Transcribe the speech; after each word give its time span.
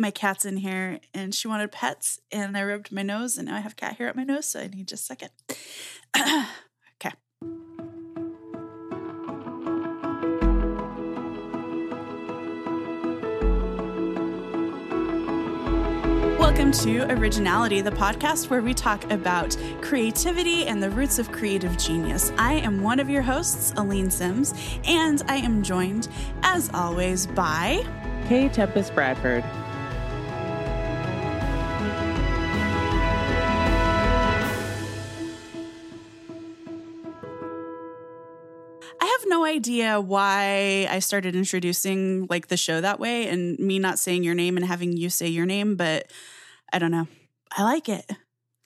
my 0.00 0.10
cat's 0.10 0.46
in 0.46 0.56
here 0.56 0.98
and 1.12 1.34
she 1.34 1.46
wanted 1.46 1.70
pets 1.70 2.20
and 2.32 2.56
I 2.56 2.64
rubbed 2.64 2.90
my 2.90 3.02
nose 3.02 3.36
and 3.36 3.48
now 3.48 3.56
I 3.56 3.60
have 3.60 3.76
cat 3.76 3.98
hair 3.98 4.08
at 4.08 4.16
my 4.16 4.24
nose, 4.24 4.46
so 4.46 4.60
I 4.60 4.66
need 4.66 4.88
just 4.88 5.02
a 5.02 5.06
second. 5.06 5.30
okay. 6.96 7.14
Welcome 16.38 16.72
to 16.72 17.02
Originality, 17.12 17.82
the 17.82 17.90
podcast 17.90 18.48
where 18.48 18.62
we 18.62 18.72
talk 18.72 19.04
about 19.10 19.54
creativity 19.82 20.66
and 20.66 20.82
the 20.82 20.90
roots 20.90 21.18
of 21.18 21.30
creative 21.30 21.76
genius. 21.76 22.32
I 22.38 22.54
am 22.54 22.82
one 22.82 23.00
of 23.00 23.10
your 23.10 23.22
hosts, 23.22 23.74
Aleen 23.76 24.10
Simms, 24.10 24.54
and 24.84 25.22
I 25.28 25.36
am 25.36 25.62
joined, 25.62 26.08
as 26.42 26.70
always, 26.72 27.26
by 27.26 27.84
K. 28.28 28.48
Tempest 28.48 28.94
Bradford. 28.94 29.44
Idea 39.50 40.00
why 40.00 40.86
I 40.88 41.00
started 41.00 41.34
introducing 41.34 42.26
like 42.30 42.46
the 42.48 42.56
show 42.56 42.80
that 42.80 43.00
way 43.00 43.28
and 43.28 43.58
me 43.58 43.78
not 43.78 43.98
saying 43.98 44.22
your 44.22 44.34
name 44.34 44.56
and 44.56 44.64
having 44.64 44.96
you 44.96 45.10
say 45.10 45.26
your 45.28 45.46
name, 45.46 45.76
but 45.76 46.10
I 46.72 46.78
don't 46.78 46.92
know. 46.92 47.08
I 47.56 47.64
like 47.64 47.88
it. 47.88 48.08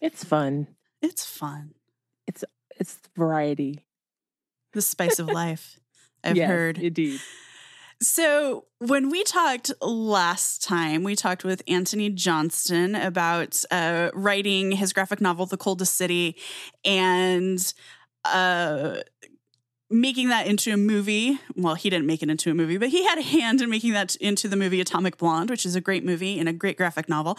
It's 0.01 0.23
fun. 0.25 0.67
It's 1.01 1.25
fun. 1.25 1.73
It's 2.27 2.45
it's 2.79 2.99
variety. 3.17 3.85
The 4.73 4.83
spice 4.83 5.19
of 5.19 5.29
life. 5.29 5.79
I've 6.25 6.37
Yes, 6.37 6.49
heard. 6.49 6.79
Indeed. 6.79 7.21
So, 8.03 8.67
when 8.79 9.09
we 9.09 9.23
talked 9.25 9.73
last 9.81 10.63
time, 10.63 11.05
we 11.05 11.15
talked 11.15 11.45
with 11.45 11.63
Antony 11.69 12.11
Johnston 12.11 12.95
about 12.95 13.63
uh, 13.71 14.11
writing 14.13 14.73
his 14.73 14.93
graphic 14.93 15.21
novel, 15.21 15.47
The 15.47 15.57
Coldest 15.57 15.95
City, 15.95 16.37
and 16.85 17.73
uh, 18.25 18.97
making 19.95 20.29
that 20.29 20.47
into 20.47 20.73
a 20.73 20.77
movie. 20.77 21.39
Well, 21.57 21.75
he 21.75 21.89
didn't 21.89 22.07
make 22.07 22.23
it 22.23 22.29
into 22.29 22.51
a 22.51 22.55
movie, 22.55 22.79
but 22.79 22.89
he 22.89 23.05
had 23.05 23.19
a 23.19 23.23
hand 23.23 23.63
in 23.63 23.71
making 23.71 23.93
that 23.93 24.17
into 24.17 24.49
the 24.49 24.57
movie 24.57 24.81
Atomic 24.81 25.17
Blonde, 25.17 25.51
which 25.51 25.65
is 25.65 25.77
a 25.77 25.81
great 25.81 26.05
movie 26.05 26.39
and 26.39 26.49
a 26.49 26.53
great 26.53 26.77
graphic 26.77 27.09
novel. 27.09 27.39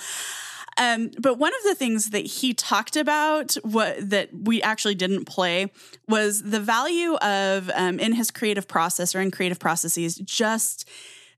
Um, 0.78 1.12
but 1.20 1.38
one 1.38 1.54
of 1.56 1.64
the 1.64 1.76
things 1.76 2.10
that 2.10 2.26
he 2.26 2.54
talked 2.54 2.98
about, 2.98 3.54
what 3.64 4.10
that 4.10 4.30
we 4.34 4.62
actually 4.62 4.96
didn't 4.96 5.26
play, 5.26 5.72
was 6.08 6.44
the 6.44 6.60
value 6.60 7.16
of 7.16 7.72
um, 7.76 8.00
in 8.00 8.14
his 8.14 8.30
creative 8.32 8.68
process 8.68 9.16
or 9.16 9.22
in 9.22 9.32
creative 9.32 9.60
processes, 9.60 10.16
just 10.16 10.88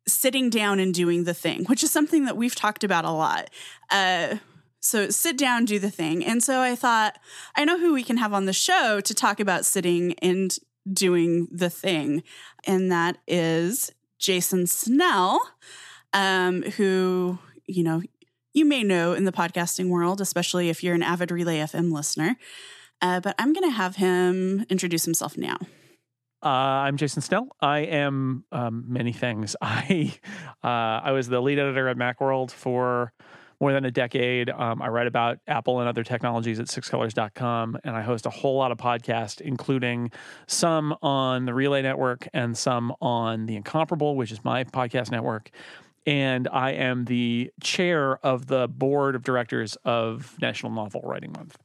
sitting 0.07 0.49
down 0.49 0.79
and 0.79 0.93
doing 0.93 1.25
the 1.25 1.33
thing, 1.33 1.65
which 1.65 1.83
is 1.83 1.91
something 1.91 2.25
that 2.25 2.37
we've 2.37 2.55
talked 2.55 2.83
about 2.83 3.05
a 3.05 3.11
lot. 3.11 3.49
Uh, 3.91 4.37
so 4.79 5.09
sit 5.09 5.37
down, 5.37 5.65
do 5.65 5.79
the 5.79 5.91
thing. 5.91 6.25
And 6.25 6.41
so 6.41 6.61
I 6.61 6.75
thought, 6.75 7.19
I 7.55 7.65
know 7.65 7.77
who 7.77 7.93
we 7.93 8.03
can 8.03 8.17
have 8.17 8.33
on 8.33 8.45
the 8.45 8.53
show 8.53 9.01
to 9.01 9.13
talk 9.13 9.39
about 9.39 9.65
sitting 9.65 10.13
and 10.19 10.57
doing 10.93 11.47
the 11.51 11.69
thing, 11.69 12.23
and 12.65 12.91
that 12.91 13.17
is 13.27 13.91
Jason 14.19 14.67
Snell, 14.67 15.41
um, 16.13 16.63
who 16.63 17.39
you 17.67 17.83
know 17.83 18.01
you 18.53 18.65
may 18.65 18.83
know 18.83 19.13
in 19.13 19.25
the 19.25 19.31
podcasting 19.31 19.89
world, 19.89 20.21
especially 20.21 20.69
if 20.69 20.83
you're 20.83 20.95
an 20.95 21.03
avid 21.03 21.31
Relay 21.31 21.59
FM 21.59 21.91
listener. 21.91 22.37
Uh, 23.01 23.19
but 23.19 23.35
I'm 23.37 23.53
going 23.53 23.69
to 23.69 23.75
have 23.75 23.97
him 23.97 24.65
introduce 24.69 25.05
himself 25.05 25.37
now. 25.37 25.57
Uh, 26.43 26.85
I'm 26.85 26.97
Jason 26.97 27.21
Snell. 27.21 27.49
I 27.61 27.79
am 27.79 28.45
um, 28.51 28.85
many 28.87 29.11
things. 29.11 29.55
I 29.61 30.13
uh, 30.63 30.67
I 31.03 31.11
was 31.11 31.27
the 31.27 31.41
lead 31.41 31.59
editor 31.59 31.87
at 31.87 31.97
Macworld 31.97 32.51
for 32.51 33.13
more 33.59 33.73
than 33.73 33.85
a 33.85 33.91
decade. 33.91 34.49
Um, 34.49 34.81
I 34.81 34.89
write 34.89 35.07
about 35.07 35.39
Apple 35.47 35.79
and 35.79 35.89
other 35.89 36.03
technologies 36.03 36.59
at 36.59 36.67
sixcolors.com, 36.67 37.79
and 37.83 37.95
I 37.95 38.01
host 38.01 38.25
a 38.25 38.29
whole 38.29 38.57
lot 38.57 38.71
of 38.71 38.77
podcasts, 38.77 39.41
including 39.41 40.11
some 40.47 40.95
on 41.01 41.45
the 41.45 41.53
Relay 41.53 41.81
Network 41.81 42.27
and 42.33 42.57
some 42.57 42.93
on 43.01 43.45
The 43.45 43.55
Incomparable, 43.55 44.15
which 44.15 44.31
is 44.31 44.43
my 44.43 44.63
podcast 44.63 45.11
network. 45.11 45.49
And 46.05 46.47
I 46.51 46.71
am 46.71 47.05
the 47.05 47.51
chair 47.61 48.17
of 48.25 48.47
the 48.47 48.67
board 48.67 49.15
of 49.15 49.23
directors 49.23 49.75
of 49.83 50.37
National 50.39 50.71
Novel 50.71 51.01
Writing 51.03 51.33
Month. 51.33 51.57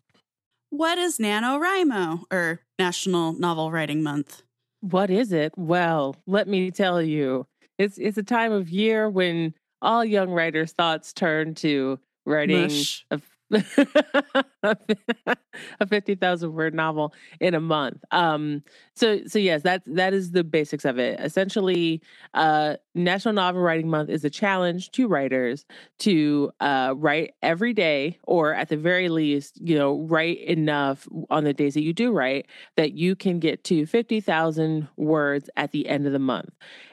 What 0.70 0.98
is 0.98 1.18
NaNoWriMo 1.18 2.24
or 2.32 2.60
National 2.78 3.34
Novel 3.34 3.70
Writing 3.70 4.02
Month? 4.02 4.42
What 4.80 5.10
is 5.10 5.32
it? 5.32 5.52
Well, 5.56 6.16
let 6.26 6.48
me 6.48 6.70
tell 6.70 7.00
you. 7.00 7.46
It's 7.78 7.98
it's 7.98 8.18
a 8.18 8.22
time 8.22 8.52
of 8.52 8.68
year 8.68 9.08
when 9.08 9.54
all 9.82 10.04
young 10.04 10.30
writers' 10.30 10.72
thoughts 10.72 11.12
turn 11.12 11.54
to 11.56 11.98
writing 12.24 12.62
Mush. 12.62 13.04
a, 13.10 13.20
a 14.62 15.86
fifty 15.86 16.14
thousand 16.14 16.54
word 16.54 16.74
novel 16.74 17.12
in 17.40 17.54
a 17.54 17.60
month. 17.60 18.02
Um, 18.10 18.62
so 18.94 19.20
so 19.26 19.38
yes, 19.38 19.62
that 19.62 19.82
that 19.86 20.14
is 20.14 20.30
the 20.30 20.42
basics 20.42 20.84
of 20.86 20.98
it. 20.98 21.20
Essentially, 21.20 22.00
uh, 22.32 22.76
National 22.94 23.34
Novel 23.34 23.60
Writing 23.60 23.90
Month 23.90 24.08
is 24.08 24.24
a 24.24 24.30
challenge 24.30 24.90
to 24.92 25.06
writers 25.06 25.66
to 26.00 26.50
uh, 26.60 26.94
write 26.96 27.34
every 27.42 27.74
day, 27.74 28.18
or 28.24 28.54
at 28.54 28.70
the 28.70 28.76
very 28.76 29.10
least, 29.10 29.60
you 29.60 29.76
know, 29.76 30.00
write 30.00 30.40
enough 30.40 31.06
on 31.28 31.44
the 31.44 31.52
days 31.52 31.74
that 31.74 31.82
you 31.82 31.92
do 31.92 32.12
write 32.12 32.46
that 32.76 32.92
you 32.92 33.14
can 33.14 33.38
get 33.38 33.64
to 33.64 33.84
fifty 33.84 34.20
thousand 34.20 34.88
words 34.96 35.50
at 35.56 35.72
the 35.72 35.88
end 35.88 36.06
of 36.06 36.12
the 36.12 36.18
month. 36.18 36.50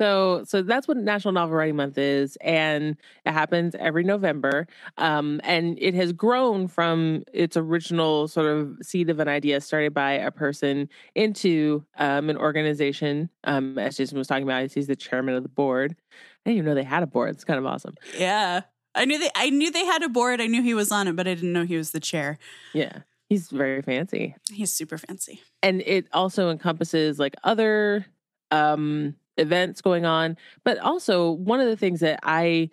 So 0.00 0.44
so 0.46 0.62
that's 0.62 0.88
what 0.88 0.96
National 0.96 1.32
Novel 1.32 1.56
Writing 1.56 1.76
Month 1.76 1.98
is, 1.98 2.36
and 2.40 2.96
it 3.26 3.32
happens 3.32 3.74
every 3.78 4.02
November. 4.02 4.66
Um, 4.96 5.42
and 5.44 5.76
it 5.78 5.92
has 5.94 6.12
grown 6.14 6.68
from 6.68 7.22
its 7.34 7.54
original 7.54 8.26
sort 8.26 8.46
of 8.46 8.78
seed 8.80 9.10
of 9.10 9.20
an 9.20 9.28
idea 9.28 9.60
started 9.60 9.92
by 9.92 10.12
a 10.12 10.30
person 10.30 10.88
into 11.14 11.84
um, 11.98 12.30
an 12.30 12.38
organization. 12.38 13.28
Um, 13.44 13.78
as 13.78 13.98
Jason 13.98 14.16
was 14.16 14.26
talking 14.26 14.44
about, 14.44 14.72
he's 14.72 14.86
the 14.86 14.96
chairman 14.96 15.34
of 15.34 15.42
the 15.42 15.50
board. 15.50 15.94
I 16.46 16.50
didn't 16.50 16.58
even 16.58 16.64
know 16.70 16.74
they 16.74 16.82
had 16.82 17.02
a 17.02 17.06
board. 17.06 17.30
It's 17.34 17.44
kind 17.44 17.58
of 17.58 17.66
awesome. 17.66 17.94
Yeah. 18.16 18.62
I 18.94 19.04
knew 19.04 19.18
they 19.18 19.30
I 19.36 19.50
knew 19.50 19.70
they 19.70 19.84
had 19.84 20.02
a 20.02 20.08
board. 20.08 20.40
I 20.40 20.46
knew 20.46 20.62
he 20.62 20.72
was 20.72 20.90
on 20.90 21.08
it, 21.08 21.14
but 21.14 21.28
I 21.28 21.34
didn't 21.34 21.52
know 21.52 21.64
he 21.64 21.76
was 21.76 21.90
the 21.90 22.00
chair. 22.00 22.38
Yeah, 22.72 23.00
he's 23.28 23.48
very 23.50 23.82
fancy. 23.82 24.34
He's 24.50 24.72
super 24.72 24.96
fancy. 24.98 25.42
and 25.62 25.82
it 25.82 26.06
also 26.12 26.50
encompasses 26.50 27.18
like 27.18 27.34
other 27.44 28.06
um 28.50 29.14
events 29.40 29.80
going 29.80 30.04
on 30.04 30.36
but 30.64 30.78
also 30.78 31.32
one 31.32 31.60
of 31.60 31.66
the 31.66 31.76
things 31.76 32.00
that 32.00 32.18
i 32.22 32.68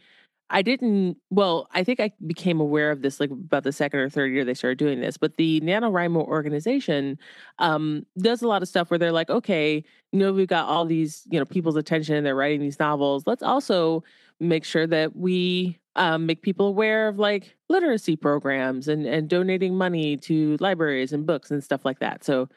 i 0.50 0.62
didn't 0.62 1.18
well 1.30 1.68
i 1.74 1.84
think 1.84 2.00
i 2.00 2.12
became 2.26 2.60
aware 2.60 2.92
of 2.92 3.02
this 3.02 3.20
like 3.20 3.32
about 3.32 3.64
the 3.64 3.72
second 3.72 4.00
or 4.00 4.10
third 4.10 4.32
year 4.32 4.46
they 4.46 4.54
started 4.54 4.78
doing 4.78 5.00
this 5.02 5.18
but 5.18 5.38
the 5.38 5.60
nanowrimo 5.62 6.26
organization 6.26 7.18
um 7.60 8.06
does 8.18 8.42
a 8.42 8.48
lot 8.48 8.62
of 8.62 8.68
stuff 8.68 8.90
where 8.92 8.98
they're 8.98 9.12
like 9.12 9.30
okay 9.30 9.84
you 10.12 10.20
know 10.20 10.32
we've 10.32 10.48
got 10.48 10.68
all 10.68 10.86
these 10.86 11.24
you 11.30 11.40
know 11.40 11.46
people's 11.46 11.76
attention 11.76 12.16
and 12.16 12.26
they're 12.26 12.36
writing 12.36 12.62
these 12.62 12.80
novels. 12.80 13.24
Let's 13.26 13.44
also 13.44 14.04
make 14.40 14.64
sure 14.64 14.88
that 14.88 15.16
we 15.16 15.80
um, 15.96 16.26
make 16.28 16.42
people 16.44 16.68
aware 16.68 17.08
of 17.08 17.18
like 17.18 17.56
literacy 17.70 18.16
programs 18.16 18.88
and 18.88 19.06
and 19.06 19.28
donating 19.30 19.76
money 19.76 20.18
to 20.18 20.58
libraries 20.60 21.12
and 21.12 21.26
books 21.26 21.52
and 21.52 21.64
stuff 21.64 21.84
like 21.84 22.00
that. 22.00 22.24
So 22.24 22.48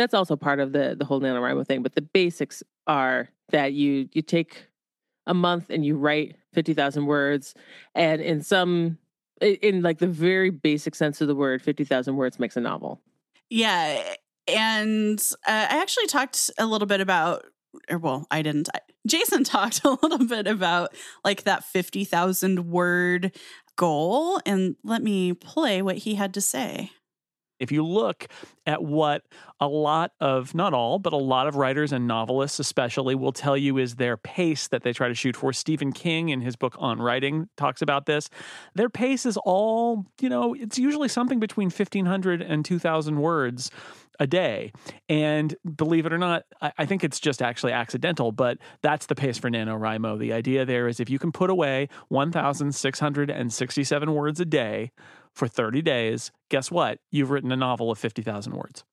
that's 0.00 0.14
also 0.14 0.36
part 0.36 0.60
of 0.60 0.72
the 0.72 0.96
the 0.98 1.04
whole 1.04 1.20
NaNoWriMo 1.20 1.66
thing. 1.66 1.82
But 1.82 1.94
the 1.94 2.02
basics 2.02 2.62
are 2.86 3.28
that 3.50 3.72
you 3.72 4.08
you 4.12 4.22
take 4.22 4.66
a 5.26 5.34
month 5.34 5.70
and 5.70 5.84
you 5.84 5.96
write 5.96 6.36
fifty 6.52 6.74
thousand 6.74 7.06
words, 7.06 7.54
and 7.94 8.20
in 8.20 8.42
some 8.42 8.98
in 9.40 9.82
like 9.82 9.98
the 9.98 10.06
very 10.06 10.50
basic 10.50 10.94
sense 10.94 11.20
of 11.20 11.28
the 11.28 11.34
word, 11.34 11.62
fifty 11.62 11.84
thousand 11.84 12.16
words 12.16 12.38
makes 12.38 12.56
a 12.56 12.60
novel. 12.60 13.00
Yeah. 13.48 14.14
And 14.48 15.20
uh, 15.46 15.66
I 15.70 15.80
actually 15.80 16.06
talked 16.06 16.50
a 16.58 16.66
little 16.66 16.86
bit 16.86 17.00
about 17.00 17.44
or 17.88 17.98
well, 17.98 18.26
I 18.30 18.42
didn't. 18.42 18.68
Jason 19.06 19.44
talked 19.44 19.82
a 19.84 19.96
little 20.02 20.26
bit 20.26 20.46
about 20.46 20.94
like 21.24 21.44
that 21.44 21.64
50,000 21.64 22.70
word 22.70 23.36
goal. 23.76 24.40
And 24.44 24.76
let 24.84 25.02
me 25.02 25.32
play 25.32 25.82
what 25.82 25.98
he 25.98 26.14
had 26.14 26.34
to 26.34 26.40
say. 26.40 26.90
If 27.60 27.70
you 27.70 27.86
look 27.86 28.26
at 28.66 28.82
what 28.82 29.22
a 29.60 29.68
lot 29.68 30.12
of, 30.20 30.54
not 30.54 30.74
all, 30.74 30.98
but 30.98 31.12
a 31.12 31.18
lot 31.18 31.46
of 31.46 31.56
writers 31.56 31.92
and 31.92 32.08
novelists 32.08 32.58
especially 32.58 33.14
will 33.14 33.32
tell 33.32 33.56
you 33.56 33.78
is 33.78 33.96
their 33.96 34.16
pace 34.16 34.68
that 34.68 34.82
they 34.82 34.92
try 34.92 35.08
to 35.08 35.14
shoot 35.14 35.36
for. 35.36 35.52
Stephen 35.52 35.92
King 35.92 36.30
in 36.30 36.40
his 36.40 36.56
book 36.56 36.74
on 36.78 37.00
writing 37.00 37.48
talks 37.56 37.82
about 37.82 38.06
this. 38.06 38.28
Their 38.74 38.88
pace 38.88 39.26
is 39.26 39.36
all, 39.36 40.06
you 40.20 40.28
know, 40.28 40.54
it's 40.54 40.78
usually 40.78 41.08
something 41.08 41.38
between 41.38 41.66
1,500 41.66 42.42
and 42.42 42.64
2,000 42.64 43.20
words 43.20 43.70
a 44.20 44.26
day. 44.26 44.72
And 45.08 45.54
believe 45.76 46.06
it 46.06 46.12
or 46.12 46.18
not, 46.18 46.44
I, 46.60 46.72
I, 46.78 46.86
think 46.86 47.02
it's 47.02 47.18
just 47.18 47.40
actually 47.40 47.72
accidental, 47.72 48.32
but 48.32 48.58
that's 48.82 49.06
the 49.06 49.14
pace 49.14 49.38
for 49.38 49.48
NaNoWriMo. 49.50 50.18
The 50.18 50.34
idea 50.34 50.66
there 50.66 50.88
is 50.88 51.00
if 51.00 51.08
you 51.08 51.18
can 51.18 51.32
put 51.32 51.48
away 51.48 51.88
1,667 52.08 54.14
words 54.14 54.40
a 54.40 54.44
day, 54.44 54.92
for 55.34 55.48
30 55.48 55.82
days, 55.82 56.30
guess 56.50 56.70
what? 56.70 56.98
You've 57.10 57.30
written 57.30 57.52
a 57.52 57.56
novel 57.56 57.90
of 57.90 57.98
50,000 57.98 58.54
words. 58.54 58.84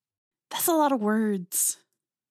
That's 0.51 0.67
a 0.67 0.73
lot 0.73 0.91
of 0.91 1.01
words. 1.01 1.77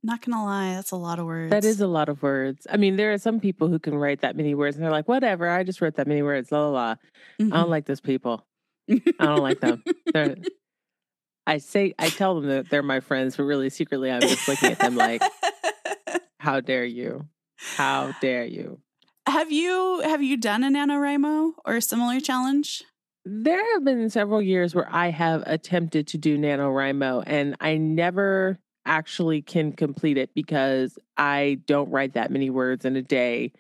Not 0.03 0.25
gonna 0.25 0.45
lie, 0.45 0.75
that's 0.75 0.93
a 0.93 0.97
lot 0.97 1.19
of 1.19 1.27
words. 1.27 1.51
That 1.51 1.65
is 1.65 1.81
a 1.81 1.87
lot 1.87 2.09
of 2.09 2.23
words. 2.23 2.67
I 2.71 2.77
mean, 2.77 2.97
there 2.97 3.13
are 3.13 3.19
some 3.19 3.41
people 3.41 3.69
who 3.69 3.79
can 3.79 3.97
write 3.97 4.21
that 4.21 4.37
many 4.37 4.55
words 4.55 4.77
and 4.77 4.85
they're 4.85 4.93
like, 4.93 5.09
whatever, 5.09 5.49
I 5.49 5.65
just 5.65 5.81
wrote 5.81 5.97
that 5.97 6.07
many 6.07 6.23
words, 6.23 6.53
la 6.53 6.67
la 6.67 6.69
la. 6.69 6.95
Mm-hmm. 7.41 7.53
I 7.53 7.57
don't 7.57 7.71
like 7.71 7.87
those 7.87 8.01
people. 8.01 8.47
I 8.89 9.01
don't 9.19 9.43
like 9.43 9.61
them. 9.61 9.83
They're, 10.13 10.37
I 11.47 11.59
say, 11.59 11.95
I 11.99 12.09
tell 12.09 12.37
them 12.37 12.47
that 12.47 12.71
they're 12.71 12.83
my 12.83 13.01
friends, 13.01 13.37
but 13.37 13.45
really 13.45 13.71
secretly 13.71 14.11
I'm 14.11 14.21
just 14.21 14.47
looking 14.47 14.73
at 14.73 14.79
them 14.79 14.97
like, 14.97 15.23
how 16.41 16.61
dare 16.61 16.85
you? 16.85 17.27
How 17.57 18.13
dare 18.21 18.45
you? 18.45 18.81
Have 19.27 19.51
you 19.51 20.03
have 20.05 20.23
you 20.23 20.37
done 20.37 20.63
a 20.63 20.69
NaNoWriMo 20.69 21.53
or 21.65 21.77
a 21.77 21.83
similar 21.83 22.21
challenge? 22.21 22.85
There 23.29 23.61
have 23.75 23.85
been 23.85 24.09
several 24.09 24.41
years 24.41 24.73
where 24.73 24.89
I 24.89 25.11
have 25.11 25.43
attempted 25.47 26.07
to 26.09 26.19
do 26.19 26.39
NaNoWriMo 26.39 27.25
and 27.27 27.57
I 27.61 27.77
never 27.77 28.61
actually 28.85 29.43
can 29.43 29.73
complete 29.73 30.17
it 30.17 30.31
because 30.33 30.97
I 31.17 31.59
don't 31.67 31.91
write 31.91 32.13
that 32.13 32.31
many 32.31 32.51
words 32.51 32.85
in 32.85 32.95
a 32.95 33.03
day. 33.03 33.51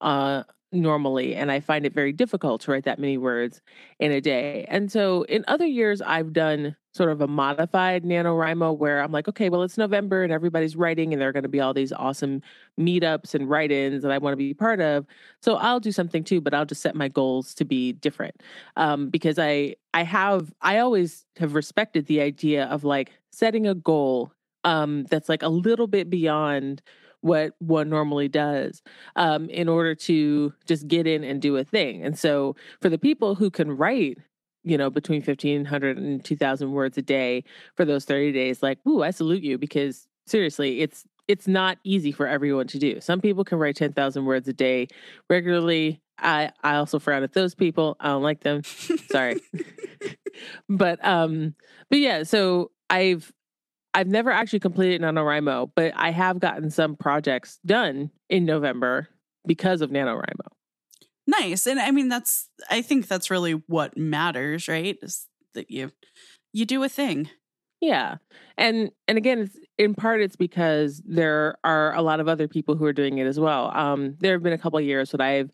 Uh, 0.00 0.44
normally. 0.80 1.34
And 1.34 1.50
I 1.50 1.60
find 1.60 1.84
it 1.84 1.94
very 1.94 2.12
difficult 2.12 2.60
to 2.62 2.70
write 2.70 2.84
that 2.84 2.98
many 2.98 3.18
words 3.18 3.60
in 3.98 4.12
a 4.12 4.20
day. 4.20 4.64
And 4.68 4.90
so 4.90 5.22
in 5.24 5.44
other 5.48 5.66
years, 5.66 6.00
I've 6.00 6.32
done 6.32 6.76
sort 6.92 7.10
of 7.10 7.20
a 7.20 7.26
modified 7.26 8.04
NaNoWriMo 8.04 8.76
where 8.78 9.02
I'm 9.02 9.12
like, 9.12 9.28
okay, 9.28 9.50
well, 9.50 9.62
it's 9.62 9.76
November 9.76 10.22
and 10.22 10.32
everybody's 10.32 10.76
writing 10.76 11.12
and 11.12 11.20
there 11.20 11.28
are 11.28 11.32
going 11.32 11.42
to 11.42 11.48
be 11.48 11.60
all 11.60 11.74
these 11.74 11.92
awesome 11.92 12.40
meetups 12.80 13.34
and 13.34 13.48
write 13.48 13.70
ins 13.70 14.02
that 14.02 14.10
I 14.10 14.18
want 14.18 14.32
to 14.32 14.38
be 14.38 14.54
part 14.54 14.80
of. 14.80 15.06
So 15.42 15.56
I'll 15.56 15.80
do 15.80 15.92
something 15.92 16.24
too, 16.24 16.40
but 16.40 16.54
I'll 16.54 16.64
just 16.64 16.80
set 16.80 16.94
my 16.94 17.08
goals 17.08 17.54
to 17.56 17.64
be 17.64 17.92
different 17.92 18.42
um, 18.76 19.10
because 19.10 19.38
I, 19.38 19.76
I 19.92 20.04
have, 20.04 20.52
I 20.62 20.78
always 20.78 21.26
have 21.36 21.54
respected 21.54 22.06
the 22.06 22.22
idea 22.22 22.64
of 22.64 22.82
like 22.82 23.12
setting 23.30 23.66
a 23.66 23.74
goal 23.74 24.32
um, 24.64 25.04
that's 25.04 25.28
like 25.28 25.42
a 25.42 25.48
little 25.48 25.86
bit 25.86 26.10
beyond 26.10 26.82
what 27.20 27.54
one 27.58 27.88
normally 27.88 28.28
does 28.28 28.82
um, 29.16 29.48
in 29.50 29.68
order 29.68 29.94
to 29.94 30.52
just 30.66 30.86
get 30.88 31.06
in 31.06 31.24
and 31.24 31.42
do 31.42 31.56
a 31.56 31.64
thing. 31.64 32.04
And 32.04 32.18
so 32.18 32.56
for 32.80 32.88
the 32.88 32.98
people 32.98 33.34
who 33.34 33.50
can 33.50 33.76
write 33.76 34.18
you 34.66 34.76
know, 34.76 34.90
between 34.90 35.22
1500 35.22 35.96
and 35.96 36.24
2000 36.24 36.72
words 36.72 36.98
a 36.98 37.02
day 37.02 37.44
for 37.76 37.84
those 37.84 38.04
30 38.04 38.32
days, 38.32 38.64
like, 38.64 38.80
ooh, 38.84 39.00
I 39.00 39.12
salute 39.12 39.44
you 39.44 39.58
because 39.58 40.08
seriously, 40.26 40.80
it's 40.80 41.04
it's 41.28 41.48
not 41.48 41.78
easy 41.84 42.12
for 42.12 42.26
everyone 42.26 42.66
to 42.68 42.78
do. 42.78 43.00
Some 43.00 43.20
people 43.20 43.44
can 43.44 43.58
write 43.58 43.76
10,000 43.76 44.24
words 44.24 44.46
a 44.48 44.52
day 44.52 44.88
regularly. 45.30 46.00
I 46.18 46.50
I 46.62 46.76
also 46.76 46.98
frown 46.98 47.22
at 47.22 47.32
those 47.32 47.54
people. 47.54 47.96
I 48.00 48.08
don't 48.08 48.22
like 48.22 48.40
them. 48.40 48.62
Sorry. 49.10 49.40
but 50.68 51.04
um 51.04 51.54
but 51.88 51.98
yeah, 51.98 52.22
so 52.24 52.70
I've 52.90 53.32
I've 53.96 54.08
never 54.08 54.30
actually 54.30 54.60
completed 54.60 55.00
NaNoWriMo, 55.00 55.70
but 55.74 55.94
I 55.96 56.10
have 56.10 56.38
gotten 56.38 56.68
some 56.68 56.96
projects 56.96 57.58
done 57.64 58.10
in 58.28 58.44
November 58.44 59.08
because 59.46 59.80
of 59.80 59.88
NaNoWriMo. 59.88 60.48
Nice. 61.26 61.66
And 61.66 61.80
I 61.80 61.90
mean 61.92 62.10
that's 62.10 62.50
I 62.70 62.82
think 62.82 63.08
that's 63.08 63.30
really 63.30 63.52
what 63.68 63.96
matters, 63.96 64.68
right? 64.68 64.98
Is 65.00 65.26
that 65.54 65.70
you 65.70 65.92
you 66.52 66.66
do 66.66 66.82
a 66.84 66.90
thing. 66.90 67.30
Yeah. 67.80 68.16
And 68.58 68.90
and 69.08 69.16
again, 69.16 69.38
it's 69.38 69.56
in 69.78 69.94
part 69.94 70.20
it's 70.20 70.36
because 70.36 71.02
there 71.06 71.56
are 71.64 71.94
a 71.94 72.02
lot 72.02 72.20
of 72.20 72.28
other 72.28 72.48
people 72.48 72.76
who 72.76 72.84
are 72.84 72.92
doing 72.92 73.16
it 73.16 73.26
as 73.26 73.40
well. 73.40 73.72
Um 73.74 74.16
there 74.20 74.34
have 74.34 74.42
been 74.42 74.52
a 74.52 74.58
couple 74.58 74.78
years 74.78 75.10
that 75.12 75.22
I've 75.22 75.50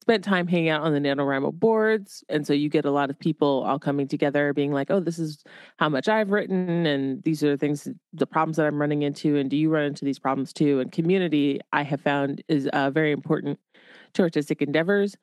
spent 0.00 0.24
time 0.24 0.46
hanging 0.46 0.70
out 0.70 0.82
on 0.82 0.92
the 0.94 0.98
NaNoWriMo 0.98 1.52
boards. 1.52 2.24
And 2.28 2.46
so 2.46 2.52
you 2.52 2.68
get 2.68 2.84
a 2.84 2.90
lot 2.90 3.10
of 3.10 3.18
people 3.18 3.64
all 3.66 3.78
coming 3.78 4.08
together 4.08 4.52
being 4.54 4.72
like, 4.72 4.90
oh, 4.90 5.00
this 5.00 5.18
is 5.18 5.44
how 5.78 5.88
much 5.88 6.08
I've 6.08 6.30
written. 6.30 6.86
And 6.86 7.22
these 7.22 7.44
are 7.44 7.50
the 7.50 7.58
things, 7.58 7.86
the 8.14 8.26
problems 8.26 8.56
that 8.56 8.66
I'm 8.66 8.80
running 8.80 9.02
into. 9.02 9.36
And 9.36 9.50
do 9.50 9.56
you 9.56 9.68
run 9.68 9.84
into 9.84 10.04
these 10.04 10.18
problems 10.18 10.52
too? 10.52 10.80
And 10.80 10.90
community, 10.90 11.60
I 11.72 11.82
have 11.82 12.00
found, 12.00 12.42
is 12.48 12.66
uh, 12.68 12.90
very 12.90 13.12
important 13.12 13.58
to 14.14 14.22
artistic 14.22 14.62
endeavors. 14.62 15.16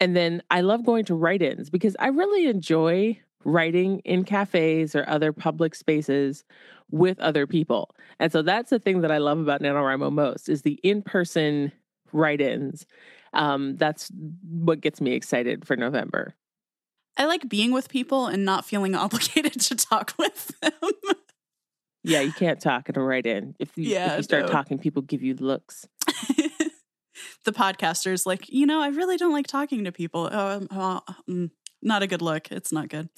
And 0.00 0.16
then 0.16 0.42
I 0.50 0.60
love 0.62 0.84
going 0.84 1.04
to 1.06 1.14
write 1.14 1.42
ins 1.42 1.70
because 1.70 1.96
I 1.98 2.08
really 2.08 2.46
enjoy 2.46 3.18
writing 3.44 4.00
in 4.00 4.24
cafes 4.24 4.96
or 4.96 5.08
other 5.08 5.32
public 5.32 5.74
spaces 5.74 6.44
with 6.90 7.18
other 7.20 7.46
people. 7.46 7.94
And 8.18 8.32
so 8.32 8.42
that's 8.42 8.70
the 8.70 8.78
thing 8.78 9.00
that 9.02 9.12
I 9.12 9.18
love 9.18 9.38
about 9.38 9.62
NaNoWriMo 9.62 10.12
most 10.12 10.48
is 10.48 10.62
the 10.62 10.80
in-person 10.82 11.70
write-ins. 12.12 12.86
Um, 13.32 13.76
that's 13.76 14.10
what 14.48 14.80
gets 14.80 15.00
me 15.00 15.12
excited 15.12 15.66
for 15.66 15.76
November. 15.76 16.34
I 17.16 17.26
like 17.26 17.48
being 17.48 17.72
with 17.72 17.88
people 17.88 18.26
and 18.26 18.44
not 18.44 18.64
feeling 18.64 18.94
obligated 18.94 19.60
to 19.60 19.76
talk 19.76 20.14
with 20.18 20.52
them. 20.60 20.72
yeah, 22.04 22.20
you 22.20 22.32
can't 22.32 22.60
talk 22.60 22.88
in 22.88 22.96
a 22.96 23.02
write-in. 23.02 23.54
If 23.58 23.76
you, 23.76 23.84
yeah, 23.84 24.12
if 24.12 24.16
you 24.18 24.22
start 24.22 24.46
no. 24.46 24.52
talking, 24.52 24.78
people 24.78 25.02
give 25.02 25.22
you 25.22 25.34
looks. 25.34 25.86
the 27.44 27.52
podcasters 27.52 28.24
like, 28.24 28.48
you 28.48 28.66
know, 28.66 28.80
I 28.80 28.88
really 28.88 29.16
don't 29.16 29.32
like 29.32 29.46
talking 29.46 29.84
to 29.84 29.92
people. 29.92 30.28
Oh, 30.30 30.66
oh, 30.70 31.48
not 31.82 32.02
a 32.02 32.06
good 32.06 32.22
look. 32.22 32.50
It's 32.52 32.72
not 32.72 32.88
good. 32.88 33.08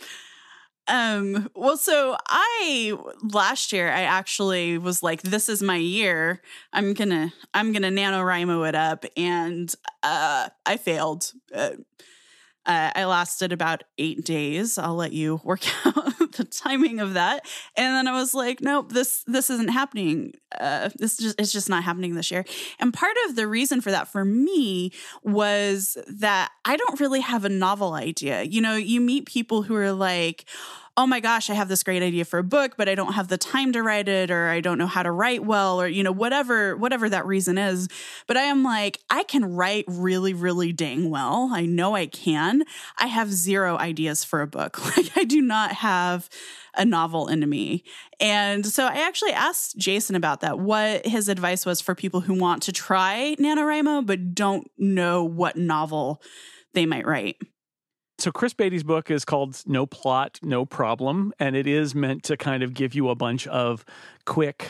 Um, 0.90 1.48
well, 1.54 1.76
so 1.76 2.16
I 2.26 2.98
last 3.22 3.72
year 3.72 3.88
I 3.90 4.02
actually 4.02 4.76
was 4.76 5.04
like, 5.04 5.22
this 5.22 5.48
is 5.48 5.62
my 5.62 5.76
year. 5.76 6.42
I'm 6.72 6.94
gonna 6.94 7.32
I'm 7.54 7.72
gonna 7.72 7.90
NaNoWriMo 7.90 8.68
it 8.68 8.74
up, 8.74 9.04
and 9.16 9.72
uh, 10.02 10.48
I 10.66 10.76
failed. 10.76 11.32
Uh, 11.54 11.70
uh, 12.66 12.90
I 12.94 13.04
lasted 13.06 13.52
about 13.52 13.84
eight 13.98 14.24
days. 14.24 14.78
I'll 14.78 14.94
let 14.94 15.12
you 15.12 15.40
work 15.44 15.62
out 15.86 16.18
the 16.32 16.44
timing 16.44 17.00
of 17.00 17.14
that. 17.14 17.46
And 17.76 17.94
then 17.94 18.06
I 18.06 18.12
was 18.12 18.34
like, 18.34 18.60
nope, 18.60 18.92
this 18.92 19.24
this 19.26 19.48
isn't 19.50 19.70
happening. 19.70 20.34
Uh, 20.58 20.90
this 20.96 21.16
just 21.16 21.40
it's 21.40 21.52
just 21.52 21.68
not 21.68 21.84
happening 21.84 22.14
this 22.14 22.30
year. 22.30 22.44
And 22.78 22.92
part 22.92 23.16
of 23.28 23.36
the 23.36 23.46
reason 23.46 23.80
for 23.80 23.90
that 23.90 24.08
for 24.08 24.24
me 24.24 24.92
was 25.22 25.96
that 26.06 26.50
I 26.64 26.76
don't 26.76 27.00
really 27.00 27.20
have 27.20 27.44
a 27.44 27.48
novel 27.48 27.94
idea. 27.94 28.42
You 28.42 28.60
know, 28.60 28.76
you 28.76 29.00
meet 29.00 29.26
people 29.26 29.62
who 29.62 29.74
are 29.76 29.92
like, 29.92 30.44
oh 30.96 31.06
my 31.06 31.20
gosh, 31.20 31.48
I 31.48 31.54
have 31.54 31.68
this 31.68 31.82
great 31.82 32.02
idea 32.02 32.24
for 32.24 32.38
a 32.38 32.44
book, 32.44 32.74
but 32.76 32.88
I 32.88 32.94
don't 32.94 33.12
have 33.12 33.28
the 33.28 33.38
time 33.38 33.72
to 33.72 33.82
write 33.82 34.08
it 34.08 34.30
or 34.30 34.48
I 34.48 34.60
don't 34.60 34.78
know 34.78 34.86
how 34.86 35.02
to 35.02 35.10
write 35.10 35.44
well 35.44 35.80
or 35.80 35.86
you 35.86 36.02
know 36.02 36.12
whatever 36.12 36.76
whatever 36.76 37.08
that 37.08 37.26
reason 37.26 37.58
is. 37.58 37.88
But 38.26 38.36
I 38.36 38.42
am 38.42 38.62
like 38.62 38.98
I 39.08 39.22
can 39.24 39.44
write 39.54 39.84
really 39.86 40.34
really 40.34 40.72
dang 40.72 41.10
well. 41.10 41.50
I 41.52 41.66
know 41.66 41.94
I 41.94 42.06
can. 42.06 42.64
I 42.98 43.06
have 43.06 43.32
zero 43.32 43.78
ideas 43.78 44.24
for 44.24 44.42
a 44.42 44.46
book. 44.46 44.78
Like 45.00 45.16
I 45.16 45.24
do 45.24 45.40
not 45.40 45.72
have 45.72 46.28
a 46.74 46.84
novel 46.84 47.28
into 47.28 47.46
me. 47.46 47.84
And 48.18 48.66
so 48.66 48.86
I 48.86 49.06
actually 49.06 49.32
asked 49.32 49.78
Jason 49.78 50.16
about 50.16 50.40
that, 50.40 50.58
what 50.58 51.06
his 51.06 51.28
advice 51.28 51.64
was 51.64 51.80
for 51.80 51.94
people 51.94 52.20
who 52.20 52.34
want 52.34 52.64
to 52.64 52.72
try 52.72 53.36
NaNoWriMo 53.38 54.04
but 54.04 54.34
don't 54.34 54.68
know 54.76 55.22
what 55.22 55.56
novel 55.56 56.20
they 56.74 56.86
might 56.86 57.06
write 57.06 57.36
so 58.20 58.30
Chris 58.30 58.54
Baty's 58.54 58.82
book 58.82 59.10
is 59.10 59.24
called 59.24 59.62
No 59.66 59.86
Plot, 59.86 60.38
No 60.42 60.64
Problem, 60.64 61.32
and 61.38 61.56
it 61.56 61.66
is 61.66 61.94
meant 61.94 62.22
to 62.24 62.36
kind 62.36 62.62
of 62.62 62.74
give 62.74 62.94
you 62.94 63.08
a 63.08 63.14
bunch 63.14 63.46
of 63.46 63.84
quick 64.26 64.68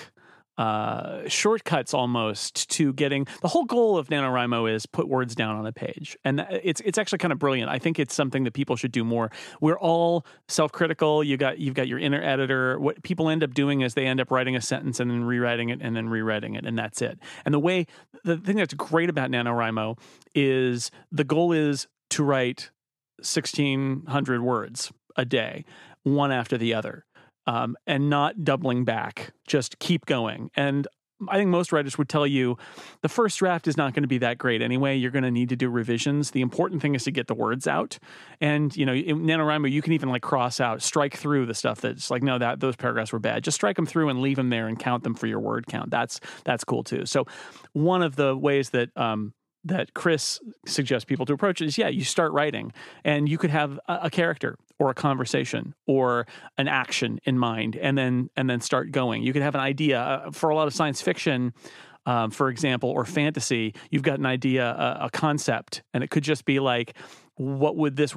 uh, 0.61 1.27
shortcuts 1.27 1.95
almost 1.95 2.69
to 2.69 2.93
getting 2.93 3.27
the 3.41 3.49
whole 3.49 3.65
goal 3.65 3.97
of 3.97 4.09
NaNoWriMo 4.09 4.71
is 4.71 4.85
put 4.85 5.09
words 5.09 5.35
down 5.35 5.57
on 5.57 5.67
a 5.67 5.73
page. 5.73 6.19
And 6.23 6.47
it's 6.51 6.83
it's 6.83 6.99
actually 6.99 7.17
kind 7.17 7.33
of 7.33 7.39
brilliant. 7.39 7.71
I 7.71 7.79
think 7.79 7.99
it's 7.99 8.15
something 8.15 8.45
that 8.45 8.53
people 8.53 8.77
should 8.77 8.93
do 8.93 9.03
more. 9.03 9.31
We're 9.63 9.79
all 9.79 10.27
self-critical. 10.49 11.25
You 11.25 11.39
got 11.39 11.59
you've 11.59 11.73
got 11.73 11.89
your 11.89 11.99
inner 11.99 12.23
editor. 12.23 12.79
What 12.79 13.03
people 13.03 13.31
end 13.31 13.43
up 13.43 13.55
doing 13.55 13.81
is 13.81 13.95
they 13.95 14.07
end 14.07 14.21
up 14.21 14.31
writing 14.31 14.55
a 14.55 14.61
sentence 14.61 15.01
and 15.01 15.11
then 15.11 15.25
rewriting 15.25 15.71
it 15.71 15.81
and 15.81 15.97
then 15.97 16.11
rewriting 16.11 16.57
it 16.57 16.67
and 16.67 16.79
that's 16.79 17.01
it. 17.01 17.19
And 17.47 17.55
the 17.55 17.61
way 17.61 17.87
the 18.25 18.37
thing 18.37 18.57
that's 18.57 18.75
great 18.75 19.09
about 19.09 19.31
NaNoWriMo 19.31 19.99
is 20.35 20.91
the 21.11 21.25
goal 21.25 21.53
is 21.53 21.87
to 22.11 22.23
write 22.23 22.71
1600 23.21 24.43
words 24.43 24.93
a 25.17 25.25
day, 25.25 25.65
one 26.03 26.33
after 26.33 26.57
the 26.57 26.75
other, 26.75 27.05
um, 27.47 27.77
and 27.87 28.11
not 28.11 28.45
doubling 28.45 28.85
back. 28.85 29.33
Just 29.47 29.79
keep 29.79 30.07
going. 30.07 30.51
And 30.55 30.87
I 31.29 31.37
think 31.37 31.51
most 31.51 31.73
writers 31.73 31.99
would 31.99 32.09
tell 32.09 32.27
you 32.27 32.57
the 33.03 33.09
first 33.09 33.39
draft 33.39 33.69
is 33.69 33.77
not 33.77 33.93
going 33.93 34.03
to 34.03 34.09
be 34.09 34.19
that 34.19 34.39
great 34.39 34.63
anyway. 34.63 34.97
You're 34.97 35.11
going 35.11 35.25
to 35.25 35.31
need 35.31 35.51
to 35.51 35.57
do 35.57 35.69
revisions. 35.69 36.31
The 36.31 36.41
important 36.41 36.81
thing 36.81 36.95
is 36.95 37.05
to 37.05 37.11
get 37.11 37.27
the 37.27 37.35
words 37.35 37.67
out. 37.67 37.99
And, 38.41 38.75
you 38.75 38.87
know, 38.87 38.95
in 38.95 39.21
NaNoWriMo, 39.21 39.71
you 39.71 39.83
can 39.83 39.93
even 39.93 40.09
like 40.09 40.23
cross 40.23 40.61
out, 40.61 40.83
strike 40.83 41.17
through 41.17 41.47
the 41.47 41.55
stuff 41.55 41.81
that's 41.83 42.11
like, 42.11 42.23
no, 42.23 42.39
that 42.39 42.61
those 42.61 42.77
paragraphs 42.77 43.13
were 43.13 43.19
bad. 43.19 43.45
Just 43.45 43.57
strike 43.57 43.77
them 43.77 43.87
through 43.87 44.09
and 44.09 44.21
leave 44.21 44.37
them 44.37 44.51
there 44.51 44.67
and 44.67 44.79
count 44.79 45.03
them 45.03 45.15
for 45.15 45.27
your 45.27 45.41
word 45.41 45.67
count. 45.67 45.91
That's 45.91 46.21
that's 46.45 46.65
cool 46.65 46.85
too. 46.85 47.05
So 47.05 47.27
one 47.73 48.03
of 48.03 48.17
the 48.17 48.37
ways 48.37 48.71
that 48.71 48.97
um, 48.97 49.35
that 49.65 49.95
Chris 49.95 50.41
suggests 50.67 51.05
people 51.05 51.27
to 51.27 51.33
approach 51.33 51.61
is 51.61 51.77
yeah, 51.77 51.89
you 51.89 52.05
start 52.05 52.33
writing 52.33 52.73
and 53.05 53.29
you 53.29 53.39
could 53.39 53.51
have 53.51 53.79
a, 53.89 54.01
a, 54.05 54.11
character 54.11 54.57
or 54.79 54.91
a 54.91 54.95
conversation 54.95 55.75
or 55.87 56.27
an 56.57 56.67
action 56.67 57.19
in 57.25 57.39
mind 57.39 57.77
and 57.77 57.97
then 57.99 58.31
and 58.37 58.49
then 58.49 58.61
start 58.61 58.91
going. 58.91 59.23
You 59.23 59.33
could 59.33 59.43
have 59.43 59.55
an 59.55 59.61
idea 59.61 60.01
uh, 60.01 60.31
for 60.31 60.51
a 60.51 60.55
lot 60.55 60.67
of 60.67 60.75
science 60.75 61.03
fiction 61.03 61.53
um, 62.07 62.31
for 62.31 62.49
example, 62.49 62.89
or 62.89 63.05
fantasy, 63.05 63.75
you've 63.91 64.03
got 64.03 64.19
an 64.19 64.27
idea, 64.27 64.65
a, 64.67 65.05
a, 65.05 65.11
concept, 65.11 65.83
and 65.93 66.03
it 66.03 66.09
could 66.09 66.25
just 66.25 66.47
be 66.47 66.59
like, 66.59 66.97
what 67.41 67.75
would 67.75 67.97
this 67.97 68.15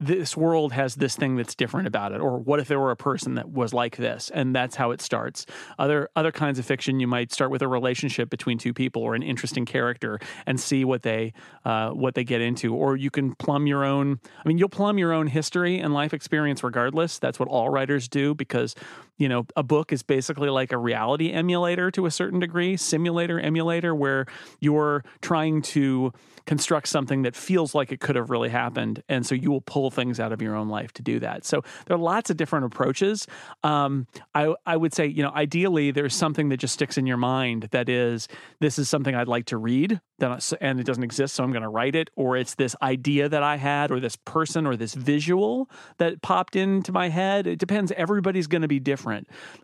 this 0.00 0.36
world 0.36 0.72
has 0.72 0.96
this 0.96 1.14
thing 1.14 1.36
that's 1.36 1.54
different 1.54 1.86
about 1.86 2.10
it? 2.10 2.20
Or 2.20 2.36
what 2.36 2.58
if 2.58 2.66
there 2.66 2.80
were 2.80 2.90
a 2.90 2.96
person 2.96 3.36
that 3.36 3.48
was 3.48 3.72
like 3.72 3.96
this? 3.96 4.28
And 4.34 4.56
that's 4.56 4.74
how 4.74 4.90
it 4.90 5.00
starts. 5.00 5.46
Other 5.78 6.10
other 6.16 6.32
kinds 6.32 6.58
of 6.58 6.66
fiction 6.66 6.98
you 6.98 7.06
might 7.06 7.32
start 7.32 7.52
with 7.52 7.62
a 7.62 7.68
relationship 7.68 8.28
between 8.28 8.58
two 8.58 8.74
people 8.74 9.02
or 9.02 9.14
an 9.14 9.22
interesting 9.22 9.66
character 9.66 10.18
and 10.46 10.58
see 10.58 10.84
what 10.84 11.02
they 11.02 11.32
uh, 11.64 11.90
what 11.90 12.16
they 12.16 12.24
get 12.24 12.40
into. 12.40 12.74
Or 12.74 12.96
you 12.96 13.08
can 13.08 13.36
plumb 13.36 13.68
your 13.68 13.84
own 13.84 14.18
i 14.44 14.48
mean 14.48 14.58
you'll 14.58 14.68
plumb 14.68 14.98
your 14.98 15.12
own 15.12 15.28
history 15.28 15.78
and 15.78 15.94
life 15.94 16.12
experience 16.12 16.64
regardless. 16.64 17.20
That's 17.20 17.38
what 17.38 17.48
all 17.48 17.70
writers 17.70 18.08
do 18.08 18.34
because 18.34 18.74
you 19.18 19.28
know 19.28 19.46
a 19.56 19.62
book 19.62 19.92
is 19.92 20.02
basically 20.02 20.50
like 20.50 20.72
a 20.72 20.78
reality 20.78 21.32
emulator 21.32 21.90
to 21.90 22.06
a 22.06 22.10
certain 22.10 22.40
degree 22.40 22.76
simulator 22.76 23.40
emulator 23.40 23.94
where 23.94 24.26
you're 24.60 25.04
trying 25.20 25.62
to 25.62 26.12
construct 26.46 26.88
something 26.88 27.22
that 27.22 27.34
feels 27.34 27.74
like 27.74 27.92
it 27.92 28.00
could 28.00 28.16
have 28.16 28.30
really 28.30 28.48
happened. 28.48 29.02
And 29.08 29.26
so 29.26 29.34
you 29.34 29.50
will 29.50 29.60
pull 29.60 29.90
things 29.90 30.20
out 30.20 30.32
of 30.32 30.40
your 30.40 30.54
own 30.54 30.68
life 30.68 30.92
to 30.94 31.02
do 31.02 31.18
that. 31.20 31.44
So 31.44 31.62
there 31.86 31.96
are 31.96 32.00
lots 32.00 32.30
of 32.30 32.36
different 32.36 32.64
approaches. 32.66 33.26
Um, 33.64 34.06
I, 34.34 34.54
I 34.64 34.76
would 34.76 34.94
say, 34.94 35.06
you 35.06 35.22
know, 35.22 35.32
ideally 35.34 35.90
there's 35.90 36.14
something 36.14 36.48
that 36.50 36.58
just 36.58 36.74
sticks 36.74 36.96
in 36.96 37.06
your 37.06 37.16
mind 37.16 37.68
that 37.72 37.88
is, 37.88 38.28
this 38.60 38.78
is 38.78 38.88
something 38.88 39.14
I'd 39.14 39.28
like 39.28 39.46
to 39.46 39.58
read 39.58 40.00
and 40.18 40.80
it 40.80 40.86
doesn't 40.86 41.02
exist. 41.02 41.34
So 41.34 41.44
I'm 41.44 41.52
going 41.52 41.62
to 41.62 41.68
write 41.68 41.94
it. 41.94 42.10
Or 42.16 42.36
it's 42.36 42.54
this 42.54 42.74
idea 42.80 43.28
that 43.28 43.42
I 43.42 43.56
had, 43.56 43.90
or 43.90 44.00
this 44.00 44.16
person, 44.16 44.66
or 44.66 44.76
this 44.76 44.94
visual 44.94 45.68
that 45.98 46.22
popped 46.22 46.56
into 46.56 46.92
my 46.92 47.08
head. 47.08 47.46
It 47.46 47.58
depends. 47.58 47.92
Everybody's 47.92 48.46
going 48.46 48.62
to 48.62 48.68
be 48.68 48.80
different. 48.80 49.05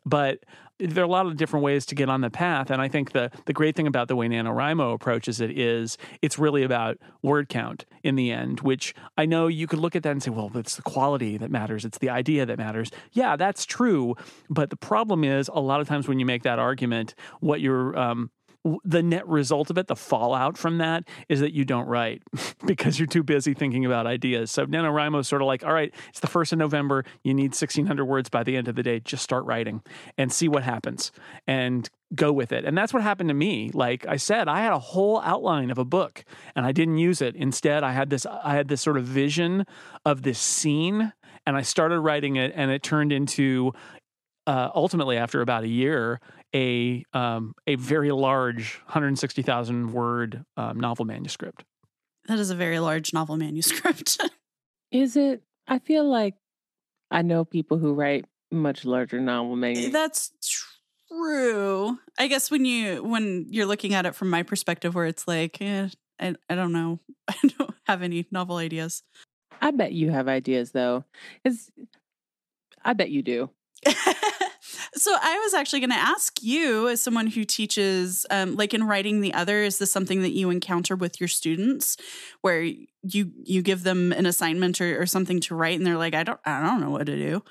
But 0.07 0.45
there 0.79 1.05
are 1.05 1.07
a 1.07 1.11
lot 1.11 1.27
of 1.27 1.37
different 1.37 1.63
ways 1.63 1.87
to 1.87 1.95
get 1.95 2.09
on 2.09 2.23
the 2.23 2.31
path. 2.31 2.71
And 2.71 2.83
I 2.83 2.89
think 2.89 3.13
the, 3.13 3.31
the 3.47 3.53
great 3.53 3.77
thing 3.77 3.87
about 3.87 4.09
the 4.09 4.17
way 4.17 4.29
NaNoWriMo 4.29 4.95
approaches 4.95 5.41
it 5.41 5.57
is 5.57 5.97
it's 6.23 6.39
really 6.39 6.63
about 6.63 6.99
word 7.23 7.49
count 7.49 7.85
in 8.03 8.17
the 8.17 8.33
end, 8.33 8.61
which 8.61 8.95
I 9.17 9.27
know 9.27 9.47
you 9.47 9.67
could 9.67 9.79
look 9.79 9.95
at 9.95 10.03
that 10.03 10.11
and 10.11 10.23
say, 10.23 10.31
well, 10.31 10.51
it's 10.55 10.77
the 10.77 10.83
quality 10.83 11.37
that 11.39 11.51
matters. 11.51 11.85
It's 11.85 11.99
the 11.99 12.11
idea 12.11 12.47
that 12.47 12.59
matters. 12.59 12.91
Yeah, 13.13 13.37
that's 13.37 13.65
true. 13.65 14.17
But 14.51 14.71
the 14.71 14.77
problem 14.77 15.25
is 15.25 15.49
a 15.53 15.61
lot 15.61 15.81
of 15.81 15.89
times 15.89 16.09
when 16.09 16.19
you 16.19 16.27
make 16.27 16.43
that 16.43 16.59
argument, 16.59 17.15
what 17.41 17.61
you're, 17.61 17.97
um, 17.97 18.31
the 18.85 19.03
net 19.03 19.27
result 19.27 19.71
of 19.71 19.79
it, 19.79 19.89
the 19.89 19.97
fallout 19.97 20.57
from 20.57 20.79
that 20.79 21.05
is 21.29 21.41
that 21.41 21.53
you 21.53 21.65
don't 21.65 21.87
write 21.87 22.23
because 22.67 22.99
you're 22.99 23.07
too 23.07 23.23
busy 23.23 23.55
thinking 23.55 23.85
about 23.85 24.07
ideas. 24.07 24.51
So 24.51 24.67
NaNoWriMo 24.67 25.21
is 25.21 25.29
sort 25.29 25.43
of 25.43 25.47
like, 25.47 25.65
all 25.65 25.73
right, 25.73 25.93
it's 26.09 26.21
the 26.21 26.29
first 26.29 26.53
of 26.53 26.59
November. 26.59 27.05
You 27.25 27.35
need 27.35 27.51
1,600 27.51 28.05
words 28.05 28.29
by 28.29 28.43
the 28.43 28.57
end 28.57 28.69
of 28.69 28.77
the 28.77 28.83
day. 28.83 29.01
Just 29.01 29.25
start 29.25 29.45
writing 29.45 29.83
and 30.17 30.33
see 30.33 30.49
what 30.49 30.63
happens 30.63 31.11
and 31.47 31.89
go 32.15 32.33
with 32.33 32.53
it. 32.53 32.65
And 32.65 32.77
that's 32.77 32.93
what 32.93 33.03
happened 33.03 33.31
to 33.31 33.35
me. 33.35 33.71
Like 33.73 34.07
I 34.07 34.17
said, 34.17 34.47
I 34.47 34.61
had 34.61 34.73
a 34.73 34.79
whole 34.79 35.21
outline 35.21 35.71
of 35.71 35.79
a 35.79 35.85
book 35.85 36.25
and 36.55 36.65
I 36.65 36.73
didn't 36.73 36.99
use 36.99 37.21
it. 37.21 37.35
Instead, 37.35 37.83
I 37.83 37.93
had 37.93 38.11
this 38.11 38.27
I 38.27 38.55
had 38.55 38.69
this 38.69 38.81
sort 38.81 38.97
of 38.97 39.05
vision 39.05 39.65
of 40.05 40.23
this 40.23 40.39
scene 40.39 41.13
and 41.47 41.57
I 41.57 41.63
started 41.63 42.01
writing 42.01 42.37
it 42.37 42.53
and 42.55 42.71
it 42.71 42.83
turned 42.83 43.13
into 43.13 43.73
uh, 44.47 44.71
ultimately 44.75 45.17
after 45.17 45.41
about 45.41 45.65
a 45.65 45.69
year 45.69 46.21
a 46.55 47.05
um, 47.13 47.55
a 47.67 47.77
very 47.77 48.13
large 48.13 48.81
160,000 48.87 49.93
word 49.93 50.45
um, 50.57 50.79
novel 50.79 51.05
manuscript. 51.05 51.65
That 52.29 52.39
is 52.39 52.51
a 52.51 52.55
very 52.55 52.79
large 52.79 53.13
novel 53.13 53.37
manuscript. 53.37 54.21
is 54.93 55.17
it? 55.17 55.43
I 55.67 55.79
feel 55.79 56.09
like 56.09 56.35
I 57.11 57.23
know 57.23 57.45
people 57.45 57.79
who 57.79 57.95
write 57.95 58.27
much 58.51 58.85
larger 58.85 59.21
novel 59.21 59.57
manuscripts. 59.57 59.93
That's 59.93 60.33
true. 61.09 61.99
I 62.19 62.27
guess 62.29 62.51
when 62.51 62.65
you 62.65 63.03
when 63.03 63.47
you're 63.49 63.67
looking 63.67 63.95
at 63.95 64.07
it 64.07 64.15
from 64.15 64.31
my 64.31 64.43
perspective, 64.43 64.95
where 64.95 65.07
it's 65.07 65.27
like, 65.27 65.61
eh, 65.61 65.89
I 66.21 66.35
I 66.49 66.55
don't 66.55 66.73
know, 66.73 67.01
I 67.29 67.35
don't 67.59 67.75
have 67.87 68.03
any 68.03 68.27
novel 68.31 68.57
ideas. 68.57 69.03
I 69.61 69.71
bet 69.71 69.93
you 69.93 70.11
have 70.11 70.29
ideas 70.29 70.73
though. 70.73 71.05
It's 71.45 71.71
I 72.85 72.93
bet 72.93 73.11
you 73.11 73.23
do. 73.23 73.51
So 74.95 75.11
I 75.21 75.39
was 75.39 75.55
actually 75.55 75.81
going 75.81 75.91
to 75.91 75.97
ask 75.97 76.43
you, 76.43 76.89
as 76.89 77.01
someone 77.01 77.27
who 77.27 77.45
teaches, 77.45 78.27
um, 78.31 78.57
like 78.57 78.75
in 78.75 78.85
writing 78.85 79.21
the 79.23 79.33
other, 79.33 79.63
is 79.63 79.79
this 79.79 79.91
something 79.91 80.21
that 80.21 80.33
you 80.33 80.51
encounter 80.51 80.95
with 80.97 81.19
your 81.19 81.29
students, 81.29 81.97
where 82.43 82.63
you 82.63 83.33
you 83.43 83.63
give 83.63 83.85
them 83.85 84.13
an 84.13 84.27
assignment 84.27 84.81
or, 84.81 85.01
or 85.01 85.07
something 85.07 85.41
to 85.41 85.55
write, 85.55 85.79
and 85.79 85.87
they're 85.87 85.97
like, 85.97 86.15
I 86.15 86.25
don't 86.25 86.41
I 86.45 86.61
don't 86.61 86.81
know 86.81 86.91
what 86.91 87.07
to 87.07 87.17
do. 87.17 87.43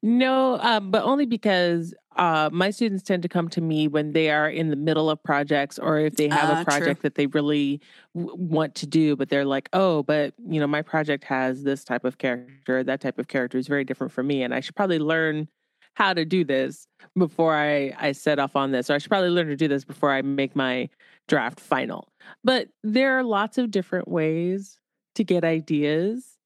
No, 0.00 0.58
um, 0.60 0.90
but 0.90 1.02
only 1.02 1.26
because 1.26 1.92
uh, 2.16 2.48
my 2.52 2.70
students 2.70 3.02
tend 3.02 3.22
to 3.22 3.28
come 3.28 3.48
to 3.48 3.60
me 3.60 3.88
when 3.88 4.12
they 4.12 4.30
are 4.30 4.48
in 4.48 4.70
the 4.70 4.76
middle 4.76 5.10
of 5.10 5.22
projects 5.22 5.78
or 5.78 5.98
if 5.98 6.14
they 6.14 6.28
have 6.28 6.56
uh, 6.56 6.60
a 6.60 6.64
project 6.64 7.00
true. 7.00 7.02
that 7.02 7.16
they 7.16 7.26
really 7.26 7.80
w- 8.14 8.34
want 8.36 8.76
to 8.76 8.86
do, 8.86 9.16
but 9.16 9.28
they're 9.28 9.44
like, 9.44 9.68
oh, 9.72 10.04
but 10.04 10.34
you 10.48 10.60
know, 10.60 10.68
my 10.68 10.82
project 10.82 11.24
has 11.24 11.64
this 11.64 11.82
type 11.82 12.04
of 12.04 12.18
character, 12.18 12.84
that 12.84 13.00
type 13.00 13.18
of 13.18 13.28
character 13.28 13.58
is 13.58 13.66
very 13.66 13.84
different 13.84 14.12
from 14.12 14.26
me, 14.28 14.42
and 14.42 14.54
I 14.54 14.60
should 14.60 14.76
probably 14.76 15.00
learn 15.00 15.48
how 15.98 16.14
to 16.14 16.24
do 16.24 16.44
this 16.44 16.86
before 17.16 17.56
I, 17.56 17.92
I 17.98 18.12
set 18.12 18.38
off 18.38 18.54
on 18.54 18.70
this, 18.70 18.88
or 18.88 18.94
I 18.94 18.98
should 18.98 19.10
probably 19.10 19.30
learn 19.30 19.48
to 19.48 19.56
do 19.56 19.66
this 19.66 19.84
before 19.84 20.12
I 20.12 20.22
make 20.22 20.54
my 20.54 20.88
draft 21.26 21.58
final. 21.58 22.08
But 22.44 22.68
there 22.84 23.18
are 23.18 23.24
lots 23.24 23.58
of 23.58 23.72
different 23.72 24.06
ways 24.06 24.78
to 25.16 25.24
get 25.24 25.42
ideas 25.42 26.38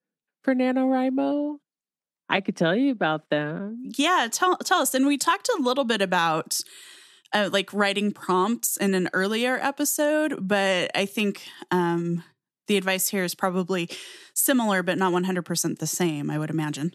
for 0.43 0.55
NaNoWriMo. 0.55 1.59
I 2.31 2.41
could 2.41 2.57
tell 2.57 2.75
you 2.75 2.93
about 2.93 3.29
them. 3.29 3.91
Yeah, 3.99 4.27
tell 4.33 4.57
tell 4.57 4.81
us. 4.81 4.95
And 4.95 5.07
we 5.07 5.19
talked 5.19 5.51
a 5.51 5.61
little 5.61 5.85
bit 5.85 6.01
about 6.01 6.59
uh, 7.35 7.51
like 7.53 7.75
writing 7.75 8.11
prompts 8.11 8.79
in 8.79 8.95
an 8.95 9.11
earlier 9.13 9.59
episode, 9.61 10.49
but 10.49 10.91
I 10.95 11.05
think 11.05 11.43
um, 11.71 12.25
the 12.69 12.79
advice 12.79 13.09
here 13.09 13.25
is 13.25 13.35
probably 13.35 13.91
similar, 14.33 14.83
but 14.83 14.97
not 14.97 15.13
one 15.13 15.25
hundred 15.25 15.45
percent 15.45 15.79
the 15.79 15.87
same. 15.87 16.31
I 16.31 16.39
would 16.39 16.49
imagine. 16.49 16.93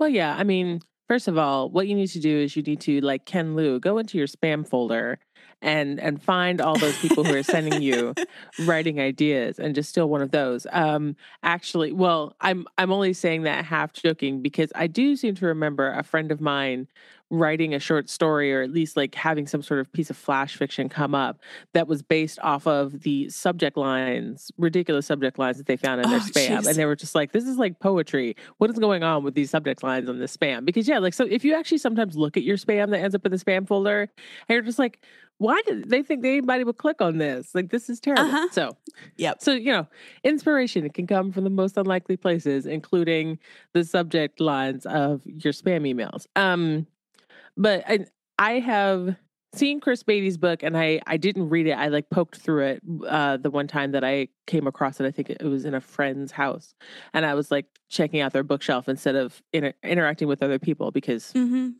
Well, 0.00 0.08
yeah. 0.08 0.34
I 0.36 0.42
mean, 0.42 0.80
First 1.08 1.28
of 1.28 1.36
all, 1.36 1.68
what 1.68 1.86
you 1.86 1.94
need 1.94 2.08
to 2.08 2.20
do 2.20 2.38
is 2.38 2.56
you 2.56 2.62
need 2.62 2.80
to 2.82 3.00
like 3.00 3.26
Ken 3.26 3.54
Liu, 3.54 3.78
go 3.78 3.98
into 3.98 4.16
your 4.18 4.26
spam 4.26 4.66
folder 4.66 5.18
and 5.60 6.00
and 6.00 6.22
find 6.22 6.60
all 6.60 6.78
those 6.78 6.96
people 6.98 7.24
who 7.24 7.34
are 7.34 7.42
sending 7.42 7.82
you 7.82 8.14
writing 8.60 9.00
ideas 9.00 9.58
and 9.58 9.74
just 9.74 9.90
steal 9.90 10.08
one 10.08 10.22
of 10.22 10.30
those. 10.30 10.66
Um 10.72 11.16
actually, 11.42 11.92
well, 11.92 12.34
I'm 12.40 12.66
I'm 12.78 12.92
only 12.92 13.12
saying 13.12 13.42
that 13.42 13.64
half 13.64 13.92
joking 13.92 14.42
because 14.42 14.70
I 14.74 14.86
do 14.86 15.16
seem 15.16 15.34
to 15.36 15.46
remember 15.46 15.90
a 15.92 16.02
friend 16.02 16.32
of 16.32 16.40
mine 16.40 16.88
writing 17.38 17.74
a 17.74 17.78
short 17.78 18.08
story 18.08 18.52
or 18.52 18.62
at 18.62 18.70
least 18.70 18.96
like 18.96 19.14
having 19.14 19.46
some 19.46 19.62
sort 19.62 19.80
of 19.80 19.92
piece 19.92 20.10
of 20.10 20.16
flash 20.16 20.56
fiction 20.56 20.88
come 20.88 21.14
up 21.14 21.40
that 21.72 21.86
was 21.86 22.02
based 22.02 22.38
off 22.40 22.66
of 22.66 23.00
the 23.00 23.28
subject 23.28 23.76
lines, 23.76 24.50
ridiculous 24.58 25.06
subject 25.06 25.38
lines 25.38 25.58
that 25.58 25.66
they 25.66 25.76
found 25.76 26.00
in 26.00 26.10
their 26.10 26.18
oh, 26.18 26.22
spam. 26.22 26.58
Geez. 26.58 26.66
And 26.66 26.76
they 26.76 26.86
were 26.86 26.96
just 26.96 27.14
like, 27.14 27.32
this 27.32 27.44
is 27.44 27.56
like 27.56 27.80
poetry. 27.80 28.36
What 28.58 28.70
is 28.70 28.78
going 28.78 29.02
on 29.02 29.24
with 29.24 29.34
these 29.34 29.50
subject 29.50 29.82
lines 29.82 30.08
on 30.08 30.18
the 30.18 30.26
spam? 30.26 30.64
Because 30.64 30.88
yeah, 30.88 30.98
like 30.98 31.14
so 31.14 31.24
if 31.24 31.44
you 31.44 31.54
actually 31.54 31.78
sometimes 31.78 32.16
look 32.16 32.36
at 32.36 32.42
your 32.42 32.56
spam 32.56 32.90
that 32.90 33.00
ends 33.00 33.14
up 33.14 33.24
in 33.26 33.32
the 33.32 33.38
spam 33.38 33.66
folder 33.66 34.02
and 34.02 34.10
you're 34.48 34.62
just 34.62 34.78
like, 34.78 35.00
why 35.38 35.60
did 35.66 35.90
they 35.90 36.02
think 36.02 36.24
anybody 36.24 36.64
would 36.64 36.78
click 36.78 37.02
on 37.02 37.18
this? 37.18 37.54
Like 37.54 37.70
this 37.70 37.90
is 37.90 38.00
terrible. 38.00 38.24
Uh-huh. 38.24 38.48
So, 38.52 38.76
yep. 39.16 39.42
So 39.42 39.52
you 39.52 39.72
know, 39.72 39.86
inspiration 40.22 40.88
can 40.90 41.06
come 41.06 41.32
from 41.32 41.44
the 41.44 41.50
most 41.50 41.76
unlikely 41.76 42.16
places, 42.16 42.66
including 42.66 43.38
the 43.72 43.84
subject 43.84 44.40
lines 44.40 44.86
of 44.86 45.22
your 45.26 45.52
spam 45.52 45.82
emails. 45.92 46.26
Um, 46.36 46.86
but 47.56 47.84
I, 47.86 48.06
I 48.38 48.58
have 48.60 49.16
seen 49.54 49.80
Chris 49.80 50.02
Baty's 50.02 50.36
book 50.36 50.62
and 50.62 50.76
I, 50.76 51.00
I 51.06 51.16
didn't 51.16 51.48
read 51.48 51.66
it. 51.66 51.72
I 51.72 51.88
like 51.88 52.10
poked 52.10 52.36
through 52.36 52.66
it 52.66 52.82
uh, 53.06 53.36
the 53.36 53.50
one 53.50 53.66
time 53.66 53.92
that 53.92 54.04
I 54.04 54.28
came 54.46 54.66
across 54.66 55.00
it. 55.00 55.06
I 55.06 55.10
think 55.10 55.30
it 55.30 55.42
was 55.42 55.64
in 55.64 55.74
a 55.74 55.80
friend's 55.80 56.32
house. 56.32 56.74
And 57.12 57.24
I 57.24 57.34
was 57.34 57.50
like 57.50 57.66
checking 57.88 58.20
out 58.20 58.32
their 58.32 58.42
bookshelf 58.42 58.88
instead 58.88 59.14
of 59.14 59.42
inter- 59.52 59.74
interacting 59.82 60.28
with 60.28 60.42
other 60.42 60.58
people 60.58 60.90
because 60.90 61.32
mm-hmm. 61.32 61.70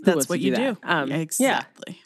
that's 0.00 0.28
what 0.28 0.40
you 0.40 0.54
do. 0.54 0.72
do. 0.72 0.78
Um, 0.82 1.10
exactly. 1.10 1.98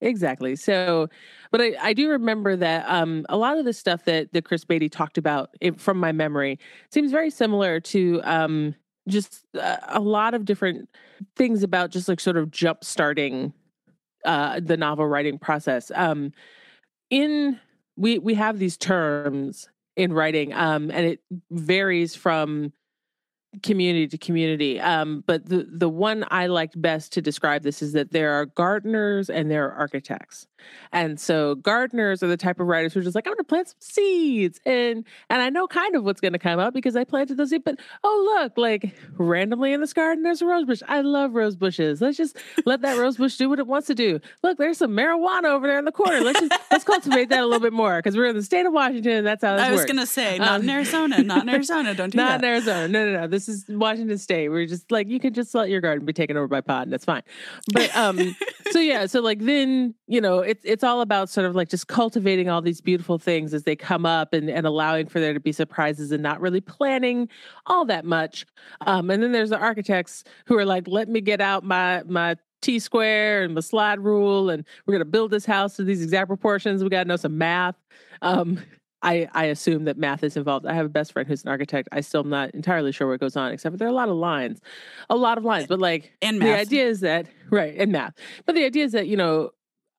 Yeah, 0.00 0.08
exactly. 0.08 0.56
So, 0.56 1.08
but 1.50 1.60
I, 1.60 1.74
I 1.80 1.92
do 1.92 2.10
remember 2.10 2.56
that 2.56 2.84
um, 2.88 3.24
a 3.28 3.36
lot 3.36 3.58
of 3.58 3.64
the 3.64 3.72
stuff 3.72 4.04
that, 4.04 4.32
that 4.32 4.44
Chris 4.44 4.64
Baty 4.64 4.88
talked 4.88 5.18
about 5.18 5.50
it, 5.60 5.80
from 5.80 5.98
my 5.98 6.12
memory 6.12 6.58
seems 6.90 7.10
very 7.10 7.30
similar 7.30 7.80
to 7.80 8.20
um, 8.24 8.74
just 9.08 9.44
uh, 9.58 9.76
a 9.88 10.00
lot 10.00 10.34
of 10.34 10.44
different 10.44 10.88
things 11.36 11.62
about 11.62 11.90
just 11.90 12.08
like 12.08 12.20
sort 12.20 12.36
of 12.36 12.50
jump 12.50 12.84
starting 12.84 13.52
uh, 14.24 14.60
the 14.60 14.76
novel 14.76 15.06
writing 15.06 15.38
process. 15.38 15.90
Um, 15.94 16.32
in 17.10 17.60
we 17.96 18.18
we 18.18 18.34
have 18.34 18.58
these 18.58 18.76
terms 18.76 19.68
in 19.96 20.12
writing, 20.12 20.52
um, 20.52 20.90
and 20.90 21.06
it 21.06 21.20
varies 21.50 22.14
from 22.14 22.72
community 23.62 24.06
to 24.08 24.18
community. 24.18 24.80
Um, 24.80 25.24
but 25.26 25.46
the 25.48 25.66
the 25.70 25.88
one 25.88 26.24
I 26.30 26.46
liked 26.46 26.80
best 26.80 27.12
to 27.14 27.22
describe 27.22 27.62
this 27.62 27.82
is 27.82 27.92
that 27.92 28.12
there 28.12 28.32
are 28.32 28.46
gardeners 28.46 29.30
and 29.30 29.50
there 29.50 29.66
are 29.66 29.72
architects. 29.72 30.46
And 30.92 31.20
so 31.20 31.54
gardeners 31.54 32.24
are 32.24 32.26
the 32.26 32.36
type 32.36 32.58
of 32.58 32.66
writers 32.66 32.92
who 32.92 32.98
are 32.98 33.02
just 33.04 33.14
like, 33.14 33.26
I'm 33.26 33.34
gonna 33.34 33.44
plant 33.44 33.68
some 33.68 33.76
seeds. 33.78 34.60
And 34.66 35.04
and 35.30 35.40
I 35.42 35.48
know 35.48 35.66
kind 35.68 35.94
of 35.94 36.02
what's 36.04 36.20
gonna 36.20 36.38
come 36.40 36.58
up 36.58 36.74
because 36.74 36.96
I 36.96 37.04
planted 37.04 37.36
those 37.36 37.50
seeds, 37.50 37.62
but 37.64 37.78
oh 38.02 38.38
look, 38.40 38.52
like 38.58 38.96
randomly 39.16 39.72
in 39.72 39.80
this 39.80 39.92
garden, 39.92 40.24
there's 40.24 40.42
a 40.42 40.46
rose 40.46 40.64
bush. 40.64 40.82
I 40.88 41.02
love 41.02 41.34
rose 41.34 41.54
bushes. 41.56 42.00
Let's 42.00 42.16
just 42.16 42.36
let 42.64 42.82
that 42.82 42.98
rose 42.98 43.16
bush 43.16 43.36
do 43.36 43.48
what 43.48 43.58
it 43.60 43.66
wants 43.66 43.86
to 43.88 43.94
do. 43.94 44.20
Look, 44.42 44.58
there's 44.58 44.78
some 44.78 44.90
marijuana 44.90 45.44
over 45.44 45.66
there 45.66 45.78
in 45.78 45.84
the 45.84 45.92
corner. 45.92 46.20
Let's 46.20 46.40
just 46.40 46.52
let's 46.72 46.84
cultivate 46.84 47.28
that 47.28 47.40
a 47.40 47.46
little 47.46 47.60
bit 47.60 47.72
more 47.72 47.98
because 47.98 48.16
we're 48.16 48.26
in 48.26 48.36
the 48.36 48.42
state 48.42 48.66
of 48.66 48.72
Washington 48.72 49.12
and 49.12 49.26
that's 49.26 49.44
how 49.44 49.54
I 49.54 49.70
was 49.70 49.80
works. 49.80 49.92
gonna 49.92 50.06
say, 50.06 50.38
not 50.38 50.56
Um, 50.56 50.62
in 50.62 50.70
Arizona, 50.70 51.22
not 51.22 51.42
in 51.42 51.48
Arizona. 51.50 51.94
Don't 51.94 52.10
do 52.12 52.16
Not 52.18 52.40
that. 52.40 52.42
Not 52.42 52.44
in 52.44 52.50
Arizona. 52.54 52.88
No, 52.88 53.04
no, 53.12 53.20
no. 53.20 53.26
This 53.28 53.45
is 53.48 53.64
Washington 53.68 54.18
State. 54.18 54.48
We're 54.48 54.66
just 54.66 54.90
like 54.90 55.08
you 55.08 55.20
can 55.20 55.34
just 55.34 55.54
let 55.54 55.68
your 55.68 55.80
garden 55.80 56.04
be 56.04 56.12
taken 56.12 56.36
over 56.36 56.48
by 56.48 56.60
pod, 56.60 56.84
and 56.84 56.92
that's 56.92 57.04
fine. 57.04 57.22
But 57.72 57.94
um, 57.96 58.36
so 58.70 58.78
yeah, 58.78 59.06
so 59.06 59.20
like 59.20 59.40
then 59.40 59.94
you 60.06 60.20
know 60.20 60.40
it's 60.40 60.64
it's 60.64 60.84
all 60.84 61.00
about 61.00 61.28
sort 61.28 61.46
of 61.46 61.54
like 61.54 61.68
just 61.68 61.88
cultivating 61.88 62.48
all 62.48 62.62
these 62.62 62.80
beautiful 62.80 63.18
things 63.18 63.54
as 63.54 63.64
they 63.64 63.76
come 63.76 64.06
up 64.06 64.32
and 64.32 64.48
and 64.50 64.66
allowing 64.66 65.06
for 65.06 65.20
there 65.20 65.34
to 65.34 65.40
be 65.40 65.52
surprises 65.52 66.12
and 66.12 66.22
not 66.22 66.40
really 66.40 66.60
planning 66.60 67.28
all 67.66 67.84
that 67.84 68.04
much. 68.04 68.46
Um, 68.82 69.10
and 69.10 69.22
then 69.22 69.32
there's 69.32 69.50
the 69.50 69.58
architects 69.58 70.24
who 70.46 70.56
are 70.56 70.64
like, 70.64 70.88
let 70.88 71.08
me 71.08 71.20
get 71.20 71.40
out 71.40 71.64
my 71.64 72.02
my 72.04 72.36
T 72.62 72.78
square 72.78 73.42
and 73.42 73.56
the 73.56 73.62
slide 73.62 74.00
rule, 74.00 74.50
and 74.50 74.64
we're 74.86 74.94
gonna 74.94 75.04
build 75.04 75.30
this 75.30 75.44
house 75.44 75.76
to 75.76 75.84
these 75.84 76.02
exact 76.02 76.28
proportions. 76.28 76.82
We 76.82 76.90
gotta 76.90 77.08
know 77.08 77.16
some 77.16 77.38
math. 77.38 77.76
Um, 78.22 78.60
I, 79.02 79.28
I 79.32 79.44
assume 79.46 79.84
that 79.84 79.98
math 79.98 80.24
is 80.24 80.36
involved. 80.36 80.66
I 80.66 80.74
have 80.74 80.86
a 80.86 80.90
best 80.90 81.12
friend 81.12 81.28
who's 81.28 81.44
an 81.44 81.50
architect. 81.50 81.88
I 81.92 82.00
still 82.00 82.22
am 82.22 82.30
not 82.30 82.50
entirely 82.50 82.92
sure 82.92 83.08
what 83.08 83.20
goes 83.20 83.36
on, 83.36 83.52
except 83.52 83.74
for 83.74 83.76
there 83.76 83.88
are 83.88 83.90
a 83.90 83.94
lot 83.94 84.08
of 84.08 84.16
lines, 84.16 84.60
a 85.10 85.16
lot 85.16 85.38
of 85.38 85.44
lines. 85.44 85.66
But 85.66 85.80
like 85.80 86.12
And 86.22 86.40
the 86.40 86.54
idea 86.54 86.86
is 86.86 87.00
that 87.00 87.26
right 87.50 87.74
and 87.76 87.92
math. 87.92 88.14
But 88.46 88.54
the 88.54 88.64
idea 88.64 88.84
is 88.84 88.92
that 88.92 89.06
you 89.06 89.16
know 89.16 89.50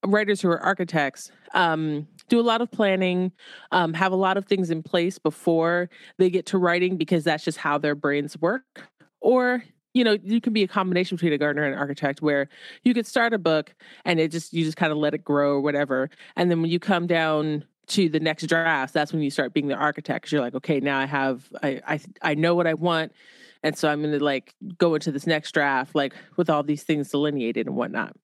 writers 0.06 0.42
who 0.42 0.50
are 0.50 0.60
architects 0.60 1.32
um, 1.54 2.08
do 2.30 2.40
a 2.40 2.42
lot 2.42 2.62
of 2.62 2.72
planning, 2.72 3.32
um, 3.72 3.94
have 3.94 4.12
a 4.12 4.16
lot 4.16 4.38
of 4.38 4.46
things 4.46 4.70
in 4.70 4.84
place 4.84 5.18
before 5.18 5.90
they 6.18 6.30
get 6.30 6.46
to 6.48 6.58
writing 6.58 6.98
because 6.98 7.24
that's 7.24 7.44
just 7.44 7.58
how 7.58 7.78
their 7.78 7.96
brains 7.96 8.38
work. 8.40 8.90
Or 9.22 9.64
you 9.94 10.04
know, 10.04 10.18
you 10.22 10.40
can 10.42 10.54
be 10.54 10.62
a 10.62 10.68
combination 10.68 11.18
between 11.18 11.34
a 11.34 11.40
gardener 11.40 11.64
and 11.64 11.74
an 11.74 11.80
architect 11.80 12.22
where 12.22 12.50
you 12.84 12.94
could 12.94 13.08
start 13.08 13.34
a 13.34 13.40
book 13.40 13.74
and 14.06 14.20
it 14.20 14.32
just 14.32 14.54
you 14.54 14.64
just 14.64 14.78
kind 14.78 14.92
of 14.92 14.98
let 14.98 15.14
it 15.14 15.24
grow 15.24 15.54
or 15.54 15.62
whatever, 15.62 16.10
and 16.36 16.52
then 16.52 16.62
when 16.62 16.70
you 16.70 16.80
come 16.80 17.08
down 17.08 17.64
to 17.88 18.10
the 18.10 18.20
next 18.20 18.48
draft, 18.48 18.94
that's 18.94 19.14
when 19.14 19.22
you 19.22 19.30
start 19.30 19.54
being 19.54 19.68
the 19.68 19.76
architect. 19.76 20.26
'cause 20.26 20.32
you're 20.32 20.42
like, 20.42 20.56
okay, 20.56 20.80
now 20.80 21.00
I 21.00 21.06
have 21.06 21.48
I 21.64 21.82
I 21.88 22.00
I 22.22 22.36
know 22.36 22.56
what 22.56 22.68
I 22.68 22.74
want. 22.74 23.14
And 23.64 23.78
so 23.78 23.90
I'm 23.90 24.02
gonna 24.02 24.20
like 24.20 24.54
go 24.78 24.94
into 24.96 25.12
this 25.12 25.26
next 25.28 25.52
draft, 25.54 25.96
like 25.96 26.14
with 26.36 26.50
all 26.50 26.64
these 26.64 26.84
things 26.84 27.10
delineated 27.10 27.68
and 27.68 27.76
whatnot. 27.76 28.16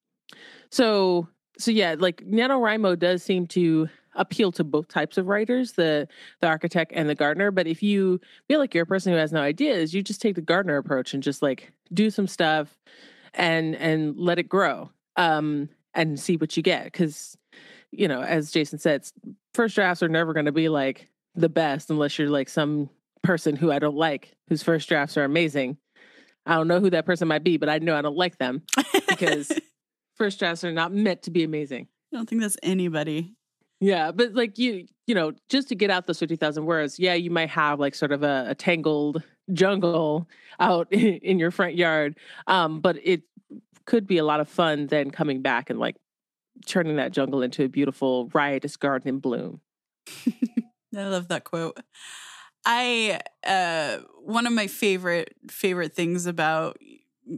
So 0.70 1.28
so 1.58 1.72
yeah, 1.72 1.96
like 1.98 2.24
NaNoWriMo 2.26 2.98
does 2.98 3.24
seem 3.24 3.46
to 3.48 3.88
appeal 4.16 4.52
to 4.52 4.64
both 4.64 4.88
types 4.90 5.18
of 5.18 5.28
writers, 5.28 5.74
the 5.74 6.08
the 6.42 6.48
architect 6.48 6.92
and 6.96 7.10
the 7.10 7.16
gardener. 7.16 7.52
But 7.52 7.68
if 7.68 7.82
you 7.84 8.20
feel 8.48 8.60
like 8.60 8.74
you're 8.74 8.84
a 8.84 8.88
person 8.88 9.12
who 9.14 9.20
has 9.20 9.32
no 9.34 9.42
ideas, 9.42 9.94
you 9.94 10.02
just 10.04 10.22
take 10.22 10.36
the 10.36 10.42
gardener 10.42 10.78
approach 10.78 11.14
and 11.14 11.24
just 11.24 11.42
like 11.42 11.72
do 11.94 12.10
some 12.10 12.28
stuff 12.28 12.78
and 13.34 13.76
and 13.76 14.18
let 14.18 14.40
it 14.40 14.50
grow. 14.50 14.92
Um 15.16 15.70
and 15.96 16.20
see 16.20 16.38
what 16.38 16.58
you 16.58 16.64
get. 16.64 16.92
Cause, 16.94 17.38
you 17.96 18.08
know, 18.08 18.22
as 18.22 18.52
Jason 18.52 18.80
said, 18.80 19.06
first 19.54 19.76
drafts 19.76 20.04
are 20.04 20.10
never 20.10 20.34
gonna 20.34 20.52
be 20.52 20.70
like 20.70 21.08
the 21.36 21.50
best 21.50 21.90
unless 21.90 22.18
you're 22.18 22.30
like 22.30 22.50
some 22.50 22.90
person 23.22 23.56
who 23.56 23.72
I 23.72 23.80
don't 23.80 23.96
like, 23.96 24.36
whose 24.50 24.64
first 24.64 24.90
drafts 24.90 25.18
are 25.18 25.24
amazing. 25.24 25.78
I 26.46 26.56
don't 26.56 26.68
know 26.68 26.80
who 26.80 26.90
that 26.90 27.06
person 27.06 27.28
might 27.28 27.44
be, 27.44 27.58
but 27.58 27.70
I 27.70 27.80
know 27.80 27.96
I 27.96 28.02
don't 28.02 28.18
like 28.18 28.38
them 28.38 28.64
because 29.08 29.52
first 30.16 30.40
drafts 30.40 30.64
are 30.64 30.74
not 30.74 30.94
meant 30.94 31.24
to 31.24 31.32
be 31.32 31.44
amazing. 31.44 31.88
I 32.14 32.18
don't 32.18 32.28
think 32.28 32.42
that's 32.42 32.58
anybody. 32.62 33.34
Yeah, 33.80 34.12
but 34.12 34.34
like 34.34 34.58
you, 34.58 34.88
you 35.08 35.16
know, 35.16 35.34
just 35.50 35.70
to 35.70 35.76
get 35.76 35.90
out 35.90 36.08
those 36.08 36.20
fifty 36.20 36.36
thousand 36.36 36.66
words, 36.66 37.00
yeah, 37.00 37.14
you 37.14 37.32
might 37.32 37.50
have 37.50 37.80
like 37.80 37.96
sort 37.96 38.12
of 38.12 38.24
a, 38.24 38.48
a 38.50 38.56
tangled 38.56 39.24
jungle 39.52 40.28
out 40.60 40.90
in 40.92 41.40
your 41.40 41.52
front 41.52 41.76
yard, 41.76 42.18
um, 42.48 42.80
but 42.80 42.98
it 43.04 43.24
could 43.86 44.08
be 44.08 44.18
a 44.18 44.24
lot 44.24 44.40
of 44.40 44.48
fun 44.48 44.88
then 44.88 45.12
coming 45.12 45.42
back 45.42 45.70
and 45.70 45.80
like 45.80 45.98
turning 46.66 46.98
that 46.98 47.12
jungle 47.12 47.42
into 47.42 47.64
a 47.64 47.70
beautiful 47.70 48.30
riotous 48.34 48.78
garden 48.78 49.10
in 49.10 49.20
bloom. 49.20 49.62
I 50.96 51.04
love 51.06 51.28
that 51.30 51.44
quote. 51.44 51.80
I 52.66 53.20
uh 53.46 53.98
one 54.24 54.48
of 54.48 54.54
my 54.54 54.68
favorite 54.68 55.36
favorite 55.50 55.94
things 55.94 56.26
about 56.26 56.78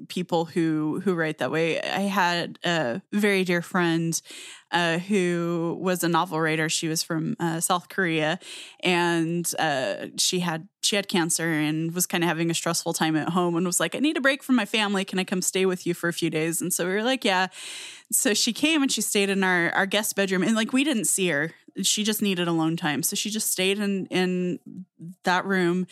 people 0.07 0.45
who 0.45 1.01
who 1.03 1.13
write 1.13 1.37
that 1.39 1.51
way. 1.51 1.81
I 1.81 2.01
had 2.01 2.59
a 2.63 3.01
very 3.11 3.43
dear 3.43 3.61
friend 3.61 4.19
uh, 4.71 4.97
who 4.97 5.77
was 5.79 6.03
a 6.03 6.09
novel 6.09 6.39
writer. 6.41 6.69
She 6.69 6.87
was 6.87 7.03
from 7.03 7.35
uh, 7.39 7.59
South 7.61 7.89
Korea, 7.89 8.39
and 8.81 9.49
uh, 9.59 10.07
she 10.17 10.39
had 10.39 10.67
she 10.81 10.95
had 10.95 11.07
cancer 11.07 11.51
and 11.51 11.93
was 11.93 12.05
kind 12.05 12.23
of 12.23 12.27
having 12.27 12.49
a 12.49 12.53
stressful 12.53 12.93
time 12.93 13.15
at 13.15 13.29
home, 13.29 13.55
and 13.55 13.65
was 13.65 13.79
like, 13.79 13.95
"I 13.95 13.99
need 13.99 14.17
a 14.17 14.21
break 14.21 14.43
from 14.43 14.55
my 14.55 14.65
family. 14.65 15.05
Can 15.05 15.19
I 15.19 15.23
come 15.23 15.41
stay 15.41 15.65
with 15.65 15.85
you 15.85 15.93
for 15.93 16.07
a 16.07 16.13
few 16.13 16.29
days?" 16.29 16.61
And 16.61 16.73
so 16.73 16.85
we 16.85 16.93
were 16.93 17.03
like, 17.03 17.23
"Yeah." 17.23 17.47
So 18.11 18.33
she 18.33 18.53
came 18.53 18.81
and 18.81 18.91
she 18.91 19.01
stayed 19.01 19.29
in 19.29 19.43
our 19.43 19.69
our 19.71 19.85
guest 19.85 20.15
bedroom, 20.15 20.43
and 20.43 20.55
like 20.55 20.73
we 20.73 20.83
didn't 20.83 21.05
see 21.05 21.29
her. 21.29 21.51
She 21.81 22.03
just 22.03 22.21
needed 22.21 22.47
alone 22.47 22.77
time, 22.77 23.03
so 23.03 23.15
she 23.15 23.29
just 23.29 23.51
stayed 23.51 23.79
in 23.79 24.07
in 24.07 24.59
that 25.23 25.45
room 25.45 25.87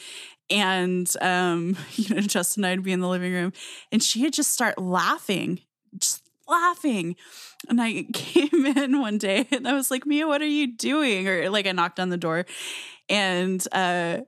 and 0.54 1.16
um 1.22 1.76
you 1.96 2.16
know 2.16 2.22
justin 2.22 2.63
and 2.63 2.72
i'd 2.80 2.84
be 2.84 2.92
in 2.94 3.02
the 3.02 3.08
living 3.10 3.34
room 3.34 3.52
and 3.92 4.02
she'd 4.02 4.34
just 4.34 4.52
start 4.52 4.78
laughing 4.78 5.60
just 5.98 6.24
laughing. 6.48 7.16
And 7.70 7.82
i 7.82 8.04
came 8.13 8.66
in 8.66 9.00
one 9.00 9.18
day 9.18 9.48
and 9.52 9.68
i 9.68 9.74
was 9.74 9.89
like 9.92 10.06
mia 10.06 10.28
what 10.28 10.42
are 10.42 10.46
you 10.46 10.76
doing? 10.76 11.28
Or 11.28 11.50
like 11.50 11.68
i 11.68 11.72
knocked 11.72 12.00
on 12.00 12.10
the 12.10 12.18
door 12.18 12.46
and 13.10 13.66
uh 13.72 14.20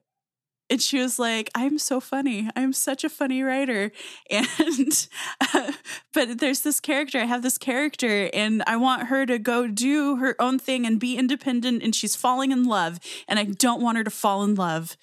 and 0.70 0.82
she 0.82 1.00
was 1.00 1.20
like 1.20 1.50
i'm 1.56 1.78
so 1.78 2.00
funny. 2.00 2.50
I'm 2.56 2.74
such 2.74 3.04
a 3.04 3.10
funny 3.10 3.44
writer. 3.44 3.92
And 4.32 5.08
uh, 5.54 5.72
but 6.14 6.40
there's 6.40 6.62
this 6.62 6.80
character 6.80 7.20
i 7.20 7.26
have 7.26 7.42
this 7.42 7.58
character 7.58 8.30
and 8.34 8.64
i 8.68 8.76
want 8.76 9.08
her 9.08 9.26
to 9.26 9.38
go 9.40 9.68
do 9.68 10.18
her 10.18 10.36
own 10.40 10.60
thing 10.60 10.86
and 10.86 11.00
be 11.00 11.18
independent 11.18 11.84
and 11.84 11.94
she's 11.94 12.16
falling 12.16 12.52
in 12.52 12.64
love 12.64 13.00
and 13.28 13.40
i 13.40 13.44
don't 13.44 13.82
want 13.82 13.98
her 13.98 14.04
to 14.04 14.10
fall 14.10 14.44
in 14.44 14.56
love. 14.56 14.98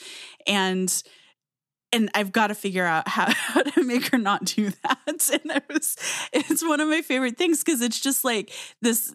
And 0.46 1.02
and 1.94 2.08
I've 2.14 2.32
got 2.32 2.46
to 2.46 2.54
figure 2.54 2.86
out 2.86 3.06
how, 3.06 3.30
how 3.36 3.62
to 3.62 3.84
make 3.84 4.06
her 4.08 4.18
not 4.18 4.44
do 4.44 4.70
that. 4.70 4.98
And 5.06 5.52
it 5.52 5.64
was 5.68 5.96
it's 6.32 6.66
one 6.66 6.80
of 6.80 6.88
my 6.88 7.02
favorite 7.02 7.36
things 7.36 7.62
because 7.62 7.80
it's 7.80 8.00
just 8.00 8.24
like 8.24 8.50
this 8.80 9.14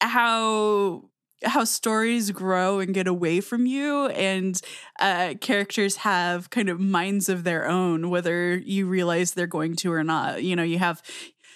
how 0.00 1.04
how 1.44 1.64
stories 1.64 2.30
grow 2.30 2.80
and 2.80 2.94
get 2.94 3.06
away 3.06 3.40
from 3.40 3.66
you 3.66 4.06
and 4.06 4.60
uh, 4.98 5.34
characters 5.40 5.96
have 5.96 6.50
kind 6.50 6.68
of 6.68 6.80
minds 6.80 7.28
of 7.28 7.44
their 7.44 7.68
own 7.68 8.10
whether 8.10 8.56
you 8.56 8.86
realize 8.86 9.32
they're 9.32 9.46
going 9.46 9.76
to 9.76 9.92
or 9.92 10.02
not. 10.02 10.42
You 10.42 10.56
know 10.56 10.62
you 10.62 10.78
have 10.78 11.02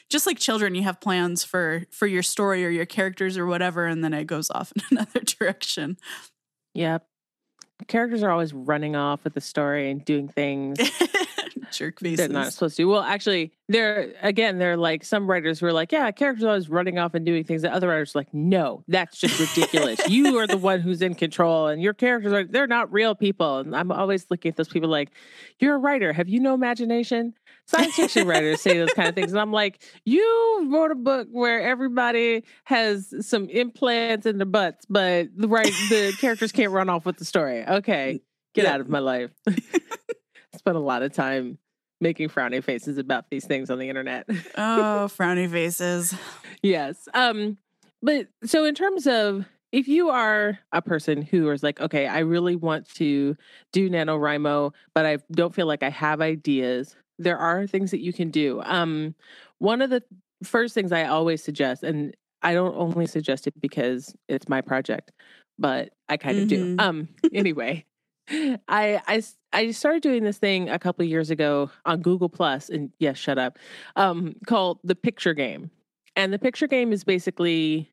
just 0.09 0.27
like 0.27 0.39
children 0.39 0.75
you 0.75 0.83
have 0.83 1.01
plans 1.01 1.43
for 1.43 1.85
for 1.91 2.07
your 2.07 2.23
story 2.23 2.65
or 2.65 2.69
your 2.69 2.87
characters 2.87 3.37
or 3.37 3.47
whatever 3.47 3.87
and 3.87 4.05
then 4.05 4.13
it 4.13 4.27
goes 4.27 4.51
off 4.51 4.73
in 4.77 4.83
another 4.99 5.21
direction. 5.21 5.97
Yep. 6.75 7.07
Characters 7.89 8.23
are 8.23 8.31
always 8.31 8.53
running 8.53 8.95
off 8.95 9.25
with 9.25 9.35
the 9.35 9.41
story 9.41 9.91
and 9.91 10.05
doing 10.05 10.29
things 10.29 10.79
jerk 11.73 12.01
they're 12.01 12.29
not 12.29 12.53
supposed 12.53 12.77
to. 12.77 12.85
Well, 12.85 13.03
actually, 13.03 13.53
they're 13.69 14.13
again, 14.23 14.59
they're 14.59 14.77
like 14.77 15.05
some 15.05 15.29
writers 15.29 15.61
who 15.61 15.67
are 15.67 15.73
like, 15.73 15.93
yeah, 15.93 16.11
characters 16.11 16.45
are 16.45 16.49
always 16.49 16.69
running 16.69 16.99
off 16.99 17.15
and 17.15 17.25
doing 17.27 17.45
things. 17.45 17.63
that 17.63 17.73
other 17.73 17.89
writers 17.89 18.15
are 18.15 18.21
like, 18.21 18.33
no, 18.35 18.85
that's 18.89 19.19
just 19.19 19.39
ridiculous. 19.39 20.01
you 20.09 20.39
are 20.39 20.47
the 20.47 20.57
one 20.59 20.81
who's 20.81 21.03
in 21.03 21.15
control, 21.15 21.69
and 21.69 21.83
your 21.83 21.95
characters 21.95 22.33
are 22.33 22.45
they're 22.45 22.67
not 22.67 22.93
real 22.93 23.15
people. 23.15 23.59
And 23.59 23.75
I'm 23.75 23.91
always 23.93 24.27
looking 24.31 24.51
at 24.51 24.57
those 24.57 24.69
people 24.69 24.89
like, 24.89 25.11
you're 25.59 25.75
a 25.75 25.79
writer. 25.79 26.13
Have 26.13 26.29
you 26.29 26.41
no 26.41 26.55
imagination? 26.55 27.35
Science 27.67 27.95
fiction 27.95 28.27
writers 28.27 28.61
say 28.61 28.77
those 28.77 28.93
kind 28.93 29.09
of 29.09 29.15
things, 29.15 29.33
and 29.33 29.41
I'm 29.41 29.53
like, 29.53 29.83
you 30.05 30.69
wrote 30.73 30.91
a 30.91 30.97
book 30.97 31.29
where 31.31 31.61
everybody 31.63 32.45
has 32.65 33.15
some 33.27 33.49
implants 33.49 34.27
in 34.27 34.39
their 34.39 34.47
butts, 34.47 34.85
but 34.91 35.29
the 35.37 35.47
right 35.49 35.73
the 35.89 36.13
characters 36.19 36.51
can't 36.53 36.73
run 36.73 36.89
off 36.89 37.07
with 37.07 37.19
the 37.19 37.25
story. 37.25 37.65
Okay, 37.67 38.21
get 38.55 38.65
Yeah. 38.65 38.75
out 38.75 38.81
of 38.81 38.89
my 38.89 38.99
life. 38.99 39.31
Spent 40.55 40.77
a 40.77 40.81
lot 40.81 41.03
of 41.03 41.13
time 41.13 41.59
making 42.01 42.29
frowny 42.29 42.63
faces 42.63 42.99
about 42.99 43.27
these 43.31 43.47
things 43.47 43.71
on 43.71 43.79
the 43.79 43.89
internet. 43.89 44.27
oh 44.57 45.09
frowny 45.17 45.49
faces 45.51 46.15
yes. 46.63 47.09
Um 47.15 47.59
but 48.03 48.27
so 48.45 48.65
in 48.65 48.75
terms 48.75 49.07
of 49.07 49.47
if 49.71 49.89
you 49.89 50.11
are 50.11 50.59
a 50.73 50.83
person 50.83 51.23
who 51.23 51.49
is 51.51 51.63
like, 51.63 51.81
okay, 51.81 52.07
I 52.07 52.19
really 52.19 52.57
want 52.57 52.87
to 52.97 53.37
do 53.73 53.89
NaNoWriMo, 53.89 54.73
but 54.95 55.07
I 55.07 55.19
don't 55.31 55.55
feel 55.55 55.67
like 55.67 55.83
I 55.83 55.89
have 55.91 56.21
ideas, 56.21 56.95
there 57.19 57.39
are 57.39 57.67
things 57.67 57.91
that 57.93 58.01
you 58.01 58.13
can 58.13 58.31
do. 58.31 58.61
Um 58.65 59.15
one 59.59 59.81
of 59.81 59.91
the 59.91 60.03
first 60.43 60.75
things 60.75 60.91
I 60.93 61.05
always 61.05 61.43
suggest, 61.43 61.85
and 61.85 62.15
I 62.43 62.53
don't 62.53 62.75
only 62.77 63.07
suggest 63.07 63.47
it 63.47 63.55
because 63.61 64.13
it's 64.29 64.49
my 64.49 64.61
project, 64.61 65.13
but 65.59 65.91
I 66.09 66.17
kind 66.17 66.39
of 66.39 66.45
Mhm. 66.47 66.49
do. 66.49 66.77
Um, 66.85 67.09
anyway, 67.33 67.85
I, 68.69 69.01
I 69.07 69.23
I 69.53 69.71
started 69.73 70.03
doing 70.03 70.25
this 70.25 70.39
thing 70.39 70.69
a 70.69 70.79
couple 70.79 71.05
years 71.05 71.31
ago 71.31 71.71
on 71.85 72.01
Google 72.01 72.29
Plus, 72.29 72.69
and 72.69 72.91
yes, 72.99 73.19
shut 73.19 73.39
up, 73.39 73.59
um, 73.97 74.35
called 74.47 74.79
the 74.85 74.95
picture 74.95 75.35
game. 75.35 75.71
And 76.17 76.33
the 76.33 76.39
picture 76.39 76.67
game 76.67 76.93
is 76.93 77.05
basically 77.05 77.93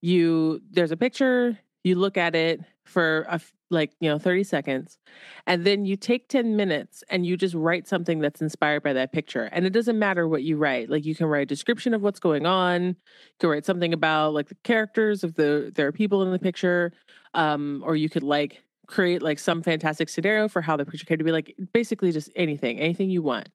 you 0.00 0.60
there's 0.70 0.92
a 0.92 0.96
picture, 0.96 1.58
you 1.84 1.94
look 1.96 2.16
at 2.16 2.34
it 2.34 2.60
for 2.84 3.26
a 3.28 3.40
like 3.72 3.92
you 4.00 4.10
know 4.10 4.18
30 4.18 4.42
seconds 4.42 4.98
and 5.46 5.64
then 5.64 5.84
you 5.84 5.96
take 5.96 6.28
10 6.28 6.56
minutes 6.56 7.04
and 7.08 7.24
you 7.24 7.36
just 7.36 7.54
write 7.54 7.86
something 7.86 8.18
that's 8.18 8.40
inspired 8.42 8.82
by 8.82 8.92
that 8.92 9.12
picture 9.12 9.44
and 9.52 9.64
it 9.64 9.70
doesn't 9.70 9.96
matter 9.96 10.26
what 10.26 10.42
you 10.42 10.56
write 10.56 10.90
like 10.90 11.04
you 11.04 11.14
can 11.14 11.26
write 11.26 11.42
a 11.42 11.46
description 11.46 11.94
of 11.94 12.02
what's 12.02 12.18
going 12.18 12.46
on 12.46 12.82
you 12.88 12.96
can 13.38 13.48
write 13.48 13.64
something 13.64 13.92
about 13.92 14.34
like 14.34 14.48
the 14.48 14.56
characters 14.64 15.22
of 15.22 15.34
the 15.34 15.70
there 15.76 15.86
are 15.86 15.92
people 15.92 16.22
in 16.24 16.32
the 16.32 16.38
picture 16.38 16.92
um 17.34 17.80
or 17.86 17.94
you 17.94 18.08
could 18.08 18.24
like 18.24 18.64
create 18.90 19.22
like 19.22 19.38
some 19.38 19.62
fantastic 19.62 20.08
scenario 20.08 20.48
for 20.48 20.60
how 20.60 20.76
the 20.76 20.84
picture 20.84 21.06
came 21.06 21.18
to 21.18 21.24
be 21.24 21.32
like 21.32 21.54
basically 21.72 22.12
just 22.12 22.30
anything 22.36 22.78
anything 22.78 23.08
you 23.10 23.22
want. 23.22 23.48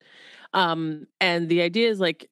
Um 0.54 1.08
and 1.20 1.50
the 1.50 1.62
idea 1.62 1.90
is 1.90 2.00
like 2.00 2.30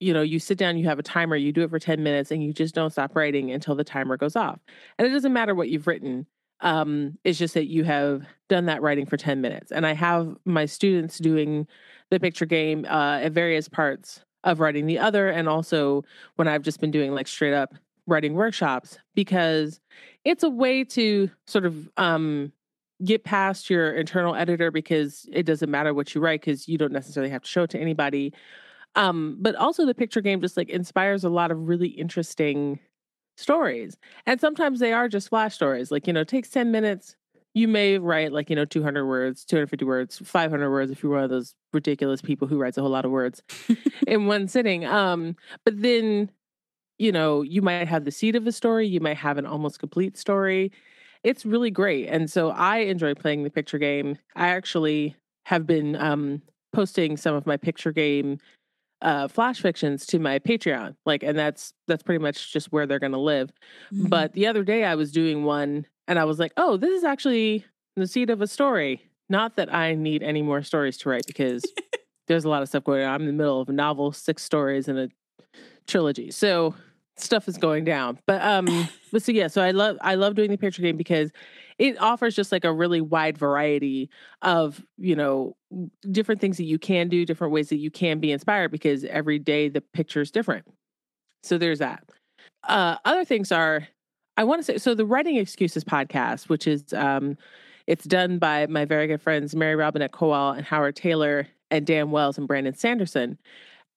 you 0.00 0.12
know 0.12 0.22
you 0.22 0.38
sit 0.38 0.58
down 0.58 0.78
you 0.78 0.86
have 0.86 0.98
a 0.98 1.02
timer 1.02 1.36
you 1.36 1.52
do 1.52 1.62
it 1.62 1.70
for 1.70 1.78
10 1.78 2.02
minutes 2.02 2.30
and 2.30 2.42
you 2.42 2.52
just 2.52 2.74
don't 2.74 2.90
stop 2.90 3.14
writing 3.14 3.50
until 3.50 3.74
the 3.74 3.84
timer 3.84 4.16
goes 4.16 4.36
off. 4.36 4.58
And 4.98 5.06
it 5.06 5.10
doesn't 5.10 5.32
matter 5.32 5.54
what 5.54 5.68
you've 5.68 5.86
written 5.86 6.26
um 6.60 7.18
it's 7.24 7.38
just 7.38 7.54
that 7.54 7.66
you 7.66 7.84
have 7.84 8.22
done 8.48 8.66
that 8.66 8.82
writing 8.82 9.06
for 9.06 9.16
10 9.16 9.40
minutes. 9.40 9.70
And 9.70 9.86
i 9.86 9.92
have 9.92 10.36
my 10.44 10.64
students 10.66 11.18
doing 11.18 11.66
the 12.10 12.18
picture 12.18 12.46
game 12.46 12.86
uh 12.86 13.18
at 13.20 13.32
various 13.32 13.68
parts 13.68 14.24
of 14.44 14.60
writing 14.60 14.86
the 14.86 14.98
other 14.98 15.28
and 15.28 15.48
also 15.48 16.04
when 16.36 16.48
i've 16.48 16.62
just 16.62 16.80
been 16.80 16.92
doing 16.92 17.12
like 17.12 17.26
straight 17.28 17.54
up 17.54 17.74
writing 18.08 18.34
workshops 18.34 18.98
because 19.14 19.80
it's 20.24 20.42
a 20.42 20.50
way 20.50 20.82
to 20.82 21.30
sort 21.46 21.64
of 21.66 21.88
um 21.96 22.52
get 23.04 23.22
past 23.22 23.70
your 23.70 23.92
internal 23.92 24.34
editor 24.34 24.72
because 24.72 25.28
it 25.32 25.44
doesn't 25.44 25.70
matter 25.70 25.94
what 25.94 26.14
you 26.14 26.20
write 26.20 26.40
because 26.40 26.66
you 26.66 26.76
don't 26.76 26.92
necessarily 26.92 27.30
have 27.30 27.42
to 27.42 27.48
show 27.48 27.62
it 27.62 27.70
to 27.70 27.78
anybody. 27.78 28.32
Um 28.96 29.36
but 29.40 29.54
also 29.54 29.86
the 29.86 29.94
picture 29.94 30.20
game 30.20 30.40
just 30.40 30.56
like 30.56 30.70
inspires 30.70 31.22
a 31.24 31.28
lot 31.28 31.50
of 31.50 31.68
really 31.68 31.88
interesting 31.88 32.80
stories 33.36 33.96
and 34.26 34.40
sometimes 34.40 34.80
they 34.80 34.92
are 34.92 35.08
just 35.08 35.28
flash 35.28 35.54
stories 35.54 35.92
like 35.92 36.08
you 36.08 36.12
know 36.12 36.22
it 36.22 36.28
takes 36.28 36.48
10 36.50 36.72
minutes. 36.72 37.14
You 37.54 37.68
may 37.68 37.98
write 37.98 38.32
like 38.32 38.50
you 38.50 38.56
know 38.56 38.64
200 38.64 39.06
words 39.06 39.44
250 39.44 39.84
words 39.84 40.18
500 40.24 40.70
words 40.70 40.90
if 40.90 41.02
you're 41.02 41.12
one 41.12 41.24
of 41.24 41.30
those 41.30 41.54
ridiculous 41.72 42.22
people 42.22 42.48
who 42.48 42.58
writes 42.58 42.78
a 42.78 42.80
whole 42.80 42.90
lot 42.90 43.04
of 43.04 43.10
words 43.10 43.42
in 44.06 44.26
one 44.26 44.48
sitting 44.48 44.84
um 44.86 45.36
but 45.64 45.80
then 45.80 46.30
you 46.98 47.12
know 47.12 47.42
you 47.42 47.62
might 47.62 47.88
have 47.88 48.04
the 48.04 48.10
seed 48.10 48.36
of 48.36 48.46
a 48.46 48.52
story 48.52 48.86
you 48.86 49.00
might 49.00 49.16
have 49.16 49.38
an 49.38 49.46
almost 49.46 49.78
complete 49.78 50.16
story 50.16 50.70
it's 51.24 51.44
really 51.46 51.70
great 51.70 52.06
and 52.08 52.30
so 52.30 52.50
i 52.50 52.78
enjoy 52.78 53.14
playing 53.14 53.42
the 53.44 53.50
picture 53.50 53.78
game 53.78 54.16
i 54.36 54.48
actually 54.48 55.14
have 55.46 55.66
been 55.66 55.96
um 55.96 56.42
posting 56.72 57.16
some 57.16 57.34
of 57.34 57.46
my 57.46 57.56
picture 57.56 57.92
game 57.92 58.38
uh 59.02 59.28
flash 59.28 59.60
fictions 59.60 60.04
to 60.06 60.18
my 60.18 60.38
patreon 60.38 60.94
like 61.06 61.22
and 61.22 61.38
that's 61.38 61.72
that's 61.86 62.02
pretty 62.02 62.22
much 62.22 62.52
just 62.52 62.72
where 62.72 62.86
they're 62.86 62.98
going 62.98 63.12
to 63.12 63.18
live 63.18 63.50
Mhm. 63.92 64.10
but 64.10 64.32
the 64.32 64.46
other 64.46 64.64
day 64.64 64.84
I 64.84 64.94
was 64.96 65.12
doing 65.12 65.44
one 65.44 65.86
and 66.08 66.18
I 66.18 66.24
was 66.24 66.38
like, 66.38 66.52
oh, 66.56 66.78
this 66.78 66.90
is 66.90 67.04
actually 67.04 67.64
the 67.94 68.06
seed 68.06 68.30
of 68.30 68.40
a 68.40 68.46
story. 68.46 69.02
Not 69.28 69.56
that 69.56 69.72
I 69.74 69.94
need 69.94 70.22
any 70.22 70.40
more 70.40 70.62
stories 70.62 70.96
to 70.98 71.10
write 71.10 71.26
because 71.26 71.62
there's 72.28 72.46
a 72.46 72.48
lot 72.48 72.62
of 72.62 72.68
stuff 72.70 72.84
going 72.84 73.02
on. 73.04 73.12
I'm 73.14 73.20
in 73.20 73.26
the 73.26 73.32
middle 73.34 73.60
of 73.60 73.68
a 73.68 73.72
novel, 73.72 74.12
six 74.12 74.42
stories, 74.42 74.88
and 74.88 74.98
a 74.98 75.08
trilogy. 75.86 76.30
So 76.30 76.74
stuff 77.20 77.48
is 77.48 77.56
going 77.56 77.84
down. 77.84 78.18
But 78.26 78.42
um 78.42 78.88
but 79.12 79.22
so 79.22 79.32
yeah, 79.32 79.48
so 79.48 79.62
I 79.62 79.70
love 79.70 79.96
I 80.00 80.14
love 80.14 80.34
doing 80.34 80.50
the 80.50 80.58
picture 80.58 80.82
game 80.82 80.96
because 80.96 81.30
it 81.78 82.00
offers 82.00 82.34
just 82.34 82.50
like 82.50 82.64
a 82.64 82.72
really 82.72 83.00
wide 83.00 83.38
variety 83.38 84.10
of, 84.42 84.84
you 84.96 85.14
know, 85.14 85.56
different 86.10 86.40
things 86.40 86.56
that 86.56 86.64
you 86.64 86.78
can 86.78 87.08
do, 87.08 87.24
different 87.24 87.52
ways 87.52 87.68
that 87.68 87.76
you 87.76 87.90
can 87.90 88.18
be 88.18 88.32
inspired 88.32 88.72
because 88.72 89.04
every 89.04 89.38
day 89.38 89.68
the 89.68 89.80
picture 89.80 90.20
is 90.20 90.30
different. 90.30 90.66
So 91.44 91.56
there's 91.56 91.78
that. 91.78 92.02
Uh, 92.64 92.96
other 93.04 93.24
things 93.24 93.52
are, 93.52 93.86
I 94.36 94.42
want 94.42 94.58
to 94.58 94.64
say, 94.64 94.78
so 94.78 94.94
the 94.94 95.06
Writing 95.06 95.36
Excuses 95.36 95.84
podcast, 95.84 96.48
which 96.48 96.66
is, 96.66 96.92
um, 96.92 97.36
it's 97.86 98.04
done 98.04 98.38
by 98.38 98.66
my 98.66 98.84
very 98.84 99.06
good 99.06 99.22
friends 99.22 99.54
Mary 99.54 99.76
Robinette 99.76 100.12
Kowal 100.12 100.56
and 100.56 100.66
Howard 100.66 100.96
Tayler 100.96 101.46
and 101.70 101.86
Dan 101.86 102.10
Wells 102.10 102.38
and 102.38 102.48
Brandon 102.48 102.74
Sanderson. 102.74 103.38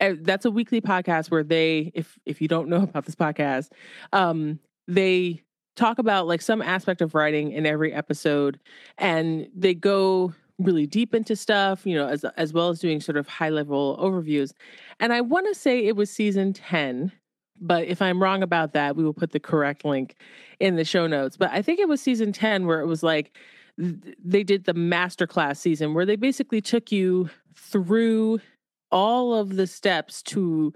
Uh, 0.02 0.16
That's 0.20 0.46
a 0.46 0.52
weekly 0.52 0.82
podcast 0.82 1.32
where 1.32 1.44
they, 1.44 1.92
if 1.94 2.20
if 2.26 2.42
you 2.42 2.48
don't 2.48 2.68
know 2.74 2.82
about 2.84 3.06
this 3.06 3.16
podcast, 3.16 3.70
um, 4.12 4.60
they 4.88 5.42
talk 5.78 6.00
about 6.00 6.28
like 6.28 6.42
some 6.42 6.62
aspect 6.62 7.02
of 7.02 7.16
writing 7.16 7.52
in 7.52 7.66
every 7.66 7.94
episode, 7.94 8.60
and 8.98 9.48
they 9.56 9.74
go 9.74 10.34
really 10.60 10.86
deep 10.86 11.16
into 11.16 11.36
stuff, 11.36 11.86
you 11.86 11.96
know, 11.96 12.08
as 12.08 12.26
as 12.36 12.52
well 12.52 12.70
as 12.70 12.80
doing 12.80 13.00
sort 13.00 13.18
of 13.18 13.28
high 13.28 13.50
level 13.50 13.98
overviews. 14.02 14.52
And 15.00 15.14
I 15.14 15.22
want 15.22 15.48
to 15.48 15.56
say 15.56 15.86
it 15.86 15.96
was 15.96 16.10
season 16.12 16.54
ten, 16.54 17.12
but 17.62 17.86
if 17.88 18.02
I'm 18.02 18.22
wrong 18.22 18.42
about 18.44 18.74
that, 18.74 18.96
we 18.96 19.04
will 19.04 19.14
put 19.14 19.32
the 19.32 19.40
correct 19.40 19.86
link 19.86 20.16
in 20.60 20.76
the 20.76 20.84
show 20.84 21.06
notes. 21.08 21.38
But 21.38 21.52
I 21.52 21.62
think 21.62 21.80
it 21.80 21.88
was 21.88 22.02
season 22.02 22.32
10 22.34 22.66
where 22.66 22.82
it 22.82 22.88
was 22.88 23.04
like 23.04 23.38
th- 23.80 24.16
they 24.24 24.44
did 24.44 24.66
the 24.66 24.74
masterclass 24.74 25.58
season 25.58 25.94
where 25.94 26.06
they 26.06 26.16
basically 26.16 26.62
took 26.62 26.92
you 26.92 27.30
through 27.56 28.40
all 28.92 29.34
of 29.34 29.56
the 29.56 29.68
steps 29.68 30.22
to 30.24 30.74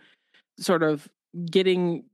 sort 0.58 0.84
of 0.84 1.08
getting 1.49 2.06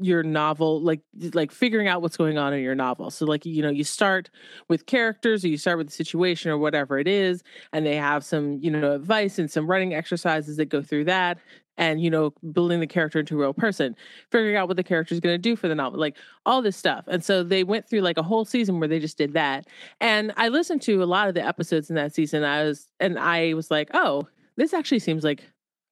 your 0.00 0.22
novel 0.22 0.80
like 0.80 1.00
like 1.34 1.52
figuring 1.52 1.86
out 1.86 2.00
what's 2.00 2.16
going 2.16 2.38
on 2.38 2.54
in 2.54 2.62
your 2.62 2.74
novel. 2.74 3.10
So 3.10 3.26
like 3.26 3.44
you 3.44 3.62
know 3.62 3.68
you 3.68 3.84
start 3.84 4.30
with 4.68 4.86
characters 4.86 5.44
or 5.44 5.48
you 5.48 5.58
start 5.58 5.78
with 5.78 5.88
the 5.88 5.92
situation 5.92 6.50
or 6.50 6.58
whatever 6.58 6.98
it 6.98 7.06
is 7.06 7.42
and 7.72 7.84
they 7.84 7.96
have 7.96 8.24
some 8.24 8.58
you 8.62 8.70
know 8.70 8.92
advice 8.92 9.38
and 9.38 9.50
some 9.50 9.66
writing 9.66 9.94
exercises 9.94 10.56
that 10.56 10.66
go 10.66 10.82
through 10.82 11.04
that 11.04 11.38
and 11.76 12.00
you 12.02 12.10
know 12.10 12.32
building 12.52 12.80
the 12.80 12.86
character 12.86 13.20
into 13.20 13.34
a 13.34 13.38
real 13.38 13.52
person 13.52 13.94
figuring 14.30 14.56
out 14.56 14.68
what 14.68 14.76
the 14.76 14.82
character 14.82 15.14
is 15.14 15.20
going 15.20 15.34
to 15.34 15.38
do 15.38 15.54
for 15.54 15.68
the 15.68 15.74
novel 15.74 16.00
like 16.00 16.16
all 16.46 16.62
this 16.62 16.76
stuff. 16.76 17.04
And 17.06 17.22
so 17.22 17.42
they 17.42 17.62
went 17.62 17.88
through 17.88 18.00
like 18.00 18.16
a 18.16 18.22
whole 18.22 18.46
season 18.46 18.78
where 18.80 18.88
they 18.88 18.98
just 18.98 19.18
did 19.18 19.34
that. 19.34 19.66
And 20.00 20.32
i 20.36 20.48
listened 20.48 20.80
to 20.82 21.02
a 21.02 21.04
lot 21.04 21.28
of 21.28 21.34
the 21.34 21.46
episodes 21.46 21.90
in 21.90 21.96
that 21.96 22.14
season 22.14 22.42
i 22.42 22.64
was 22.64 22.88
and 23.00 23.18
i 23.18 23.52
was 23.52 23.70
like 23.70 23.90
oh 23.92 24.26
this 24.56 24.72
actually 24.74 24.98
seems 24.98 25.24
like 25.24 25.44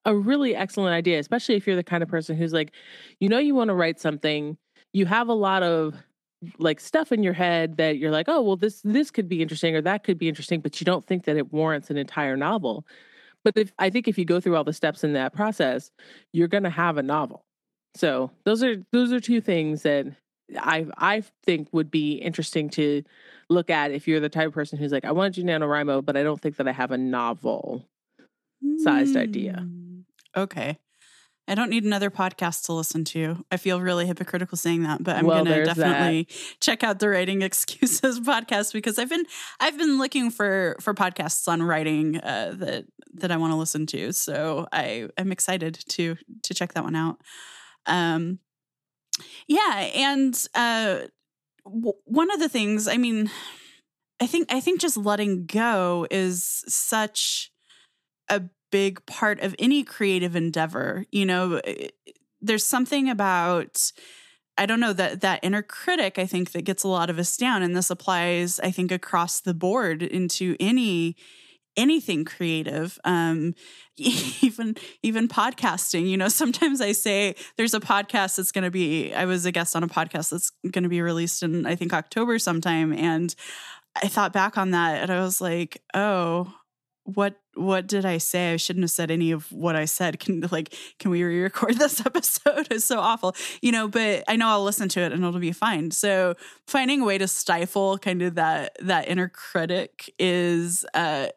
a 0.04 0.14
really 0.14 0.54
excellent 0.54 0.94
idea 0.94 1.18
especially 1.18 1.54
if 1.54 1.66
you're 1.66 1.76
the 1.76 1.82
kind 1.82 2.02
of 2.02 2.08
person 2.08 2.36
who's 2.36 2.52
like 2.52 2.72
you 3.20 3.28
know 3.28 3.38
you 3.38 3.54
want 3.54 3.68
to 3.68 3.74
write 3.74 4.00
something 4.00 4.56
you 4.92 5.06
have 5.06 5.28
a 5.28 5.34
lot 5.34 5.62
of 5.62 5.94
like 6.58 6.80
stuff 6.80 7.10
in 7.10 7.22
your 7.22 7.32
head 7.32 7.76
that 7.76 7.98
you're 7.98 8.10
like 8.10 8.28
oh 8.28 8.40
well 8.40 8.56
this 8.56 8.80
this 8.84 9.10
could 9.10 9.28
be 9.28 9.42
interesting 9.42 9.74
or 9.74 9.82
that 9.82 10.04
could 10.04 10.18
be 10.18 10.28
interesting 10.28 10.60
but 10.60 10.80
you 10.80 10.84
don't 10.84 11.06
think 11.06 11.24
that 11.24 11.36
it 11.36 11.52
warrants 11.52 11.90
an 11.90 11.96
entire 11.96 12.36
novel. 12.36 12.86
But 13.44 13.56
if 13.56 13.72
i 13.78 13.90
think 13.90 14.08
if 14.08 14.18
you 14.18 14.24
go 14.24 14.40
through 14.40 14.56
all 14.56 14.64
the 14.64 14.72
steps 14.72 15.04
in 15.04 15.14
that 15.14 15.32
process 15.32 15.90
you're 16.32 16.48
going 16.48 16.64
to 16.64 16.70
have 16.70 16.96
a 16.96 17.02
novel. 17.02 17.44
So 17.96 18.30
those 18.44 18.62
are 18.62 18.76
those 18.92 19.12
are 19.12 19.20
two 19.20 19.40
things 19.40 19.82
that 19.82 20.06
i 20.58 20.86
i 20.96 21.22
think 21.44 21.68
would 21.72 21.90
be 21.90 22.14
interesting 22.14 22.70
to 22.70 23.02
look 23.50 23.70
at 23.70 23.90
if 23.90 24.06
you're 24.06 24.20
the 24.20 24.28
type 24.28 24.48
of 24.48 24.54
person 24.54 24.78
who's 24.78 24.92
like 24.92 25.04
i 25.04 25.12
want 25.12 25.34
to 25.34 25.42
do 25.42 25.46
NaNoWriMo 25.46 26.04
but 26.04 26.16
i 26.16 26.22
don't 26.22 26.40
think 26.40 26.56
that 26.56 26.68
i 26.68 26.72
have 26.72 26.90
a 26.90 26.98
novel 26.98 27.84
sized 28.78 29.16
idea. 29.16 29.60
Mm, 29.66 30.02
Okay. 30.36 30.78
I 31.50 31.54
don't 31.54 31.70
need 31.70 31.84
another 31.84 32.10
podcast 32.10 32.66
to 32.66 32.74
listen 32.74 33.04
to. 33.06 33.42
I 33.50 33.56
feel 33.56 33.80
really 33.80 34.04
hypocritical 34.06 34.58
saying 34.58 34.82
that, 34.82 35.02
but 35.02 35.16
I'm 35.16 35.24
Well, 35.24 35.38
gonna 35.38 35.48
there's 35.50 35.68
that. 35.68 35.76
definitely 35.76 36.28
check 36.60 36.84
out 36.84 36.98
the 36.98 37.08
writing 37.08 37.40
excuses 37.40 38.20
podcast 38.32 38.74
because 38.74 38.98
I've 38.98 39.08
been 39.08 39.24
I've 39.58 39.78
been 39.78 39.96
looking 39.96 40.30
for 40.30 40.76
for 40.78 40.92
podcasts 40.92 41.48
on 41.48 41.62
writing 41.62 42.18
uh, 42.18 42.52
that 42.58 42.84
that 43.14 43.30
I 43.32 43.38
want 43.38 43.52
to 43.52 43.56
listen 43.56 43.86
to. 43.86 44.12
So 44.12 44.66
I 44.72 45.08
am 45.16 45.32
excited 45.32 45.74
to 45.88 46.16
to 46.42 46.52
check 46.54 46.74
that 46.74 46.84
one 46.84 46.94
out. 46.94 47.16
Um, 47.86 48.40
yeah, 49.46 49.88
and 49.94 50.46
uh, 50.54 51.06
w- 51.64 51.94
one 52.04 52.30
of 52.30 52.40
the 52.40 52.50
things 52.50 52.86
I 52.88 52.98
mean, 52.98 53.30
I 54.20 54.26
think 54.26 54.52
I 54.52 54.60
think 54.60 54.80
just 54.80 54.98
letting 54.98 55.46
go 55.46 56.06
is 56.10 56.62
such 56.68 57.50
a 58.28 58.42
big 58.70 59.04
part 59.06 59.40
of 59.40 59.54
any 59.58 59.82
creative 59.84 60.36
endeavor. 60.36 61.06
You 61.10 61.26
know, 61.26 61.60
eh, 61.64 61.88
there's 62.40 62.64
something 62.66 63.08
about 63.08 63.92
I 64.56 64.66
don't 64.66 64.80
know 64.80 64.92
that 64.92 65.20
that 65.20 65.40
inner 65.42 65.62
critic 65.62 66.18
I 66.18 66.26
think 66.26 66.52
that 66.52 66.62
gets 66.62 66.82
a 66.82 66.88
lot 66.88 67.10
of 67.10 67.18
us 67.18 67.36
down 67.36 67.62
and 67.62 67.76
this 67.76 67.90
applies 67.90 68.58
I 68.60 68.70
think 68.70 68.90
across 68.90 69.40
the 69.40 69.54
board 69.54 70.02
into 70.02 70.56
any 70.60 71.16
anything 71.76 72.24
creative 72.24 72.98
um 73.04 73.54
even 73.96 74.76
even 75.02 75.28
podcasting 75.28 76.08
you 76.08 76.16
know 76.16 76.28
sometimes 76.28 76.80
i 76.80 76.90
say 76.90 77.34
there's 77.56 77.72
a 77.72 77.80
podcast 77.80 78.36
that's 78.36 78.50
going 78.50 78.64
to 78.64 78.70
be 78.70 79.14
i 79.14 79.24
was 79.24 79.46
a 79.46 79.52
guest 79.52 79.76
on 79.76 79.84
a 79.84 79.88
podcast 79.88 80.30
that's 80.30 80.50
going 80.72 80.82
to 80.82 80.88
be 80.88 81.00
released 81.00 81.42
in 81.42 81.66
i 81.66 81.76
think 81.76 81.94
october 81.94 82.36
sometime 82.38 82.92
and 82.92 83.36
i 84.02 84.08
thought 84.08 84.32
back 84.32 84.58
on 84.58 84.72
that 84.72 85.02
and 85.02 85.12
i 85.12 85.20
was 85.20 85.40
like 85.40 85.80
oh 85.94 86.52
what 87.04 87.36
what 87.58 87.86
did 87.86 88.04
I 88.04 88.18
say? 88.18 88.52
I 88.52 88.56
shouldn't 88.56 88.84
have 88.84 88.90
said 88.90 89.10
any 89.10 89.30
of 89.30 89.50
what 89.52 89.76
I 89.76 89.84
said. 89.84 90.20
Can 90.20 90.46
like 90.50 90.74
can 90.98 91.10
we 91.10 91.22
re-record 91.22 91.78
this 91.78 92.00
episode? 92.06 92.68
It's 92.70 92.84
so 92.84 93.00
awful. 93.00 93.34
You 93.60 93.72
know, 93.72 93.88
but 93.88 94.24
I 94.28 94.36
know 94.36 94.48
I'll 94.48 94.64
listen 94.64 94.88
to 94.90 95.00
it 95.00 95.12
and 95.12 95.24
it'll 95.24 95.40
be 95.40 95.52
fine. 95.52 95.90
So 95.90 96.34
finding 96.66 97.00
a 97.00 97.04
way 97.04 97.18
to 97.18 97.28
stifle 97.28 97.98
kind 97.98 98.22
of 98.22 98.36
that 98.36 98.76
that 98.80 99.08
inner 99.08 99.28
critic 99.28 100.12
is 100.18 100.84
uh 100.94 101.28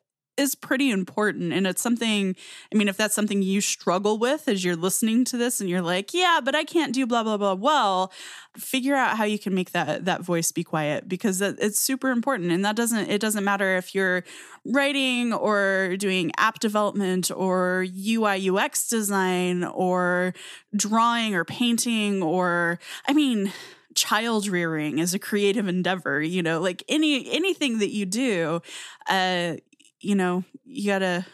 is 0.41 0.55
pretty 0.55 0.89
important. 0.89 1.53
And 1.53 1.65
it's 1.65 1.81
something, 1.81 2.35
I 2.73 2.77
mean, 2.77 2.87
if 2.87 2.97
that's 2.97 3.15
something 3.15 3.41
you 3.41 3.61
struggle 3.61 4.17
with 4.17 4.47
as 4.47 4.65
you're 4.65 4.75
listening 4.75 5.23
to 5.25 5.37
this 5.37 5.61
and 5.61 5.69
you're 5.69 5.81
like, 5.81 6.13
yeah, 6.13 6.39
but 6.43 6.55
I 6.55 6.63
can't 6.63 6.93
do 6.93 7.05
blah, 7.05 7.23
blah, 7.23 7.37
blah. 7.37 7.53
Well, 7.53 8.11
figure 8.57 8.95
out 8.95 9.17
how 9.17 9.23
you 9.23 9.39
can 9.39 9.53
make 9.53 9.71
that, 9.71 10.05
that 10.05 10.21
voice 10.21 10.51
be 10.51 10.63
quiet 10.63 11.07
because 11.07 11.39
it's 11.39 11.79
super 11.79 12.09
important. 12.09 12.51
And 12.51 12.65
that 12.65 12.75
doesn't, 12.75 13.09
it 13.09 13.21
doesn't 13.21 13.45
matter 13.45 13.77
if 13.77 13.95
you're 13.95 14.23
writing 14.65 15.31
or 15.31 15.95
doing 15.97 16.31
app 16.37 16.59
development 16.59 17.31
or 17.31 17.85
UI 17.95 18.49
UX 18.49 18.89
design 18.89 19.63
or 19.63 20.33
drawing 20.75 21.35
or 21.35 21.45
painting 21.45 22.21
or, 22.21 22.79
I 23.07 23.13
mean, 23.13 23.53
child 23.95 24.47
rearing 24.47 24.99
is 24.99 25.13
a 25.13 25.19
creative 25.19 25.67
endeavor 25.67 26.21
you 26.21 26.41
know 26.41 26.59
like 26.59 26.83
any 26.87 27.29
anything 27.31 27.79
that 27.79 27.89
you 27.89 28.05
do 28.05 28.61
uh 29.09 29.55
you 30.01 30.15
know, 30.15 30.43
you 30.63 30.87
got 30.87 30.99
to 30.99 31.25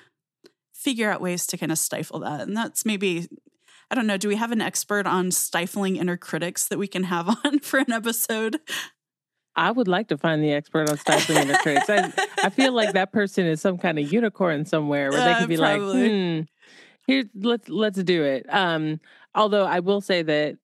figure 0.74 1.10
out 1.10 1.22
ways 1.22 1.48
to 1.48 1.58
kind 1.58 1.72
of 1.72 1.78
stifle 1.78 2.20
that. 2.20 2.42
And 2.42 2.56
that's 2.56 2.86
maybe, 2.86 3.28
I 3.90 3.96
don't 3.96 4.08
know, 4.08 4.18
do 4.18 4.28
we 4.28 4.36
have 4.36 4.52
an 4.52 4.62
expert 4.62 5.08
on 5.08 5.32
stifling 5.32 5.96
inner 5.96 6.18
critics 6.18 6.68
that 6.68 6.78
we 6.78 6.88
can 6.88 7.04
have 7.04 7.28
on 7.46 7.60
for 7.60 7.80
an 7.80 7.92
episode? 7.92 8.60
I 9.56 9.72
would 9.72 9.88
like 9.88 10.10
to 10.10 10.18
find 10.18 10.44
the 10.44 10.52
expert 10.52 10.90
on 10.90 10.98
stifling 10.98 11.40
inner 11.40 11.58
critics. 11.58 11.90
I, 11.90 12.14
I 12.44 12.50
feel 12.50 12.74
like 12.74 12.94
that 12.94 13.12
person 13.12 13.48
is 13.48 13.60
some 13.60 13.80
kind 13.80 13.98
of 13.98 14.12
unicorn 14.12 14.66
somewhere 14.66 15.10
where 15.10 15.26
they 15.26 15.40
can 15.40 15.48
be 15.48 15.58
like, 15.58 15.82
hmm, 15.82 16.42
here, 17.08 17.24
let's 17.34 17.68
let's 17.68 18.04
do 18.04 18.24
it. 18.24 18.46
Um, 18.50 19.00
although 19.34 19.66
I 19.66 19.80
will 19.80 20.00
say 20.00 20.22
that 20.22 20.58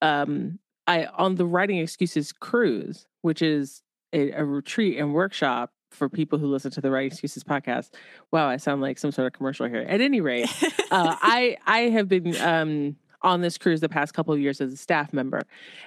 um, 0.00 0.60
I 0.86 1.06
on 1.06 1.34
the 1.34 1.44
writing 1.44 1.78
excuses 1.78 2.30
cruise, 2.30 3.08
which 3.22 3.42
is 3.42 3.82
a, 4.12 4.30
a 4.30 4.44
retreat 4.44 4.98
and 4.98 5.12
workshop 5.12 5.72
for 5.90 6.08
people 6.08 6.38
who 6.38 6.46
listen 6.46 6.70
to 6.72 6.80
the 6.80 6.90
Writing 6.90 7.08
Excuses 7.10 7.44
podcast. 7.44 7.90
Wow, 8.30 8.48
I 8.48 8.56
sound 8.56 8.82
like 8.82 8.98
some 8.98 9.12
sort 9.12 9.26
of 9.26 9.32
commercial 9.32 9.66
here. 9.66 9.84
At 9.88 10.00
any 10.00 10.20
rate, 10.20 10.48
uh, 10.90 11.16
I 11.22 11.56
I 11.66 11.80
have 11.90 12.08
been 12.08 12.36
um, 12.40 12.96
on 13.22 13.40
this 13.40 13.58
cruise 13.58 13.80
the 13.80 13.88
past 13.88 14.14
couple 14.14 14.32
of 14.32 14.40
years 14.40 14.60
as 14.60 14.72
a 14.72 14.76
staff 14.76 15.12
member, 15.12 15.42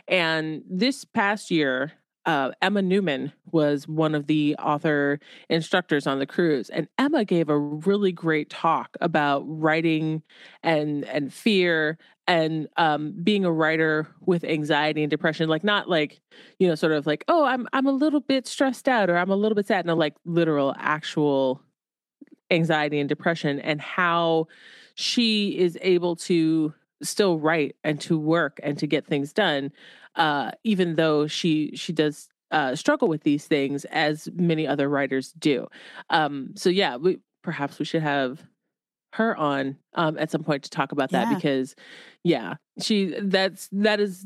and 0.07 0.63
this 0.69 1.05
past 1.05 1.51
year. 1.51 1.93
Uh, 2.25 2.53
Emma 2.61 2.81
Newman 2.81 3.33
was 3.51 3.85
one 3.85 4.15
of 4.15 4.27
the 4.27 4.55
author 4.57 5.19
instructors 5.49 6.07
on 6.07 6.19
the 6.19 6.25
cruise, 6.25 6.69
and 6.69 6.87
Emma 6.97 7.25
gave 7.25 7.49
a 7.49 7.59
really 7.59 8.13
great 8.13 8.49
talk 8.49 8.95
about 9.01 9.43
writing 9.45 10.23
and 10.63 11.03
and 11.03 11.33
fear 11.33 11.97
and 12.27 12.67
um, 12.77 13.13
being 13.23 13.43
a 13.43 13.51
writer 13.51 14.07
with 14.25 14.43
anxiety 14.43 15.03
and 15.03 15.09
depression 15.09 15.49
like 15.49 15.63
not 15.63 15.89
like 15.89 16.21
you 16.59 16.67
know 16.67 16.75
sort 16.75 16.93
of 16.93 17.05
like 17.05 17.23
oh 17.27 17.43
i'm 17.43 17.67
i'm 17.73 17.85
a 17.85 17.91
little 17.91 18.21
bit 18.21 18.47
stressed 18.47 18.87
out 18.87 19.09
or 19.09 19.17
i'm 19.17 19.29
a 19.29 19.35
little 19.35 19.55
bit 19.55 19.67
sad 19.67 19.85
no 19.85 19.95
like 19.95 20.15
literal 20.25 20.73
actual 20.77 21.61
anxiety 22.51 22.99
and 22.99 23.09
depression 23.09 23.59
and 23.59 23.81
how 23.81 24.47
she 24.95 25.57
is 25.57 25.77
able 25.81 26.15
to 26.15 26.73
still 27.01 27.39
write 27.39 27.75
and 27.83 27.99
to 27.99 28.17
work 28.17 28.59
and 28.63 28.77
to 28.77 28.87
get 28.87 29.05
things 29.05 29.33
done 29.33 29.71
uh, 30.15 30.51
even 30.63 30.95
though 30.95 31.27
she 31.27 31.71
she 31.75 31.91
does 31.91 32.29
uh, 32.51 32.75
struggle 32.75 33.07
with 33.07 33.23
these 33.23 33.45
things 33.47 33.83
as 33.85 34.29
many 34.35 34.67
other 34.67 34.87
writers 34.87 35.33
do. 35.33 35.67
Um, 36.09 36.51
so 36.55 36.69
yeah 36.69 36.95
we 36.95 37.19
perhaps 37.41 37.79
we 37.79 37.85
should 37.85 38.03
have 38.03 38.43
her 39.13 39.35
on 39.37 39.77
um, 39.93 40.17
at 40.17 40.31
some 40.31 40.43
point 40.43 40.63
to 40.63 40.69
talk 40.69 40.91
about 40.91 41.11
that 41.11 41.27
yeah. 41.29 41.35
because 41.35 41.75
yeah 42.23 42.55
she 42.81 43.13
that's 43.21 43.69
that 43.71 43.99
is 43.99 44.25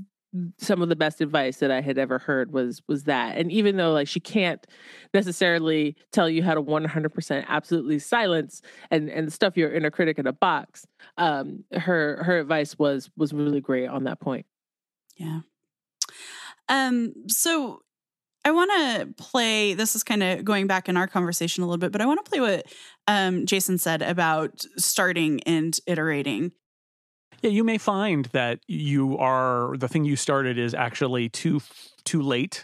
some 0.58 0.82
of 0.82 0.90
the 0.90 0.96
best 0.96 1.22
advice 1.22 1.58
that 1.58 1.72
I 1.72 1.82
had 1.82 1.98
ever 1.98 2.20
heard 2.20 2.52
was 2.52 2.82
was 2.88 3.06
that. 3.06 3.38
And 3.38 3.52
even 3.52 3.78
though 3.78 3.92
like 3.94 4.08
she 4.08 4.20
can't 4.20 4.66
necessarily 5.14 5.96
tell 6.12 6.30
you 6.30 6.44
how 6.44 6.54
to 6.54 6.62
100% 6.62 7.46
absolutely 7.48 8.00
silence 8.00 8.62
and 8.92 9.10
and 9.10 9.32
stuff 9.32 9.58
your 9.58 9.72
inner 9.72 9.92
critic 9.92 10.20
in 10.20 10.28
a 10.28 10.34
box, 10.34 10.86
um 11.18 11.64
her 11.74 12.24
her 12.24 12.40
advice 12.40 12.78
was 12.78 13.10
was 13.16 13.34
really 13.34 13.62
great 13.62 13.88
on 13.88 14.04
that 14.04 14.20
point. 14.20 14.46
Yeah. 15.16 15.42
Um 16.70 17.14
so 17.28 17.82
I 18.48 18.52
want 18.52 18.72
to 18.72 19.14
play. 19.22 19.74
This 19.74 19.94
is 19.94 20.06
kind 20.06 20.24
of 20.24 20.46
going 20.46 20.68
back 20.68 20.88
in 20.88 20.96
our 20.96 21.06
conversation 21.06 21.64
a 21.64 21.68
little 21.68 21.78
bit, 21.78 21.92
but 21.92 22.00
I 22.00 22.06
want 22.06 22.24
to 22.24 22.30
play 22.30 22.40
what 22.40 22.66
um, 23.06 23.46
Jason 23.46 23.78
said 23.78 24.02
about 24.02 24.64
starting 24.78 25.42
and 25.44 25.78
iterating. 25.86 26.54
Yeah, 27.42 27.50
you 27.50 27.66
may 27.66 27.78
find 27.78 28.24
that 28.28 28.62
you 28.66 29.18
are 29.18 29.76
the 29.78 29.90
thing 29.90 30.06
you 30.06 30.16
started 30.16 30.58
is 30.58 30.74
actually 30.74 31.28
too 31.28 31.62
too 32.06 32.22
late 32.22 32.64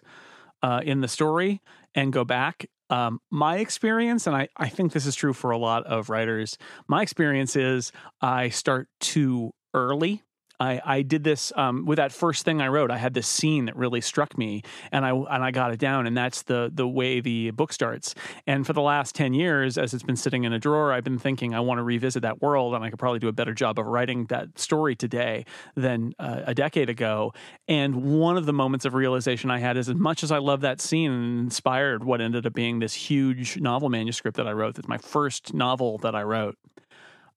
uh, 0.62 0.80
in 0.86 1.02
the 1.02 1.10
story, 1.10 1.62
and 1.94 2.14
go 2.14 2.24
back. 2.24 2.66
Um, 2.90 3.20
my 3.30 3.58
experience, 3.58 4.26
and 4.26 4.38
I, 4.38 4.48
I 4.56 4.70
think 4.70 4.94
this 4.94 5.06
is 5.06 5.16
true 5.16 5.34
for 5.34 5.52
a 5.52 5.58
lot 5.58 5.86
of 5.86 6.10
writers. 6.10 6.58
My 6.88 7.02
experience 7.02 7.58
is 7.58 7.92
I 8.22 8.50
start 8.50 8.88
too 9.02 9.52
early 9.74 10.24
I, 10.64 10.82
I 10.86 11.02
did 11.02 11.24
this 11.24 11.52
um, 11.56 11.86
with 11.86 11.98
that 11.98 12.12
first 12.12 12.46
thing 12.46 12.62
I 12.62 12.68
wrote. 12.68 12.90
I 12.90 12.98
had 12.98 13.14
this 13.14 13.28
scene 13.28 13.66
that 13.66 13.76
really 13.76 14.02
struck 14.02 14.38
me, 14.38 14.64
and 14.92 15.06
I 15.06 15.12
and 15.12 15.44
I 15.44 15.52
got 15.52 15.74
it 15.74 15.80
down, 15.80 16.08
and 16.08 16.16
that's 16.16 16.44
the 16.44 16.72
the 16.74 16.88
way 16.88 17.20
the 17.20 17.52
book 17.52 17.74
starts. 17.74 18.16
And 18.48 18.66
for 18.66 18.74
the 18.74 18.82
last 18.82 19.14
ten 19.14 19.34
years, 19.34 19.78
as 19.78 19.94
it's 19.94 20.04
been 20.04 20.16
sitting 20.16 20.46
in 20.46 20.54
a 20.54 20.60
drawer, 20.60 20.94
I've 20.94 21.04
been 21.04 21.20
thinking 21.20 21.54
I 21.54 21.60
want 21.60 21.80
to 21.80 21.84
revisit 21.84 22.22
that 22.22 22.42
world, 22.42 22.74
and 22.76 22.84
I 22.84 22.90
could 22.90 23.00
probably 23.00 23.20
do 23.20 23.28
a 23.28 23.34
better 23.34 23.54
job 23.54 23.78
of 23.78 23.86
writing 23.86 24.26
that 24.28 24.58
story 24.58 24.96
today 24.96 25.46
than 25.76 26.14
uh, 26.18 26.42
a 26.46 26.54
decade 26.54 26.90
ago. 26.90 27.34
And 27.68 28.20
one 28.20 28.38
of 28.38 28.46
the 28.46 28.54
moments 28.54 28.86
of 28.86 28.94
realization 28.94 29.52
I 29.52 29.60
had 29.60 29.76
is, 29.76 29.90
as 29.90 29.96
much 29.96 30.24
as 30.24 30.32
I 30.32 30.38
love 30.38 30.62
that 30.62 30.80
scene 30.80 31.12
and 31.12 31.40
inspired 31.42 32.04
what 32.04 32.22
ended 32.22 32.46
up 32.46 32.54
being 32.54 32.80
this 32.80 32.94
huge 32.94 33.60
novel 33.60 33.90
manuscript 33.90 34.38
that 34.38 34.48
I 34.48 34.54
wrote, 34.54 34.76
that's 34.76 34.88
my 34.88 34.98
first 34.98 35.54
novel 35.54 35.98
that 36.00 36.16
I 36.16 36.24
wrote. 36.24 36.58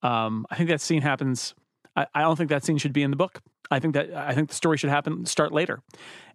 Um, 0.02 0.46
I 0.50 0.56
think 0.56 0.68
that 0.68 0.80
scene 0.80 1.02
happens 1.02 1.54
I, 1.96 2.06
I 2.14 2.20
don't 2.22 2.36
think 2.36 2.50
that 2.50 2.64
scene 2.64 2.78
should 2.78 2.92
be 2.92 3.02
in 3.02 3.10
the 3.10 3.16
book. 3.16 3.40
I 3.70 3.80
think 3.80 3.94
that 3.94 4.14
I 4.14 4.34
think 4.34 4.48
the 4.48 4.54
story 4.54 4.76
should 4.76 4.90
happen 4.90 5.26
start 5.26 5.52
later. 5.52 5.80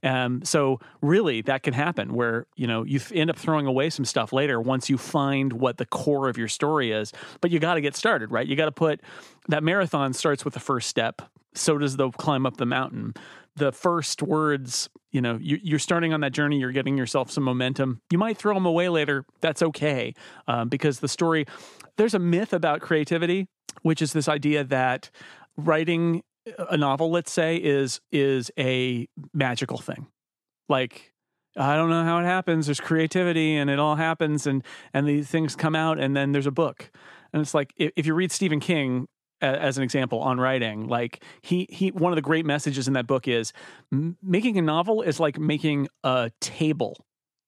Um, 0.04 0.44
so 0.44 0.80
really, 1.02 1.42
that 1.44 1.64
can 1.64 1.74
happen 1.74 2.14
where 2.14 2.48
you 2.56 2.68
know 2.68 2.84
you 2.84 3.00
end 3.14 3.30
up 3.30 3.38
throwing 3.38 3.68
away 3.68 3.90
some 3.90 4.06
stuff 4.06 4.34
later 4.34 4.60
once 4.60 4.90
you 4.90 4.98
find 4.98 5.54
what 5.54 5.78
the 5.78 5.86
core 5.86 6.28
of 6.28 6.38
your 6.38 6.48
story 6.48 6.92
is. 6.92 7.14
But 7.40 7.52
you 7.52 7.60
got 7.60 7.76
to 7.76 7.82
get 7.82 7.96
started, 7.96 8.32
right? 8.32 8.46
You 8.46 8.56
got 8.56 8.66
to 8.66 8.72
put 8.72 9.02
that 9.48 9.64
marathon 9.64 10.14
starts 10.14 10.44
with 10.44 10.54
the 10.54 10.60
first 10.60 10.90
step. 10.90 11.22
So 11.54 11.78
does 11.78 11.98
the 11.98 12.10
climb 12.12 12.46
up 12.46 12.58
the 12.58 12.66
mountain. 12.66 13.14
The 13.58 13.74
first 13.74 14.24
words, 14.24 14.90
you 15.12 15.20
know, 15.20 15.38
you, 15.42 15.76
are 15.76 15.80
starting 15.80 16.14
on 16.14 16.22
that 16.22 16.32
journey. 16.32 16.58
You're 16.58 16.72
getting 16.72 16.98
yourself 16.98 17.30
some 17.30 17.44
momentum. 17.44 18.02
You 18.10 18.18
might 18.18 18.38
throw 18.38 18.54
them 18.54 18.66
away 18.66 18.88
later. 18.88 19.26
That's 19.42 19.62
okay, 19.62 20.14
um, 20.48 20.70
because 20.70 21.00
the 21.00 21.10
story. 21.10 21.46
There's 21.98 22.14
a 22.14 22.20
myth 22.20 22.54
about 22.54 22.80
creativity, 22.80 23.48
which 23.82 24.02
is 24.02 24.14
this 24.14 24.30
idea 24.30 24.64
that 24.64 25.10
writing 25.68 26.24
a 26.58 26.78
novel, 26.78 27.12
let's 27.12 27.32
say, 27.32 27.58
is 27.58 28.02
is 28.12 28.52
a 28.58 29.08
magical 29.34 29.78
thing. 29.78 30.08
Like 30.70 31.14
I 31.58 31.76
don't 31.76 31.90
know 31.90 32.04
how 32.04 32.20
it 32.20 32.24
happens. 32.24 32.68
There's 32.68 32.80
creativity 32.80 33.56
and 33.56 33.70
it 33.70 33.80
all 33.80 33.96
happens 33.96 34.48
and 34.48 34.64
and 34.94 35.08
these 35.08 35.28
things 35.28 35.56
come 35.56 35.76
out 35.76 36.00
and 36.00 36.16
then 36.16 36.32
there's 36.32 36.48
a 36.48 36.52
book. 36.52 36.92
And 37.34 37.42
it's 37.42 37.54
like 37.54 37.74
if, 37.78 37.92
if 37.96 38.06
you 38.06 38.14
read 38.14 38.32
Stephen 38.32 38.60
King 38.60 39.08
as 39.42 39.78
an 39.78 39.84
example 39.84 40.20
on 40.20 40.40
writing, 40.40 40.88
like 40.88 41.24
he 41.42 41.68
he 41.70 41.90
one 41.92 42.12
of 42.12 42.16
the 42.16 42.22
great 42.22 42.46
messages 42.46 42.88
in 42.88 42.94
that 42.94 43.08
book 43.08 43.28
is 43.28 43.54
m- 43.92 44.18
making 44.22 44.58
a 44.58 44.62
novel 44.62 45.02
is 45.02 45.20
like 45.20 45.40
making 45.40 45.88
a 46.04 46.32
table. 46.40 47.06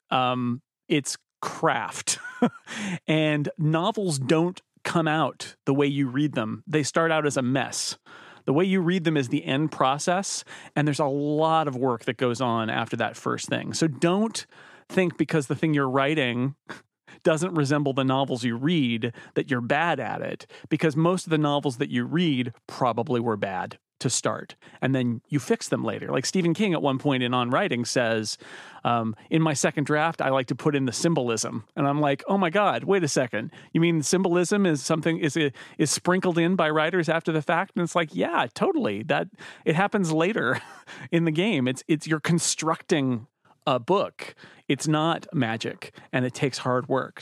Um, 0.10 0.62
it's 0.88 1.18
craft, 1.42 2.20
and 3.08 3.50
novels 3.58 4.20
don't 4.20 4.62
come 4.84 5.08
out 5.08 5.56
the 5.66 5.74
way 5.74 5.88
you 5.88 6.08
read 6.08 6.34
them. 6.34 6.64
They 6.68 6.84
start 6.84 7.12
out 7.12 7.26
as 7.26 7.38
a 7.38 7.42
mess. 7.42 7.98
The 8.46 8.54
way 8.54 8.66
you 8.66 8.82
read 8.82 9.06
them 9.06 9.16
is 9.16 9.30
the 9.30 9.46
end 9.46 9.72
process, 9.72 10.44
and 10.76 10.86
there's 10.86 11.00
a 11.00 11.06
lot 11.06 11.68
of 11.68 11.76
work 11.76 12.06
that 12.06 12.18
goes 12.18 12.42
on 12.42 12.70
after 12.70 12.98
that 12.98 13.16
first 13.16 13.48
thing. 13.48 13.74
So 13.74 13.88
don't 13.88 14.46
think 14.90 15.18
because 15.18 15.48
the 15.48 15.56
thing 15.56 15.74
you're 15.74 15.90
writing 15.90 16.56
doesn't 17.24 17.54
resemble 17.54 17.94
the 17.94 18.04
novels 18.04 18.44
you 18.44 18.58
read 18.58 19.14
that 19.36 19.50
you're 19.50 19.62
bad 19.62 20.00
at 20.00 20.22
it, 20.22 20.46
because 20.70 20.96
most 20.96 21.26
of 21.26 21.30
the 21.30 21.38
novels 21.38 21.78
that 21.78 21.90
you 21.90 22.04
read 22.04 22.54
probably 22.68 23.22
were 23.22 23.38
bad 23.38 23.78
to 24.00 24.10
start 24.10 24.56
and 24.82 24.94
then 24.94 25.22
you 25.30 25.40
fix 25.40 25.70
them 25.70 25.84
later. 25.84 26.10
Like 26.10 26.26
stephen 26.26 26.54
king 26.54 26.74
at 26.74 26.82
one 26.82 27.00
point 27.00 27.24
in 27.24 27.34
on 27.34 27.50
writing 27.50 27.86
says 27.86 28.38
um, 28.84 29.16
in 29.30 29.42
my 29.42 29.54
second 29.54 29.86
draft 29.86 30.22
i 30.22 30.30
like 30.30 30.48
to 30.48 30.56
put 30.56 30.76
in 30.76 30.86
the 30.86 30.92
symbolism. 30.92 31.66
And 31.76 31.88
i'm 31.88 32.02
like 32.02 32.24
oh 32.28 32.38
my 32.38 32.50
god 32.50 32.84
wait 32.84 33.04
a 33.04 33.08
second. 33.08 33.52
You 33.72 33.82
mean 33.82 34.02
symbolism 34.02 34.66
is 34.66 34.82
something 34.84 35.18
is 35.20 35.38
it 35.38 35.56
is 35.78 35.92
sprinkled 35.92 36.38
in 36.38 36.56
by 36.56 36.70
writers 36.70 37.10
after 37.10 37.32
the 37.32 37.42
fact? 37.42 37.74
And 37.76 37.84
it's 37.84 37.96
like 37.96 38.14
yeah 38.14 38.48
totally. 38.54 39.04
That 39.04 39.28
it 39.66 39.76
happens 39.76 40.12
later 40.12 40.60
in 41.12 41.26
the 41.26 41.32
game. 41.32 41.68
It's 41.68 41.84
it's 41.88 42.08
you're 42.08 42.20
constructing 42.20 43.28
a 43.66 43.80
book. 43.80 44.36
It's 44.68 44.88
not 44.88 45.28
magic 45.34 45.94
and 46.12 46.26
it 46.26 46.34
takes 46.34 46.60
hard 46.60 46.88
work. 46.88 47.22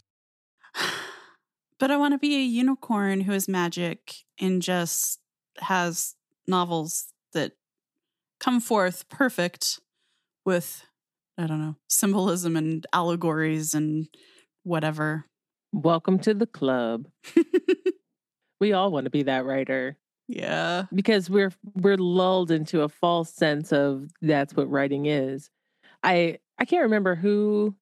But 1.80 1.90
I 1.90 1.98
want 1.98 2.14
to 2.14 2.20
be 2.20 2.36
a 2.36 2.44
unicorn 2.44 3.22
who 3.22 3.32
is 3.32 3.48
magic 3.48 4.18
and 4.40 4.62
just 4.62 5.20
has 5.62 6.14
novels 6.48 7.14
that 7.34 7.54
come 8.40 8.60
forth 8.60 9.08
perfect 9.10 9.80
with, 10.46 10.86
I 11.38 11.48
don't 11.48 11.60
know, 11.60 11.76
symbolism 11.88 12.56
and 12.58 12.86
allegories 12.94 13.74
and 13.74 14.08
whatever. 14.64 15.26
Welcome 15.74 16.20
to 16.20 16.34
the 16.34 16.48
club. 16.48 17.08
we 18.60 18.74
all 18.74 18.92
want 18.92 19.06
to 19.06 19.12
be 19.12 19.24
that 19.24 19.46
writer 19.46 19.98
yeah. 20.28 20.86
because 20.94 21.30
we're 21.30 21.52
we're 21.76 21.98
lulled 21.98 22.52
into 22.52 22.82
a 22.82 22.90
false 22.90 23.34
sense 23.34 23.72
of 23.74 24.10
that's 24.22 24.56
what 24.56 24.70
writing 24.70 25.06
is. 25.06 25.50
I 26.04 26.40
I 26.58 26.66
can't 26.66 26.84
remember 26.84 27.16
who 27.16 27.76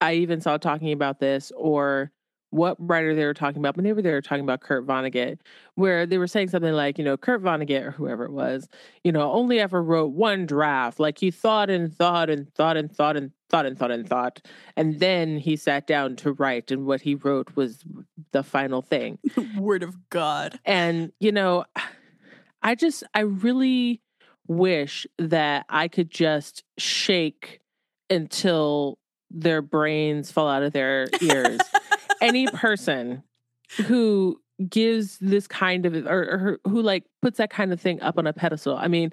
I 0.00 0.14
even 0.14 0.40
saw 0.40 0.56
talking 0.56 0.92
about 0.92 1.18
this 1.18 1.52
or 1.56 2.12
what 2.54 2.76
writer 2.78 3.16
they 3.16 3.24
were 3.24 3.34
talking 3.34 3.58
about, 3.60 3.74
but 3.74 3.82
they 3.82 3.92
were 3.92 4.00
there 4.00 4.20
talking 4.20 4.44
about 4.44 4.60
Kurt 4.60 4.86
Vonnegut, 4.86 5.40
where 5.74 6.06
they 6.06 6.18
were 6.18 6.28
saying 6.28 6.50
something 6.50 6.72
like, 6.72 6.98
you 6.98 7.04
know, 7.04 7.16
Kurt 7.16 7.42
Vonnegut 7.42 7.82
or 7.82 7.90
whoever 7.90 8.24
it 8.24 8.30
was, 8.30 8.68
you 9.02 9.10
know, 9.10 9.32
only 9.32 9.58
ever 9.58 9.82
wrote 9.82 10.12
one 10.12 10.46
draft. 10.46 11.00
Like 11.00 11.18
he 11.18 11.32
thought 11.32 11.68
and 11.68 11.92
thought 11.92 12.30
and 12.30 12.48
thought 12.54 12.76
and 12.76 12.94
thought 12.94 13.16
and 13.16 13.32
thought 13.50 13.66
and 13.66 13.76
thought 13.76 13.90
and 13.90 14.08
thought. 14.08 14.40
And 14.76 15.00
then 15.00 15.38
he 15.38 15.56
sat 15.56 15.88
down 15.88 16.14
to 16.16 16.32
write, 16.32 16.70
and 16.70 16.86
what 16.86 17.00
he 17.00 17.16
wrote 17.16 17.56
was 17.56 17.82
the 18.30 18.44
final 18.44 18.82
thing. 18.82 19.18
Word 19.58 19.82
of 19.82 20.08
God. 20.08 20.60
And, 20.64 21.12
you 21.18 21.32
know, 21.32 21.64
I 22.62 22.76
just, 22.76 23.02
I 23.12 23.20
really 23.20 24.00
wish 24.46 25.08
that 25.18 25.66
I 25.68 25.88
could 25.88 26.10
just 26.10 26.62
shake 26.78 27.60
until 28.08 28.98
their 29.34 29.60
brains 29.60 30.30
fall 30.30 30.48
out 30.48 30.62
of 30.62 30.72
their 30.72 31.08
ears. 31.20 31.60
Any 32.24 32.46
person 32.46 33.22
who 33.86 34.40
gives 34.68 35.18
this 35.18 35.46
kind 35.46 35.86
of, 35.86 35.94
or, 36.06 36.58
or 36.64 36.70
who 36.70 36.82
like 36.82 37.04
puts 37.22 37.38
that 37.38 37.50
kind 37.50 37.72
of 37.72 37.80
thing 37.80 38.00
up 38.02 38.18
on 38.18 38.26
a 38.26 38.32
pedestal. 38.32 38.76
I 38.76 38.88
mean, 38.88 39.12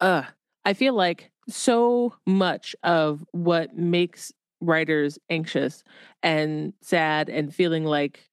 uh, 0.00 0.22
I 0.64 0.74
feel 0.74 0.94
like 0.94 1.30
so 1.48 2.14
much 2.26 2.76
of 2.82 3.24
what 3.32 3.76
makes 3.76 4.32
writers 4.60 5.18
anxious 5.30 5.84
and 6.22 6.72
sad 6.80 7.28
and 7.28 7.54
feeling 7.54 7.84
like 7.84 8.28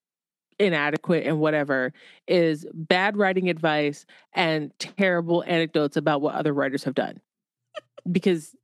inadequate 0.57 1.25
and 1.25 1.39
whatever 1.39 1.93
is 2.27 2.65
bad 2.73 3.17
writing 3.17 3.49
advice 3.49 4.05
and 4.33 4.71
terrible 4.79 5.43
anecdotes 5.45 5.97
about 5.97 6.21
what 6.21 6.35
other 6.35 6.53
writers 6.53 6.83
have 6.83 6.95
done. 6.95 7.19
because 8.11 8.55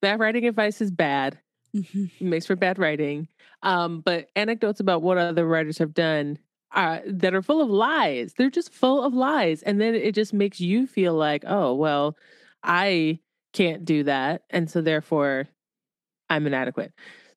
bad 0.00 0.20
writing 0.20 0.46
advice 0.46 0.80
is 0.80 0.90
bad, 0.90 1.38
Mhm. 1.74 2.10
makes 2.20 2.46
for 2.46 2.56
bad 2.56 2.78
writing. 2.78 3.28
Um, 3.62 4.00
but 4.00 4.28
anecdotes 4.36 4.80
about 4.80 5.02
what 5.02 5.18
other 5.18 5.46
writers 5.46 5.78
have 5.78 5.94
done 5.94 6.38
uh, 6.74 7.00
that 7.06 7.34
are 7.34 7.42
full 7.42 7.60
of 7.60 7.68
lies, 7.68 8.34
they're 8.36 8.50
just 8.50 8.72
full 8.72 9.02
of 9.02 9.14
lies. 9.14 9.62
And 9.62 9.80
then 9.80 9.94
it 9.94 10.14
just 10.14 10.32
makes 10.32 10.60
you 10.60 10.86
feel 10.86 11.14
like, 11.14 11.44
oh, 11.46 11.74
well, 11.74 12.16
I 12.62 13.20
can't 13.52 13.84
do 13.84 14.04
that. 14.04 14.42
And 14.50 14.70
so 14.70 14.80
therefore, 14.80 15.48
I'm 16.30 16.46
inadequate. 16.46 16.92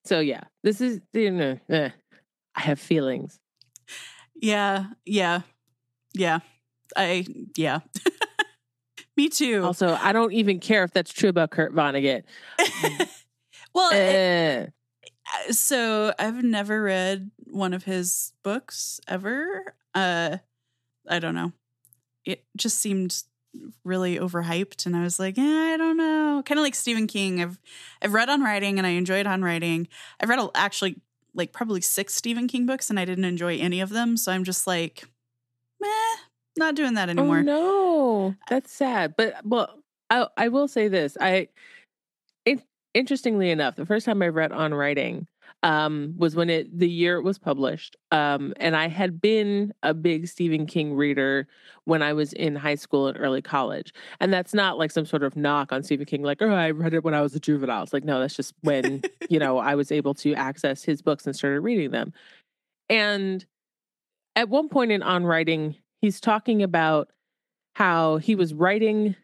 So 0.06 0.19
yeah, 0.19 0.43
this 0.63 0.82
is, 0.82 1.02
you 1.13 1.32
know, 1.32 1.60
eh, 1.69 1.89
I 2.56 2.62
have 2.62 2.80
feelings. 2.80 3.39
Yeah. 4.36 4.86
Yeah. 5.06 5.41
Yeah. 6.13 6.39
I, 6.95 7.26
yeah. 7.58 7.80
Me 9.17 9.30
too. 9.30 9.63
Also, 9.63 9.98
I 10.02 10.12
don't 10.13 10.34
even 10.34 10.60
care 10.60 10.84
if 10.84 10.91
that's 10.91 11.12
true 11.12 11.30
about 11.30 11.52
Kurt 11.52 11.74
Vonnegut. 11.74 12.24
well, 13.75 13.91
it- 13.91 13.95
Eh. 13.95 14.65
Uh, 15.49 15.51
so 15.51 16.13
I've 16.19 16.43
never 16.43 16.81
read 16.81 17.31
one 17.45 17.73
of 17.73 17.83
his 17.83 18.33
books 18.43 18.99
ever. 19.07 19.75
Uh 19.93 20.38
I 21.07 21.19
don't 21.19 21.35
know. 21.35 21.51
It 22.25 22.43
just 22.57 22.79
seemed 22.79 23.21
really 23.83 24.17
overhyped 24.17 24.85
and 24.85 24.95
I 24.95 25.03
was 25.03 25.19
like, 25.19 25.38
eh, 25.38 25.73
I 25.73 25.77
don't 25.77 25.97
know. 25.97 26.43
Kind 26.45 26.59
of 26.59 26.63
like 26.63 26.75
Stephen 26.75 27.07
King. 27.07 27.41
I've 27.41 27.59
I've 28.01 28.13
read 28.13 28.29
on 28.29 28.41
writing 28.43 28.77
and 28.77 28.85
I 28.88 28.91
enjoyed 28.91 29.27
on 29.27 29.43
writing. 29.43 29.88
I've 30.19 30.29
read 30.29 30.39
a, 30.39 30.49
actually 30.55 30.97
like 31.33 31.51
probably 31.53 31.81
6 31.81 32.13
Stephen 32.13 32.47
King 32.47 32.65
books 32.65 32.89
and 32.89 32.99
I 32.99 33.05
didn't 33.05 33.25
enjoy 33.25 33.57
any 33.57 33.81
of 33.81 33.89
them, 33.89 34.17
so 34.17 34.31
I'm 34.31 34.43
just 34.43 34.67
like, 34.67 35.03
meh, 35.81 35.88
not 36.57 36.75
doing 36.75 36.93
that 36.95 37.09
anymore. 37.09 37.39
Oh 37.39 37.41
no, 37.41 38.35
that's 38.49 38.71
sad. 38.71 39.15
But 39.17 39.45
well, 39.45 39.79
I 40.09 40.27
I 40.38 40.47
will 40.49 40.67
say 40.67 40.88
this. 40.88 41.17
I, 41.19 41.49
interestingly 42.95 43.51
enough, 43.51 43.75
the 43.75 43.86
first 43.86 44.05
time 44.05 44.23
I 44.23 44.29
read 44.29 44.51
on 44.51 44.73
writing 44.73 45.27
um, 45.62 46.15
was 46.17 46.36
when 46.36 46.49
it 46.49 46.77
the 46.77 46.89
year 46.89 47.17
it 47.17 47.23
was 47.23 47.38
published, 47.38 47.95
um, 48.12 48.53
and 48.60 48.75
I 48.75 48.88
had 48.88 49.21
been 49.21 49.73
a 49.84 49.93
big 49.93 50.27
Stephen 50.27 50.65
King 50.65 50.93
reader 50.93 51.47
when 51.84 52.01
I 52.01 52.13
was 52.13 52.34
in 52.34 52.55
high 52.55 52.75
school 52.75 53.08
and 53.08 53.17
early 53.19 53.41
college. 53.41 53.93
And 54.19 54.34
that's 54.34 54.53
not 54.53 54.77
like 54.77 54.91
some 54.91 55.05
sort 55.05 55.23
of 55.23 55.36
knock 55.36 55.71
on 55.71 55.84
Stephen 55.84 56.05
King, 56.05 56.23
like 56.23 56.41
oh 56.41 56.49
I 56.49 56.71
read 56.71 56.93
it 56.93 57.03
when 57.03 57.13
I 57.13 57.21
was 57.21 57.36
a 57.36 57.39
juvenile. 57.39 57.84
It's 57.84 57.93
like 57.93 58.03
no, 58.03 58.19
that's 58.19 58.36
just 58.36 58.53
when 58.62 59.01
you 59.29 59.39
know 59.39 59.58
I 59.58 59.75
was 59.75 59.91
able 59.91 60.13
to 60.15 60.34
access 60.34 60.84
his 60.84 61.01
books 61.01 61.25
and 61.25 61.36
started 61.36 61.62
reading 61.62 61.91
them. 61.91 62.13
And 62.89 63.45
at 64.36 64.49
one 64.49 64.69
point 64.69 64.91
in 64.91 65.03
on 65.03 65.25
writing, 65.25 65.75
he's 66.01 66.19
talking 66.19 66.63
about 66.63 67.10
how 67.75 68.17
he 68.17 68.36
was 68.36 68.53
writing 68.53 69.15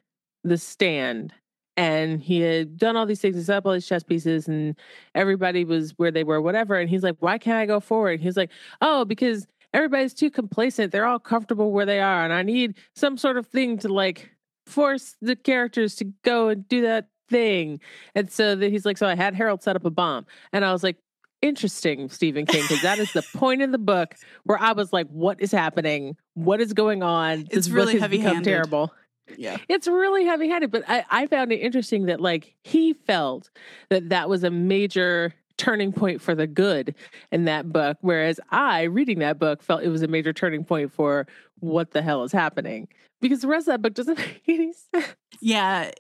the 0.44 0.58
stand 0.58 1.34
and 1.78 2.22
he 2.22 2.42
had 2.42 2.78
done 2.78 2.98
all 2.98 3.06
these 3.06 3.22
things, 3.22 3.36
he 3.36 3.44
set 3.44 3.58
up 3.58 3.66
all 3.66 3.74
these 3.74 3.88
chess 3.88 4.04
pieces, 4.04 4.48
and 4.48 4.76
everybody 5.16 5.64
was 5.64 5.92
where 5.98 6.12
they 6.12 6.24
were, 6.24 6.42
whatever. 6.42 6.76
And 6.76 6.90
he's 6.90 7.04
like, 7.04 7.16
Why 7.20 7.38
can't 7.38 7.58
I 7.58 7.66
go 7.66 7.80
forward? 7.80 8.20
He's 8.20 8.38
like, 8.38 8.52
Oh, 8.82 9.06
because 9.06 9.48
everybody's 9.74 10.14
too 10.14 10.30
complacent. 10.30 10.92
They're 10.92 11.06
all 11.06 11.20
comfortable 11.20 11.72
where 11.72 11.86
they 11.86 12.00
are. 12.02 12.24
And 12.24 12.34
I 12.34 12.44
need 12.44 12.76
some 12.96 13.18
sort 13.18 13.38
of 13.38 13.48
thing 13.48 13.78
to 13.80 13.88
like 13.88 14.30
force 14.66 15.16
the 15.22 15.36
characters 15.36 15.96
to 15.98 16.06
go 16.24 16.50
and 16.50 16.68
do 16.68 16.82
that 16.82 17.08
thing. 17.30 17.80
And 18.16 18.30
so 18.30 18.56
that 18.56 18.72
he's 18.72 18.86
like, 18.86 18.98
So 18.98 19.08
I 19.08 19.16
had 19.16 19.34
Harold 19.34 19.64
set 19.64 19.76
up 19.76 19.86
a 19.86 19.90
bomb. 19.92 20.26
And 20.52 20.66
I 20.66 20.74
was 20.74 20.84
like, 20.84 20.98
Interesting, 21.42 22.08
Stephen 22.10 22.46
King, 22.46 22.62
because 22.62 22.84
that 22.84 23.00
is 23.00 23.14
the 23.14 23.24
point 23.36 23.64
in 23.64 23.72
the 23.72 23.80
book 23.80 24.14
where 24.44 24.62
I 24.62 24.74
was 24.74 24.94
like, 24.94 25.08
"What 25.08 25.42
is 25.42 25.52
happening? 25.52 26.16
What 26.36 26.62
is 26.62 26.72
going 26.72 27.02
on? 27.02 27.40
It's 27.50 27.56
This 27.56 27.70
really 27.70 27.98
has 27.98 28.12
become 28.12 28.44
terrible." 28.44 28.94
Yeah. 29.38 29.58
It's 29.70 29.88
really 29.88 30.26
heavy 30.26 30.50
handed, 30.50 30.72
but 30.72 30.84
I, 30.88 31.04
I 31.10 31.28
found 31.28 31.52
it 31.52 31.58
interesting 31.58 32.06
that 32.06 32.22
like 32.22 32.56
he 32.64 32.94
felt 32.94 33.50
that 33.90 34.10
that 34.10 34.30
was 34.30 34.44
a 34.44 34.52
major 34.52 35.34
turning 35.58 35.92
point 35.92 36.22
for 36.22 36.34
the 36.34 36.48
good 36.48 36.96
in 37.32 37.46
that 37.46 37.72
book, 37.72 37.98
whereas 38.02 38.40
I, 38.50 38.84
reading 38.84 39.20
that 39.20 39.38
book, 39.38 39.62
felt 39.62 39.84
it 39.84 39.90
was 39.90 40.02
a 40.02 40.08
major 40.08 40.34
turning 40.34 40.64
point 40.64 40.92
for 40.92 41.28
what 41.60 41.92
the 41.92 42.02
hell 42.02 42.24
is 42.24 42.32
happening 42.32 42.88
because 43.22 43.42
the 43.42 43.48
rest 43.48 43.68
of 43.68 43.74
that 43.74 43.82
book 43.82 43.94
doesn't 43.94 44.18
make 44.18 44.42
any 44.48 44.74
sense. 44.74 45.16
Yeah. 45.40 45.92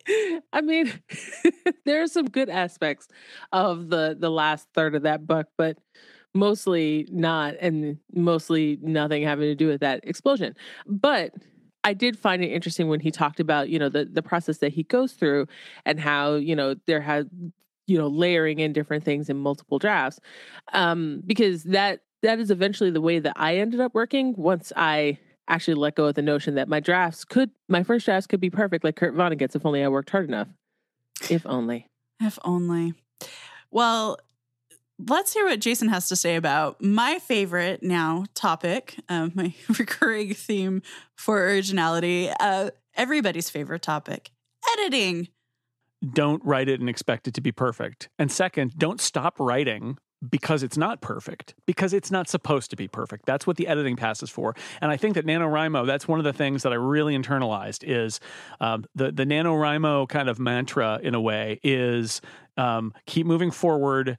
I 0.51 0.61
mean, 0.61 0.91
there 1.85 2.01
are 2.01 2.07
some 2.07 2.25
good 2.25 2.49
aspects 2.49 3.07
of 3.51 3.89
the 3.89 4.17
the 4.19 4.29
last 4.29 4.67
third 4.73 4.95
of 4.95 5.03
that 5.03 5.25
book, 5.25 5.47
but 5.57 5.77
mostly 6.33 7.07
not, 7.11 7.55
and 7.59 7.97
mostly 8.13 8.77
nothing 8.81 9.23
having 9.23 9.47
to 9.47 9.55
do 9.55 9.67
with 9.67 9.81
that 9.81 10.01
explosion. 10.03 10.55
But 10.87 11.33
I 11.83 11.93
did 11.93 12.17
find 12.17 12.43
it 12.43 12.47
interesting 12.47 12.87
when 12.87 12.99
he 12.99 13.11
talked 13.11 13.39
about 13.39 13.69
you 13.69 13.79
know 13.79 13.89
the 13.89 14.05
the 14.05 14.21
process 14.21 14.59
that 14.59 14.73
he 14.73 14.83
goes 14.83 15.13
through 15.13 15.47
and 15.85 15.99
how 15.99 16.35
you 16.35 16.55
know 16.55 16.75
there 16.85 17.01
had 17.01 17.29
you 17.87 17.97
know 17.97 18.07
layering 18.07 18.59
in 18.59 18.73
different 18.73 19.03
things 19.03 19.29
in 19.29 19.37
multiple 19.37 19.79
drafts, 19.79 20.19
um, 20.73 21.21
because 21.25 21.63
that 21.63 22.01
that 22.21 22.39
is 22.39 22.51
eventually 22.51 22.91
the 22.91 23.01
way 23.01 23.19
that 23.19 23.33
I 23.35 23.57
ended 23.57 23.79
up 23.79 23.93
working 23.93 24.35
once 24.37 24.71
I 24.75 25.17
actually 25.47 25.73
let 25.73 25.95
go 25.95 26.05
of 26.05 26.15
the 26.15 26.21
notion 26.21 26.55
that 26.55 26.67
my 26.67 26.79
drafts 26.79 27.25
could 27.25 27.49
my 27.67 27.83
first 27.83 28.05
drafts 28.05 28.27
could 28.27 28.39
be 28.39 28.49
perfect 28.49 28.83
like 28.83 28.95
Kurt 28.95 29.15
Vonnegut's 29.15 29.55
if 29.55 29.65
only 29.65 29.83
I 29.83 29.87
worked 29.87 30.09
hard 30.09 30.27
enough. 30.27 30.47
If 31.29 31.45
only. 31.45 31.87
If 32.19 32.37
only. 32.43 32.93
Well, 33.71 34.17
let's 35.07 35.33
hear 35.33 35.45
what 35.45 35.59
Jason 35.59 35.89
has 35.89 36.07
to 36.09 36.15
say 36.15 36.35
about 36.35 36.81
my 36.81 37.19
favorite 37.19 37.83
now 37.83 38.25
topic, 38.33 38.97
um, 39.09 39.31
my 39.35 39.53
recurring 39.79 40.33
theme 40.33 40.81
for 41.15 41.43
originality, 41.43 42.29
uh, 42.39 42.71
everybody's 42.95 43.49
favorite 43.49 43.81
topic 43.81 44.31
editing. 44.73 45.27
Don't 46.13 46.43
write 46.43 46.67
it 46.67 46.79
and 46.79 46.89
expect 46.89 47.27
it 47.27 47.33
to 47.35 47.41
be 47.41 47.51
perfect. 47.51 48.09
And 48.17 48.31
second, 48.31 48.77
don't 48.77 48.99
stop 48.99 49.39
writing 49.39 49.97
because 50.27 50.61
it's 50.61 50.77
not 50.77 51.01
perfect, 51.01 51.55
because 51.65 51.93
it's 51.93 52.11
not 52.11 52.29
supposed 52.29 52.69
to 52.69 52.75
be 52.75 52.87
perfect. 52.87 53.25
That's 53.25 53.47
what 53.47 53.57
the 53.57 53.67
editing 53.67 53.95
pass 53.95 54.21
is 54.21 54.29
for. 54.29 54.55
And 54.79 54.91
I 54.91 54.97
think 54.97 55.15
that 55.15 55.25
NaNoWriMo, 55.25 55.85
that's 55.87 56.07
one 56.07 56.19
of 56.19 56.25
the 56.25 56.33
things 56.33 56.63
that 56.63 56.71
I 56.71 56.75
really 56.75 57.17
internalized 57.17 57.83
is 57.83 58.19
um, 58.59 58.85
the, 58.93 59.11
the 59.11 59.25
NaNoWriMo 59.25 60.07
kind 60.09 60.29
of 60.29 60.39
mantra 60.39 60.99
in 61.01 61.15
a 61.15 61.21
way 61.21 61.59
is 61.63 62.21
um, 62.57 62.93
keep 63.07 63.25
moving 63.25 63.49
forward, 63.49 64.17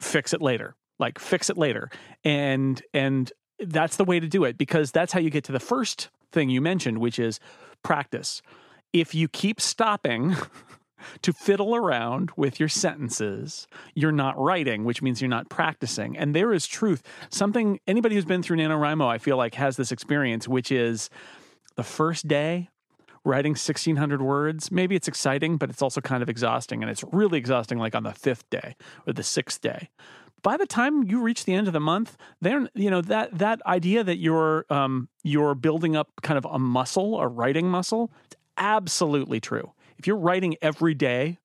fix 0.00 0.32
it 0.32 0.42
later. 0.42 0.74
Like 0.98 1.18
fix 1.18 1.50
it 1.50 1.56
later. 1.56 1.90
And 2.24 2.82
and 2.92 3.32
that's 3.58 3.96
the 3.96 4.04
way 4.04 4.20
to 4.20 4.28
do 4.28 4.44
it 4.44 4.58
because 4.58 4.92
that's 4.92 5.12
how 5.12 5.20
you 5.20 5.30
get 5.30 5.44
to 5.44 5.52
the 5.52 5.60
first 5.60 6.10
thing 6.32 6.50
you 6.50 6.60
mentioned, 6.60 6.98
which 6.98 7.18
is 7.18 7.40
practice. 7.82 8.42
If 8.92 9.14
you 9.14 9.28
keep 9.28 9.60
stopping 9.60 10.36
to 11.22 11.32
fiddle 11.32 11.74
around 11.74 12.30
with 12.36 12.58
your 12.58 12.68
sentences, 12.68 13.66
you're 13.94 14.12
not 14.12 14.38
writing, 14.38 14.84
which 14.84 15.02
means 15.02 15.20
you're 15.20 15.28
not 15.28 15.48
practicing. 15.48 16.16
And 16.16 16.34
there 16.34 16.52
is 16.52 16.66
truth. 16.66 17.02
Something 17.30 17.80
anybody 17.86 18.14
who's 18.14 18.24
been 18.24 18.42
through 18.42 18.56
NaNoWriMo, 18.58 19.06
I 19.06 19.18
feel 19.18 19.36
like, 19.36 19.54
has 19.54 19.76
this 19.76 19.92
experience, 19.92 20.48
which 20.48 20.72
is 20.72 21.10
the 21.76 21.84
first 21.84 22.26
day 22.26 22.68
writing 23.28 23.50
1600 23.50 24.22
words 24.22 24.72
maybe 24.72 24.96
it's 24.96 25.06
exciting 25.06 25.56
but 25.56 25.70
it's 25.70 25.82
also 25.82 26.00
kind 26.00 26.22
of 26.22 26.28
exhausting 26.28 26.82
and 26.82 26.90
it's 26.90 27.04
really 27.12 27.38
exhausting 27.38 27.78
like 27.78 27.94
on 27.94 28.02
the 28.02 28.12
fifth 28.12 28.48
day 28.50 28.74
or 29.06 29.12
the 29.12 29.22
sixth 29.22 29.60
day 29.60 29.88
by 30.42 30.56
the 30.56 30.66
time 30.66 31.04
you 31.04 31.20
reach 31.20 31.44
the 31.44 31.54
end 31.54 31.66
of 31.66 31.72
the 31.72 31.80
month, 31.80 32.16
then 32.40 32.68
you 32.74 32.90
know 32.90 33.00
that 33.02 33.36
that 33.38 33.60
idea 33.66 34.04
that 34.04 34.18
you're 34.18 34.64
um, 34.70 35.08
you're 35.22 35.54
building 35.54 35.96
up 35.96 36.10
kind 36.22 36.38
of 36.38 36.44
a 36.44 36.58
muscle, 36.58 37.20
a 37.20 37.26
writing 37.26 37.68
muscle, 37.68 38.10
it's 38.24 38.36
absolutely 38.56 39.40
true. 39.40 39.72
If 39.98 40.06
you're 40.06 40.16
writing 40.16 40.56
every 40.62 40.94
day, 40.94 41.38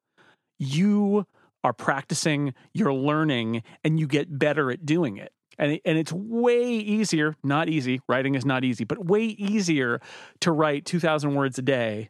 you 0.59 1.25
are 1.63 1.73
practicing, 1.73 2.53
you're 2.73 2.93
learning, 2.93 3.63
and 3.83 3.99
you 3.99 4.07
get 4.07 4.37
better 4.37 4.69
at 4.69 4.85
doing 4.85 5.17
it. 5.17 5.32
And, 5.59 5.79
and 5.85 5.97
it's 5.97 6.11
way 6.11 6.63
easier, 6.67 7.35
not 7.43 7.69
easy, 7.69 8.01
writing 8.07 8.35
is 8.35 8.45
not 8.45 8.63
easy, 8.63 8.83
but 8.83 9.05
way 9.05 9.23
easier 9.23 10.01
to 10.41 10.51
write 10.51 10.85
2,000 10.85 11.35
words 11.35 11.57
a 11.59 11.61
day 11.61 12.09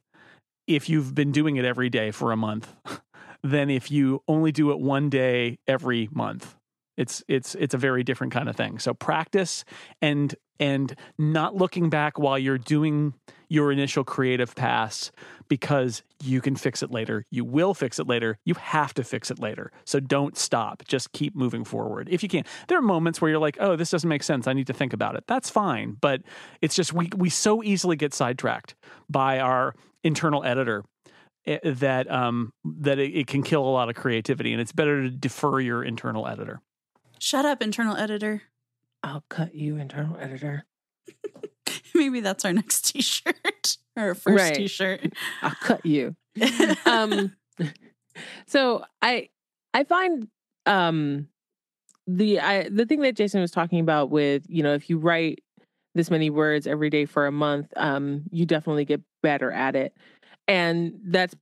if 0.68 0.90
you've 0.90 1.14
been 1.14 1.32
doing 1.32 1.58
it 1.58 1.66
every 1.66 1.90
day 1.90 2.12
for 2.12 2.32
a 2.32 2.38
month 2.38 2.74
than 3.44 3.70
if 3.70 3.92
you 3.92 4.22
only 4.28 4.52
do 4.52 4.72
it 4.72 4.80
one 4.80 5.10
day 5.10 5.60
every 5.68 6.10
month. 6.12 6.56
It's 6.96 7.24
it's 7.28 7.56
it's 7.56 7.74
a 7.74 7.78
very 7.78 8.04
different 8.04 8.34
kind 8.34 8.48
of 8.48 8.56
thing. 8.56 8.78
So 8.78 8.94
practice 8.94 9.66
and 10.00 10.36
and 10.60 10.96
not 11.18 11.56
looking 11.56 11.90
back 11.90 12.20
while 12.20 12.38
you're 12.38 12.60
doing 12.60 13.16
your 13.54 13.72
initial 13.72 14.04
creative 14.04 14.56
pass 14.56 15.12
because 15.48 16.02
you 16.24 16.42
can 16.42 16.56
fix 16.56 16.82
it 16.82 16.90
later. 16.90 17.24
You 17.30 17.46
will 17.46 17.76
fix 17.76 18.00
it 18.00 18.08
later. 18.08 18.40
You 18.46 18.56
have 18.56 18.96
to 18.96 19.04
fix 19.04 19.30
it 19.30 19.38
later. 19.38 19.72
So 19.86 20.00
don't 20.00 20.36
stop. 20.36 20.82
Just 20.88 21.12
keep 21.12 21.36
moving 21.36 21.64
forward 21.64 22.10
if 22.10 22.24
you 22.24 22.30
can. 22.30 22.46
There 22.68 22.80
are 22.80 22.82
moments 22.82 23.22
where 23.22 23.30
you're 23.30 23.40
like, 23.40 23.58
"Oh, 23.60 23.76
this 23.76 23.92
doesn't 23.92 24.10
make 24.10 24.24
sense. 24.24 24.48
I 24.48 24.54
need 24.54 24.66
to 24.68 24.74
think 24.74 24.92
about 24.92 25.16
it." 25.16 25.26
That's 25.28 25.52
fine, 25.52 25.98
but 26.02 26.24
it's 26.62 26.76
just 26.76 26.94
we 26.94 27.12
we 27.16 27.30
so 27.30 27.62
easily 27.62 27.96
get 27.96 28.12
sidetracked 28.16 28.74
by 29.08 29.40
our 29.40 29.76
internal 30.04 30.44
editor 30.44 30.84
eh, 31.46 31.60
that 31.64 32.10
um 32.10 32.54
that 32.66 32.98
it, 32.98 33.16
it 33.16 33.28
can 33.28 33.44
kill 33.44 33.64
a 33.64 33.70
lot 33.70 33.88
of 33.88 33.94
creativity 33.94 34.52
and 34.52 34.62
it's 34.62 34.72
better 34.72 35.04
to 35.04 35.12
defer 35.12 35.60
your 35.60 35.84
internal 35.84 36.28
editor. 36.28 36.60
Shut 37.20 37.46
up, 37.46 37.62
internal 37.62 37.98
editor. 37.98 38.42
I'll 39.04 39.24
cut 39.30 39.54
you, 39.54 39.78
internal 39.78 40.18
editor. 40.18 40.66
Maybe 41.96 42.20
that's 42.20 42.46
our 42.46 42.54
next 42.54 42.82
t-shirt 42.94 43.78
or 43.96 44.04
our 44.04 44.16
first 44.16 44.36
Right. 44.44 44.56
t-shirt. 44.56 45.14
I'll 45.42 45.56
cut 45.62 45.86
you. 45.86 46.16
um 46.88 47.32
so 48.48 48.84
i 49.04 49.30
i 49.76 49.84
find 49.84 50.28
um 50.66 51.28
the 52.08 52.40
i 52.40 52.68
the 52.70 52.86
thing 52.88 53.02
that 53.02 53.16
jason 53.16 53.40
was 53.40 53.52
talking 53.52 53.80
about 53.80 54.10
with 54.10 54.44
you 54.50 54.64
know 54.64 54.74
if 54.74 54.90
you 54.90 54.98
write 54.98 55.44
this 55.94 56.10
many 56.10 56.32
words 56.32 56.66
every 56.66 56.90
day 56.90 57.06
for 57.06 57.28
a 57.28 57.32
month 57.32 57.72
um 57.78 58.24
you 58.32 58.46
definitely 58.48 58.84
get 58.84 59.00
better 59.22 59.52
at 59.52 59.76
it 59.76 59.96
and 60.48 61.00
that's 61.06 61.36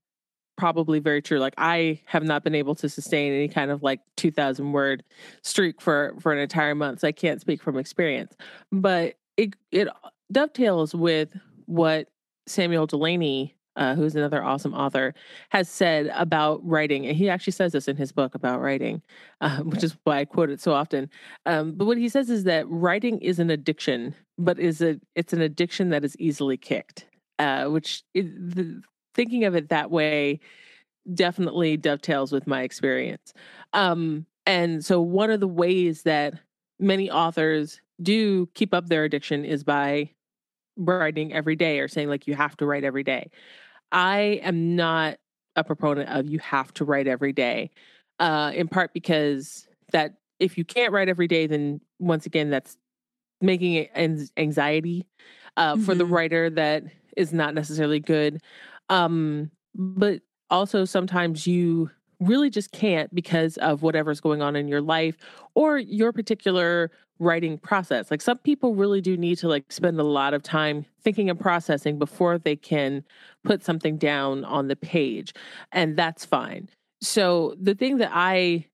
probably 0.58 1.00
very 1.00 1.22
true 1.22 1.40
like 1.40 1.54
i 1.58 2.00
have 2.06 2.24
not 2.24 2.44
been 2.44 2.54
able 2.54 2.76
to 2.76 2.90
sustain 2.90 3.32
any 3.32 3.48
kind 3.48 3.72
of 3.72 3.82
like 3.82 4.02
2000 4.18 4.74
word 4.74 5.04
streak 5.42 5.80
for 5.82 6.14
for 6.20 6.34
an 6.34 6.38
entire 6.38 6.76
month 6.76 7.00
so 7.00 7.08
i 7.08 7.12
can't 7.14 7.40
speak 7.40 7.64
from 7.64 7.78
experience 7.78 8.36
but 8.74 9.16
it 9.38 9.56
it 9.72 9.88
dovetails 10.32 10.96
with 10.96 11.36
what 11.66 12.10
Samuel 12.48 12.88
Delany 12.88 13.56
uh, 13.76 13.96
who's 13.96 14.16
another 14.16 14.44
awesome 14.44 14.74
author, 14.74 15.14
has 15.50 15.70
said 15.70 16.12
about 16.14 16.60
writing. 16.64 17.06
And 17.06 17.16
he 17.16 17.30
actually 17.30 17.54
says 17.54 17.72
this 17.72 17.88
in 17.88 17.96
his 17.96 18.12
book 18.12 18.36
about 18.36 18.62
writing, 18.62 19.02
um, 19.40 19.70
which 19.70 19.84
is 19.84 19.96
why 20.04 20.20
I 20.20 20.26
quote 20.26 20.50
it 20.50 20.60
so 20.60 20.74
often. 20.74 21.10
Um, 21.46 21.74
but 21.74 21.86
what 21.86 21.98
he 21.98 22.10
says 22.10 22.30
is 22.30 22.44
that 22.44 22.68
writing 22.68 23.20
is 23.20 23.40
an 23.40 23.50
addiction, 23.50 24.14
but 24.38 24.60
is 24.60 24.82
a 24.82 25.00
it's 25.16 25.34
an 25.34 25.42
addiction 25.42 25.90
that 25.90 26.04
is 26.04 26.16
easily 26.18 26.58
kicked. 26.58 27.08
Uh, 27.40 27.66
which 27.66 28.04
is, 28.14 28.28
the, 28.36 28.82
thinking 29.16 29.46
of 29.46 29.56
it 29.56 29.70
that 29.70 29.90
way 29.90 30.40
definitely 31.16 31.76
dovetails 31.76 32.32
with 32.32 32.46
my 32.46 32.62
experience. 32.62 33.34
Um, 33.74 34.28
and 34.46 34.86
so 34.86 35.02
one 35.02 35.32
of 35.32 35.40
the 35.40 35.48
ways 35.48 36.04
that 36.04 36.36
many 36.80 37.10
authors 37.10 37.82
do 38.02 38.48
keep 38.54 38.74
up 38.74 38.88
their 38.90 39.06
addiction 39.06 39.44
is 39.44 39.64
by 39.64 40.12
writing 40.78 41.34
every 41.34 41.56
day 41.56 41.80
or 41.80 41.88
saying 41.88 42.10
like 42.10 42.28
you 42.28 42.36
have 42.36 42.56
to 42.58 42.66
write 42.66 42.84
every 42.84 43.04
day. 43.04 43.30
I 43.92 44.40
am 44.44 44.76
not 44.76 45.20
a 45.56 45.64
proponent 45.64 46.10
of 46.10 46.30
you 46.30 46.40
have 46.40 46.74
to 46.76 46.86
write 46.86 47.08
every 47.08 47.34
day. 47.34 47.72
Uh 48.20 48.52
in 48.56 48.68
part 48.68 48.94
because 48.94 49.68
that 49.92 50.16
if 50.40 50.58
you 50.58 50.66
can't 50.66 50.94
write 50.94 51.10
every 51.10 51.28
day 51.28 51.48
then 51.48 51.82
once 52.00 52.26
again 52.26 52.50
that's 52.50 52.78
making 53.42 53.74
it 53.74 53.92
anxiety 54.38 55.08
uh 55.58 55.78
for 55.78 55.96
the 55.96 56.06
Mhm. 56.06 56.08
writer 56.08 56.50
that 56.50 56.84
is 57.18 57.34
not 57.34 57.54
necessarily 57.56 58.00
good. 58.00 58.42
Um 58.90 59.52
but 59.76 60.22
also 60.50 60.86
sometimes 60.86 61.48
you 61.48 61.90
really 62.22 62.50
just 62.50 62.72
can't 62.72 63.14
because 63.14 63.58
of 63.58 63.82
whatever's 63.82 64.22
going 64.22 64.42
on 64.42 64.56
in 64.56 64.68
your 64.68 64.82
life 64.82 65.18
or 65.56 65.78
your 65.78 66.14
particular 66.14 66.92
writing 67.20 67.58
process. 67.58 68.10
Like 68.10 68.22
some 68.22 68.38
people 68.40 68.76
really 68.76 69.02
do 69.02 69.18
need 69.18 69.38
to 69.40 69.48
like 69.48 69.72
spend 69.72 70.00
a 70.00 70.04
lot 70.04 70.34
of 70.34 70.42
time 70.42 70.86
thinking 71.04 71.30
and 71.30 71.40
processing 71.40 72.00
before 72.00 72.38
they 72.38 72.56
can 72.56 73.04
put 73.44 73.64
something 73.64 73.98
down 73.98 74.46
on 74.46 74.68
the 74.68 74.76
page, 74.76 75.34
and 75.72 75.98
that's 75.98 76.26
fine. 76.26 76.70
So 77.02 77.56
the 77.60 77.76
thing 77.76 77.98
that 77.98 78.12
I 78.14 78.66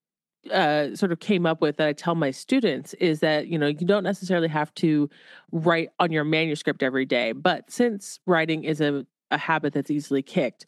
uh, 0.51 0.95
sort 0.95 1.11
of 1.11 1.19
came 1.19 1.45
up 1.45 1.61
with 1.61 1.75
that 1.77 1.87
I 1.87 1.93
tell 1.93 2.15
my 2.15 2.31
students 2.31 2.93
is 2.95 3.19
that 3.19 3.47
you 3.47 3.57
know 3.57 3.67
you 3.67 3.85
don't 3.85 4.03
necessarily 4.03 4.47
have 4.47 4.73
to 4.75 5.09
write 5.51 5.89
on 5.99 6.11
your 6.11 6.23
manuscript 6.23 6.83
every 6.83 7.05
day, 7.05 7.33
but 7.33 7.69
since 7.69 8.19
writing 8.25 8.63
is 8.63 8.81
a 8.81 9.05
a 9.29 9.37
habit 9.37 9.73
that's 9.73 9.91
easily 9.91 10.21
kicked, 10.21 10.65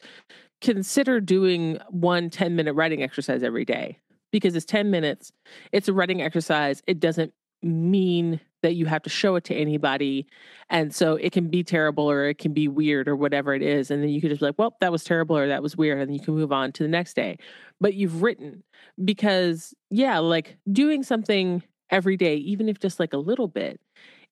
consider 0.62 1.20
doing 1.20 1.78
one 1.90 2.30
10 2.30 2.56
minute 2.56 2.74
writing 2.74 3.02
exercise 3.04 3.44
every 3.44 3.66
day 3.66 3.98
because 4.32 4.56
it's 4.56 4.66
10 4.66 4.92
minutes. 4.92 5.32
It's 5.72 5.88
a 5.88 5.94
writing 5.94 6.22
exercise. 6.22 6.84
It 6.88 7.00
doesn't 7.00 7.34
mean 7.62 8.40
that 8.62 8.76
you 8.76 8.86
have 8.86 9.02
to 9.04 9.10
show 9.10 9.36
it 9.36 9.44
to 9.46 9.56
anybody. 9.56 10.28
And 10.70 10.94
so 10.94 11.16
it 11.16 11.32
can 11.32 11.50
be 11.50 11.64
terrible 11.64 12.10
or 12.10 12.26
it 12.26 12.38
can 12.38 12.54
be 12.54 12.68
weird 12.68 13.08
or 13.08 13.16
whatever 13.16 13.54
it 13.54 13.62
is. 13.62 13.90
And 13.90 14.04
then 14.04 14.10
you 14.10 14.20
could 14.20 14.30
just 14.30 14.42
be 14.42 14.48
like, 14.48 14.60
well, 14.60 14.76
that 14.82 14.92
was 14.92 15.04
terrible 15.04 15.38
or 15.38 15.48
that 15.48 15.64
was 15.64 15.78
weird. 15.78 16.00
And 16.00 16.14
you 16.14 16.20
can 16.20 16.36
move 16.36 16.52
on 16.52 16.72
to 16.74 16.84
the 16.84 16.90
next 16.90 17.16
day. 17.16 17.38
But 17.80 17.94
you've 17.94 18.22
written 18.22 18.64
because, 19.04 19.74
yeah, 19.90 20.20
like 20.20 20.58
doing 20.72 21.04
something 21.04 21.64
every 21.90 22.18
day, 22.18 22.36
even 22.36 22.68
if 22.68 22.80
just 22.80 23.00
like 23.00 23.14
a 23.14 23.18
little 23.18 23.48
bit, 23.48 23.80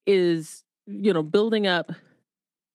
is, 0.06 0.64
you 0.86 1.12
know, 1.12 1.22
building 1.22 1.66
up 1.66 1.90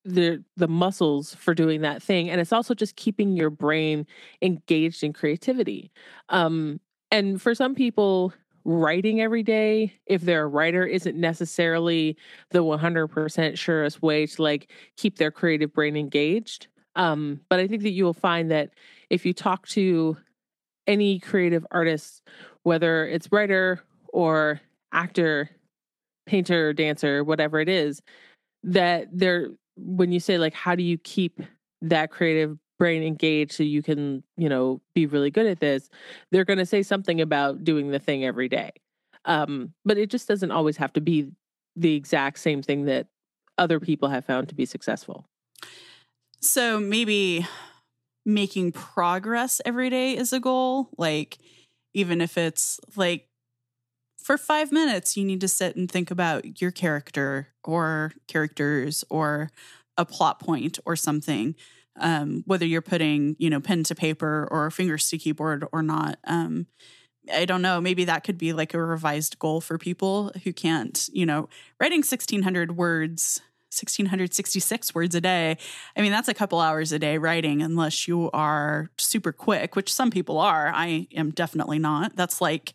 the 0.06 0.44
the 0.58 0.68
muscles 0.68 1.34
for 1.36 1.54
doing 1.54 1.82
that 1.82 2.04
thing 2.04 2.30
and 2.30 2.42
it's 2.42 2.52
also 2.52 2.74
just 2.74 2.96
keeping 2.96 3.38
your 3.38 3.50
brain 3.50 4.06
engaged 4.42 5.04
in 5.04 5.14
creativity 5.14 5.92
um 6.30 6.80
and 7.10 7.42
for 7.42 7.56
some 7.56 7.74
people 7.74 8.34
writing 8.66 9.22
every 9.22 9.44
day 9.44 9.94
if 10.06 10.22
they're 10.22 10.44
a 10.44 10.48
writer 10.48 10.86
isn't 10.86 11.18
necessarily 11.18 12.18
the 12.52 12.64
100% 12.64 13.58
surest 13.58 14.02
way 14.02 14.26
to 14.26 14.42
like 14.42 14.72
keep 14.98 15.18
their 15.18 15.32
creative 15.32 15.74
brain 15.74 15.96
engaged 15.96 16.68
um 16.96 17.40
but 17.50 17.60
i 17.60 17.68
think 17.68 17.82
that 17.82 17.92
you 17.92 18.04
will 18.04 18.14
find 18.14 18.52
that 18.52 18.72
if 19.10 19.26
you 19.26 19.34
talk 19.34 19.68
to 19.68 20.18
any 20.86 21.18
creative 21.18 21.66
artist 21.72 22.22
whether 22.64 23.08
it's 23.08 23.32
writer 23.32 23.82
or 24.12 24.60
actor 24.92 25.50
painter 26.26 26.74
dancer 26.74 27.24
whatever 27.24 27.60
it 27.62 27.70
is 27.70 28.02
that 28.64 29.08
they're 29.12 29.50
when 29.76 30.12
you 30.12 30.20
say 30.20 30.38
like 30.38 30.54
how 30.54 30.76
do 30.76 30.84
you 30.84 30.98
keep 30.98 31.42
that 31.82 32.12
creative 32.12 32.58
brain 32.80 33.04
engaged 33.04 33.52
so 33.54 33.64
you 33.64 33.82
can 33.82 34.24
you 34.38 34.50
know 34.50 34.82
be 34.96 35.06
really 35.06 35.32
good 35.32 35.46
at 35.46 35.60
this 35.60 35.90
they're 36.32 36.46
going 36.46 36.60
to 36.60 36.66
say 36.66 36.84
something 36.84 37.22
about 37.22 37.64
doing 37.64 37.92
the 37.92 38.00
thing 38.00 38.26
every 38.26 38.50
day 38.50 38.72
um 39.26 39.74
but 39.86 39.98
it 39.98 40.10
just 40.10 40.28
doesn't 40.28 40.52
always 40.52 40.78
have 40.78 40.92
to 40.94 41.02
be 41.02 41.32
the 41.76 41.96
exact 41.96 42.40
same 42.40 42.62
thing 42.62 42.86
that 42.86 43.08
other 43.58 43.80
people 43.80 44.10
have 44.10 44.26
found 44.26 44.50
to 44.50 44.56
be 44.56 44.66
successful 44.66 45.26
So 46.42 46.80
maybe 46.80 47.48
making 48.26 48.72
progress 48.72 49.62
every 49.66 49.90
day 49.90 50.16
is 50.16 50.34
a 50.34 50.40
goal. 50.40 50.90
Like, 50.98 51.38
even 51.94 52.22
if 52.22 52.38
it's 52.38 52.80
like 52.96 53.28
for 54.24 54.38
five 54.38 54.72
minutes, 54.72 55.18
you 55.18 55.26
need 55.26 55.42
to 55.42 55.48
sit 55.48 55.76
and 55.76 55.90
think 55.90 56.10
about 56.10 56.62
your 56.62 56.72
character 56.72 57.50
or 57.64 58.14
characters 58.28 59.04
or 59.10 59.52
a 59.98 60.06
plot 60.06 60.40
point 60.40 60.80
or 60.86 60.96
something. 60.96 61.56
Um, 62.00 62.44
whether 62.48 62.66
you're 62.66 62.82
putting, 62.82 63.36
you 63.38 63.52
know, 63.52 63.60
pen 63.60 63.84
to 63.84 63.94
paper 63.94 64.48
or 64.50 64.72
fingers 64.72 65.08
to 65.10 65.18
keyboard 65.20 65.66
or 65.72 65.84
not. 65.84 66.18
Um, 66.26 66.66
I 67.32 67.46
don't 67.46 67.62
know. 67.62 67.80
Maybe 67.80 68.06
that 68.06 68.24
could 68.24 68.38
be 68.38 68.52
like 68.52 68.74
a 68.74 68.82
revised 68.82 69.38
goal 69.38 69.62
for 69.62 69.78
people 69.78 70.32
who 70.44 70.52
can't, 70.52 71.08
you 71.14 71.26
know, 71.26 71.50
writing 71.80 72.00
1600 72.00 72.76
words 72.76 73.42
1666 73.74 74.94
words 74.94 75.16
a 75.16 75.22
day. 75.22 75.58
I 75.98 76.02
mean, 76.02 76.12
that's 76.12 76.28
a 76.28 76.34
couple 76.34 76.60
hours 76.60 76.92
a 76.92 77.00
day 77.00 77.18
writing, 77.18 77.62
unless 77.62 78.08
you 78.08 78.30
are 78.32 78.90
super 78.98 79.32
quick, 79.32 79.76
which 79.76 79.92
some 79.92 80.12
people 80.12 80.38
are. 80.38 80.72
I 80.74 81.08
am 81.16 81.32
definitely 81.32 81.80
not. 81.80 82.16
That's 82.16 82.40
like 82.40 82.74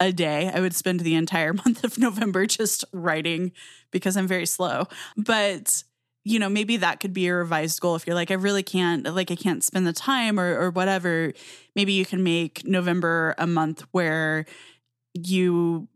a 0.00 0.12
day. 0.12 0.50
I 0.52 0.60
would 0.60 0.74
spend 0.74 1.00
the 1.00 1.14
entire 1.14 1.52
month 1.64 1.84
of 1.84 1.98
November 1.98 2.46
just 2.46 2.84
writing 2.92 3.52
because 3.90 4.16
I'm 4.16 4.26
very 4.26 4.46
slow. 4.46 4.86
But 5.16 5.82
you 6.26 6.40
know, 6.40 6.48
maybe 6.48 6.78
that 6.78 6.98
could 6.98 7.12
be 7.12 7.28
a 7.28 7.34
revised 7.36 7.80
goal 7.80 7.94
if 7.94 8.04
you're 8.04 8.16
like, 8.16 8.32
I 8.32 8.34
really 8.34 8.64
can't, 8.64 9.04
like, 9.14 9.30
I 9.30 9.36
can't 9.36 9.62
spend 9.62 9.86
the 9.86 9.92
time 9.92 10.40
or, 10.40 10.58
or 10.58 10.70
whatever. 10.70 11.32
Maybe 11.76 11.92
you 11.92 12.04
can 12.04 12.24
make 12.24 12.66
November 12.66 13.36
a 13.38 13.46
month 13.46 13.82
where 13.92 14.44
you 15.14 15.86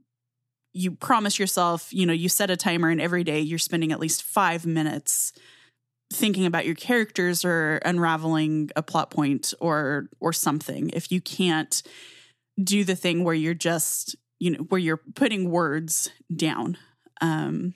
you 0.73 0.93
promise 0.93 1.37
yourself, 1.37 1.93
you 1.93 2.07
know, 2.07 2.13
you 2.13 2.29
set 2.29 2.49
a 2.49 2.57
timer 2.57 2.91
and 2.91 3.01
every 3.01 3.25
day 3.25 3.41
you're 3.41 3.59
spending 3.59 3.91
at 3.91 3.99
least 3.99 4.23
five 4.23 4.65
minutes 4.65 5.33
thinking 6.13 6.47
about 6.47 6.65
your 6.65 6.77
characters 6.77 7.45
or 7.45 7.81
unraveling 7.85 8.71
a 8.77 8.85
plot 8.85 9.11
point 9.11 9.53
or 9.59 10.09
or 10.21 10.33
something. 10.33 10.91
If 10.91 11.11
you 11.11 11.21
can't 11.21 11.83
do 12.63 12.85
the 12.85 12.97
thing 12.97 13.25
where 13.25 13.35
you're 13.35 13.55
just, 13.55 14.17
you 14.39 14.51
know, 14.51 14.59
where 14.69 14.81
you're 14.81 15.01
putting 15.15 15.51
words 15.51 16.11
down. 16.35 16.77
Um 17.21 17.75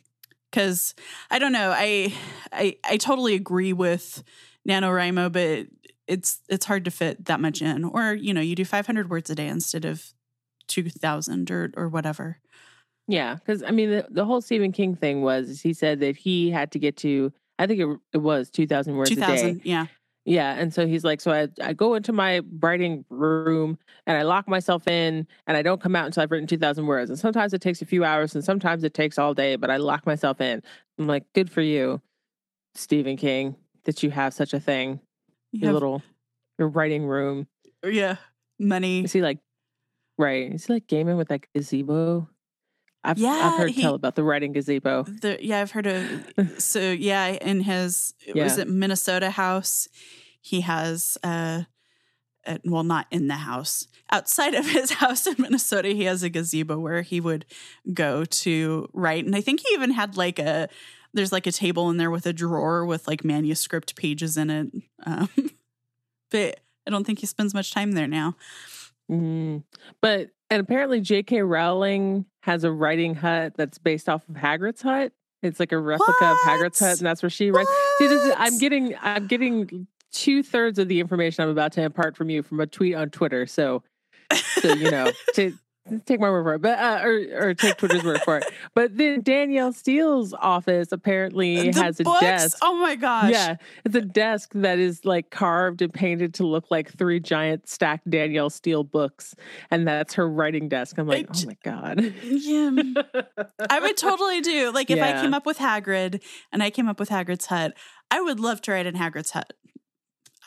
because 0.51 0.95
I 1.32 1.41
don't 1.41 1.53
know, 1.53 1.72
I 1.76 2.14
I 2.53 2.76
I 2.85 2.97
totally 2.97 3.35
agree 3.35 3.72
with 3.72 4.22
NaNoWriMo, 4.68 5.32
but 5.32 5.66
it's 6.07 6.41
it's 6.49 6.66
hard 6.66 6.85
to 6.85 6.91
fit 6.91 7.24
that 7.24 7.41
much 7.41 7.61
in. 7.61 7.85
Or, 7.85 8.14
you 8.14 8.32
know, 8.32 8.41
you 8.41 8.55
do 8.55 8.64
500 8.64 9.11
words 9.11 9.30
a 9.30 9.35
day 9.35 9.49
instead 9.49 9.85
of 9.85 10.12
2000 10.68 11.51
or 11.51 11.72
or 11.76 11.89
whatever. 11.89 12.39
Yeah, 13.07 13.35
because 13.35 13.62
I 13.62 13.70
mean, 13.70 13.91
the, 13.91 14.07
the 14.11 14.24
whole 14.24 14.41
Stephen 14.41 14.72
King 14.72 14.95
thing 14.95 15.22
was 15.22 15.61
he 15.61 15.72
said 15.72 16.01
that 16.01 16.16
he 16.16 16.51
had 16.51 16.72
to 16.72 16.78
get 16.78 16.97
to, 16.99 17.32
I 17.59 17.66
think 17.66 17.80
it, 17.80 17.99
it 18.14 18.18
was 18.18 18.49
2,000 18.51 18.97
words 18.97 19.11
2000, 19.11 19.49
a 19.49 19.53
day. 19.55 19.61
Yeah. 19.64 19.87
Yeah. 20.25 20.55
And 20.55 20.72
so 20.72 20.87
he's 20.87 21.05
like, 21.05 21.20
so 21.20 21.33
I, 21.33 21.49
I 21.62 21.72
go 21.75 21.95
into 21.95 22.12
my 22.12 22.41
writing 22.59 23.05
room 23.11 23.79
and 24.07 24.16
I 24.16 24.22
lock 24.22 24.49
myself 24.49 24.89
in 24.89 25.27
and 25.47 25.57
I 25.57 25.62
don't 25.62 25.83
come 25.83 25.95
out 25.95 26.07
until 26.07 26.22
I've 26.22 26.31
written 26.31 26.47
2,000 26.47 26.87
words. 26.87 27.11
And 27.11 27.18
sometimes 27.18 27.53
it 27.53 27.61
takes 27.61 27.83
a 27.83 27.87
few 27.87 28.05
hours 28.05 28.35
and 28.35 28.43
sometimes 28.43 28.85
it 28.85 28.95
takes 28.95 29.18
all 29.18 29.35
day, 29.35 29.57
but 29.57 29.70
I 29.70 29.77
lock 29.77 30.07
myself 30.07 30.41
in. 30.41 30.62
I'm 30.99 31.07
like, 31.07 31.25
good 31.35 31.51
for 31.51 31.61
you, 31.61 32.01
Stephen 32.75 33.16
King, 33.16 33.57
that 33.85 34.03
you 34.03 34.11
have 34.11 34.33
such 34.33 34.55
a 34.55 34.61
thing. 34.61 35.01
You 35.53 35.61
your 35.61 35.68
have, 35.68 35.75
little, 35.75 36.03
your 36.59 36.68
writing 36.68 37.05
room. 37.05 37.47
Yeah. 37.85 38.16
Money. 38.59 39.05
Is 39.05 39.12
he 39.12 39.20
like, 39.20 39.41
right. 40.16 40.53
Is 40.53 40.66
he 40.66 40.72
like 40.72 40.87
gaming 40.87 41.18
with 41.18 41.29
like 41.29 41.49
gazebo? 41.55 42.29
I've, 43.05 43.19
yeah, 43.19 43.51
I've 43.53 43.59
heard 43.59 43.71
he, 43.71 43.83
tell 43.83 43.95
about 43.95 44.15
the 44.15 44.25
writing 44.25 44.53
gazebo. 44.53 45.03
The, 45.05 45.39
yeah, 45.41 45.61
I've 45.61 45.73
heard 45.73 45.87
of. 45.87 46.59
so 46.59 46.91
yeah, 46.91 47.27
in 47.27 47.61
his 47.61 48.15
yeah. 48.27 48.45
was 48.45 48.59
it 48.59 48.69
Minnesota 48.69 49.31
house, 49.31 49.89
he 50.41 50.63
has 50.63 51.19
uh, 51.23 51.65
uh, 52.47 52.59
well, 52.65 52.85
not 52.85 53.07
in 53.11 53.29
the 53.29 53.35
house. 53.35 53.87
Outside 54.11 54.55
of 54.55 54.67
his 54.69 54.91
house 55.03 55.27
in 55.27 55.37
Minnesota, 55.39 55.89
he 55.89 56.05
has 56.05 56.23
a 56.23 56.29
gazebo 56.29 56.79
where 56.79 57.03
he 57.03 57.21
would 57.21 57.47
go 57.93 58.25
to 58.25 58.89
write, 58.93 59.25
and 59.25 59.37
I 59.37 59.41
think 59.41 59.61
he 59.61 59.75
even 59.75 59.91
had 59.91 60.17
like 60.17 60.39
a 60.39 60.69
there's 61.13 61.33
like 61.33 61.47
a 61.47 61.53
table 61.53 61.91
in 61.91 61.97
there 61.97 62.11
with 62.11 62.27
a 62.27 62.33
drawer 62.33 62.85
with 62.85 63.07
like 63.07 63.25
manuscript 63.25 63.95
pages 63.97 64.37
in 64.37 64.51
it. 64.51 64.73
Um, 65.07 65.29
but 66.31 66.61
I 66.87 66.91
don't 66.91 67.05
think 67.05 67.21
he 67.21 67.27
spends 67.27 67.55
much 67.55 67.73
time 67.73 67.93
there 67.93 68.09
now. 68.09 68.37
Mm. 69.11 69.63
But 70.01 70.31
and 70.51 70.61
apparently 70.61 71.01
J.K. 71.01 71.43
Rowling 71.43 72.27
has 72.43 72.65
a 72.65 72.71
writing 72.71 73.15
hut 73.15 73.55
that's 73.57 73.79
based 73.79 74.09
off 74.09 74.29
of 74.29 74.37
Hagrid's 74.37 74.83
hut. 74.83 75.13
It's 75.43 75.61
like 75.61 75.73
a 75.73 75.79
replica 75.79 76.13
what? 76.21 76.33
of 76.33 76.39
Hagrid's 76.39 76.79
hut, 76.79 76.99
and 76.99 77.07
that's 77.07 77.23
where 77.23 77.31
she 77.31 77.51
writes. 77.51 77.71
See, 77.99 78.07
this 78.07 78.25
is, 78.25 78.35
I'm 78.37 78.59
getting 78.59 78.95
I'm 79.03 79.27
getting 79.27 79.87
two 80.13 80.43
thirds 80.43 80.79
of 80.79 80.89
the 80.89 81.01
information 81.01 81.45
I'm 81.45 81.51
about 81.51 81.73
to 81.73 81.83
impart 81.83 82.17
from 82.17 82.31
you 82.31 82.43
from 82.43 82.61
a 82.61 82.67
tweet 82.67 82.95
on 82.95 83.11
Twitter. 83.11 83.47
So, 83.47 83.83
so 84.33 84.73
you 84.73 84.91
know, 84.91 85.11
to 85.35 85.53
take 86.07 86.20
my 86.20 86.30
word 86.30 86.45
for 86.45 86.55
it, 86.55 86.62
but 86.62 86.78
uh, 86.78 87.01
or 87.03 87.49
or 87.49 87.55
take 87.55 87.76
Twitter's 87.76 88.03
word 88.03 88.20
for 88.22 88.39
it. 88.39 88.45
But 88.74 88.97
then 88.97 89.22
Danielle 89.22 89.72
Steel's 89.72 90.32
office 90.32 90.91
apparently 90.91 91.70
the 91.70 91.80
has 91.80 91.99
books? 91.99 92.22
a 92.22 92.24
desk. 92.24 92.59
Oh 92.61 92.74
my 92.76 92.97
gosh! 92.97 93.30
Yeah, 93.30 93.57
it's 93.85 93.95
a 93.95 94.01
desk 94.01 94.51
that 94.55 94.78
is 94.78 95.05
like 95.05 95.30
carved 95.30 95.80
and 95.80 95.93
painted 95.93 96.35
to 96.35 96.47
look 96.47 96.70
like 96.70 96.91
three 96.97 97.20
giant 97.20 97.68
stacked 97.68 98.09
Danielle 98.11 98.51
Steel 98.51 98.82
books, 98.82 99.35
and 99.70 99.87
that's 99.87 100.14
her 100.14 100.28
writing 100.28 100.68
desk. 100.68 100.99
I'm 100.99 101.07
like, 101.07 101.30
it, 101.30 101.45
oh 101.45 101.47
my 101.47 101.57
god. 101.62 102.14
Yeah, 102.22 102.70
I 103.70 103.80
would 103.80 103.97
totally 103.97 104.41
do. 104.41 104.72
Like 104.72 104.91
if 104.91 104.97
yeah. 104.97 105.18
I 105.18 105.22
came 105.22 105.35
up 105.35 105.47
with 105.47 105.59
Hagrid 105.59 106.20
and 106.53 106.62
I 106.62 106.70
came 106.70 106.89
up 106.89 106.99
with 106.99 107.11
Hagrid's 107.11 107.47
hut, 107.47 107.74
I 108.11 108.20
would 108.20 108.41
love 108.41 108.61
to 108.62 108.72
write 108.72 108.87
in 108.87 108.95
Hagrid's 108.95 109.30
hut. 109.30 109.53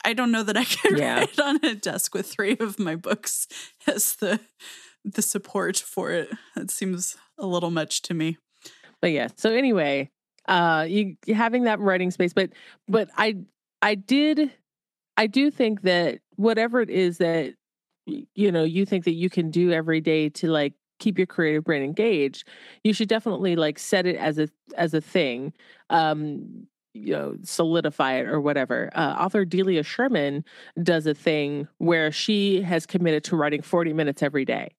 I 0.03 0.13
don't 0.13 0.31
know 0.31 0.43
that 0.43 0.57
I 0.57 0.63
could 0.63 0.97
yeah. 0.97 1.19
write 1.19 1.39
on 1.39 1.63
a 1.63 1.75
desk 1.75 2.13
with 2.13 2.27
three 2.27 2.57
of 2.59 2.79
my 2.79 2.95
books 2.95 3.47
as 3.87 4.15
the 4.15 4.39
the 5.13 5.21
support 5.21 5.77
for 5.77 6.11
it. 6.11 6.29
It 6.55 6.71
seems 6.71 7.15
a 7.37 7.45
little 7.45 7.71
much 7.71 8.01
to 8.03 8.13
me. 8.13 8.37
But 9.01 9.11
yeah. 9.11 9.27
So 9.35 9.51
anyway, 9.51 10.11
uh 10.47 10.85
you 10.87 11.17
having 11.33 11.63
that 11.63 11.79
writing 11.79 12.11
space, 12.11 12.33
but 12.33 12.51
but 12.87 13.09
I 13.17 13.37
I 13.81 13.95
did 13.95 14.51
I 15.17 15.27
do 15.27 15.49
think 15.49 15.81
that 15.81 16.19
whatever 16.35 16.81
it 16.81 16.89
is 16.89 17.17
that 17.17 17.55
you 18.05 18.51
know 18.51 18.63
you 18.63 18.85
think 18.85 19.05
that 19.05 19.13
you 19.13 19.29
can 19.29 19.51
do 19.51 19.71
every 19.71 20.01
day 20.01 20.29
to 20.29 20.47
like 20.47 20.73
keep 20.99 21.17
your 21.17 21.27
creative 21.27 21.63
brain 21.63 21.83
engaged 21.83 22.47
you 22.83 22.93
should 22.93 23.09
definitely 23.09 23.55
like 23.55 23.77
set 23.77 24.05
it 24.05 24.15
as 24.15 24.39
a 24.39 24.47
as 24.77 24.93
a 24.93 25.01
thing 25.01 25.53
um 25.89 26.65
you 26.93 27.13
know 27.13 27.35
solidify 27.43 28.13
it 28.13 28.27
or 28.27 28.39
whatever 28.39 28.89
uh, 28.95 29.15
author 29.19 29.45
delia 29.45 29.83
sherman 29.83 30.43
does 30.81 31.05
a 31.05 31.13
thing 31.13 31.67
where 31.77 32.11
she 32.11 32.61
has 32.61 32.85
committed 32.85 33.23
to 33.23 33.35
writing 33.35 33.61
40 33.61 33.93
minutes 33.93 34.23
every 34.23 34.45
day 34.45 34.73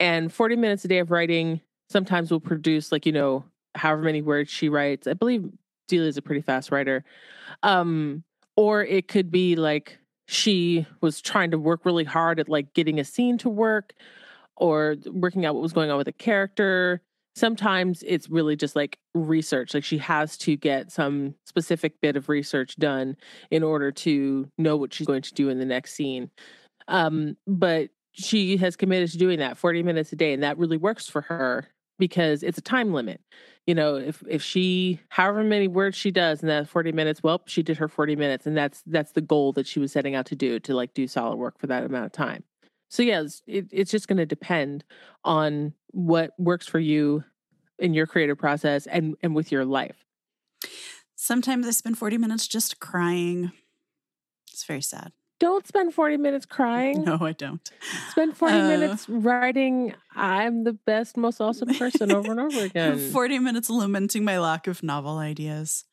and 0.00 0.32
40 0.32 0.56
minutes 0.56 0.84
a 0.84 0.88
day 0.88 0.98
of 0.98 1.10
writing 1.10 1.60
sometimes 1.88 2.30
will 2.30 2.40
produce 2.40 2.92
like, 2.92 3.06
you 3.06 3.12
know, 3.12 3.44
however 3.74 4.02
many 4.02 4.22
words 4.22 4.50
she 4.50 4.68
writes. 4.68 5.06
I 5.06 5.14
believe 5.14 5.50
Delia 5.88 6.08
is 6.08 6.16
a 6.16 6.22
pretty 6.22 6.42
fast 6.42 6.70
writer. 6.70 7.04
Um, 7.62 8.24
or 8.56 8.84
it 8.84 9.08
could 9.08 9.30
be 9.30 9.56
like 9.56 9.98
she 10.26 10.86
was 11.00 11.20
trying 11.20 11.50
to 11.50 11.58
work 11.58 11.84
really 11.84 12.04
hard 12.04 12.38
at 12.38 12.48
like 12.48 12.74
getting 12.74 13.00
a 13.00 13.04
scene 13.04 13.38
to 13.38 13.48
work 13.48 13.94
or 14.56 14.96
working 15.06 15.46
out 15.46 15.54
what 15.54 15.62
was 15.62 15.72
going 15.72 15.90
on 15.90 15.96
with 15.96 16.08
a 16.08 16.12
character. 16.12 17.00
Sometimes 17.34 18.02
it's 18.06 18.28
really 18.28 18.56
just 18.56 18.74
like 18.76 18.98
research. 19.14 19.72
Like 19.72 19.84
she 19.84 19.98
has 19.98 20.36
to 20.38 20.56
get 20.56 20.90
some 20.90 21.34
specific 21.46 22.00
bit 22.00 22.16
of 22.16 22.28
research 22.28 22.76
done 22.76 23.16
in 23.50 23.62
order 23.62 23.92
to 23.92 24.50
know 24.58 24.76
what 24.76 24.92
she's 24.92 25.06
going 25.06 25.22
to 25.22 25.34
do 25.34 25.48
in 25.48 25.58
the 25.58 25.64
next 25.64 25.94
scene. 25.94 26.30
Um, 26.88 27.36
but 27.46 27.90
she 28.18 28.56
has 28.56 28.76
committed 28.76 29.10
to 29.12 29.18
doing 29.18 29.38
that 29.38 29.56
40 29.56 29.82
minutes 29.82 30.12
a 30.12 30.16
day 30.16 30.32
and 30.32 30.42
that 30.42 30.58
really 30.58 30.76
works 30.76 31.08
for 31.08 31.22
her 31.22 31.68
because 31.98 32.42
it's 32.42 32.58
a 32.58 32.62
time 32.62 32.92
limit. 32.92 33.20
You 33.66 33.74
know 33.74 33.96
if 33.96 34.22
if 34.28 34.42
she 34.42 35.00
however 35.10 35.44
many 35.44 35.68
words 35.68 35.96
she 35.96 36.10
does 36.10 36.42
in 36.42 36.48
that 36.48 36.68
40 36.68 36.92
minutes 36.92 37.22
well 37.22 37.42
she 37.46 37.62
did 37.62 37.76
her 37.76 37.86
40 37.86 38.16
minutes 38.16 38.46
and 38.46 38.56
that's 38.56 38.82
that's 38.86 39.12
the 39.12 39.20
goal 39.20 39.52
that 39.52 39.66
she 39.66 39.78
was 39.78 39.92
setting 39.92 40.14
out 40.14 40.26
to 40.26 40.36
do 40.36 40.58
to 40.60 40.74
like 40.74 40.94
do 40.94 41.06
solid 41.06 41.36
work 41.36 41.58
for 41.58 41.66
that 41.66 41.84
amount 41.84 42.06
of 42.06 42.12
time. 42.12 42.44
So 42.88 43.02
yes 43.02 43.42
it, 43.46 43.66
it's 43.70 43.90
just 43.90 44.08
going 44.08 44.16
to 44.18 44.26
depend 44.26 44.84
on 45.24 45.74
what 45.88 46.32
works 46.38 46.66
for 46.66 46.78
you 46.78 47.24
in 47.78 47.94
your 47.94 48.06
creative 48.06 48.38
process 48.38 48.86
and 48.86 49.16
and 49.22 49.34
with 49.34 49.52
your 49.52 49.64
life. 49.64 50.04
Sometimes 51.14 51.66
i 51.66 51.70
spend 51.70 51.98
40 51.98 52.16
minutes 52.16 52.48
just 52.48 52.80
crying. 52.80 53.52
It's 54.50 54.64
very 54.64 54.82
sad 54.82 55.12
don't 55.38 55.66
spend 55.66 55.94
40 55.94 56.16
minutes 56.16 56.46
crying. 56.46 57.04
No, 57.04 57.18
I 57.20 57.32
don't. 57.32 57.70
Spend 58.10 58.36
40 58.36 58.54
uh, 58.54 58.68
minutes 58.68 59.08
writing, 59.08 59.94
I'm 60.14 60.64
the 60.64 60.72
best, 60.72 61.16
most 61.16 61.40
awesome 61.40 61.74
person 61.74 62.12
over 62.12 62.30
and 62.30 62.40
over 62.40 62.60
again. 62.64 62.98
40 63.10 63.38
minutes 63.38 63.70
lamenting 63.70 64.24
my 64.24 64.38
lack 64.38 64.66
of 64.66 64.82
novel 64.82 65.18
ideas. 65.18 65.84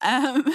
Um, 0.00 0.54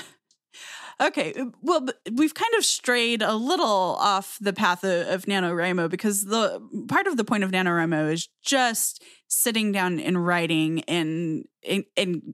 okay, 1.01 1.33
uh, 1.33 1.45
well, 1.61 1.87
we've 2.13 2.33
kind 2.33 2.53
of 2.57 2.65
strayed 2.65 3.21
a 3.21 3.35
little 3.35 3.97
off 3.99 4.37
the 4.41 4.53
path 4.53 4.83
of, 4.83 5.07
of 5.07 5.25
NaNoWriMo 5.25 5.89
because 5.89 6.25
the 6.25 6.61
part 6.87 7.07
of 7.07 7.17
the 7.17 7.23
point 7.23 7.43
of 7.43 7.51
NaNoWriMo 7.51 8.11
is 8.11 8.27
just 8.43 9.03
sitting 9.27 9.71
down 9.71 9.99
and 9.99 10.25
writing 10.25 10.81
and, 10.81 11.45
and, 11.67 11.85
and 11.95 12.33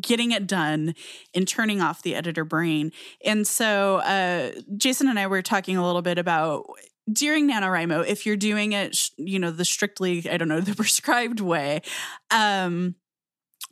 getting 0.00 0.32
it 0.32 0.46
done 0.46 0.94
and 1.34 1.46
turning 1.46 1.80
off 1.80 2.02
the 2.02 2.14
editor 2.14 2.44
brain. 2.44 2.92
And 3.24 3.46
so 3.46 3.96
uh, 3.98 4.52
Jason 4.76 5.08
and 5.08 5.18
I 5.18 5.26
were 5.26 5.42
talking 5.42 5.76
a 5.76 5.84
little 5.84 6.02
bit 6.02 6.18
about 6.18 6.66
during 7.10 7.50
NaNoWriMo, 7.50 8.06
if 8.06 8.26
you're 8.26 8.36
doing 8.36 8.72
it, 8.72 9.10
you 9.16 9.38
know, 9.38 9.50
the 9.50 9.64
strictly, 9.64 10.28
I 10.30 10.36
don't 10.36 10.48
know, 10.48 10.60
the 10.60 10.74
prescribed 10.76 11.40
way, 11.40 11.82
um, 12.30 12.94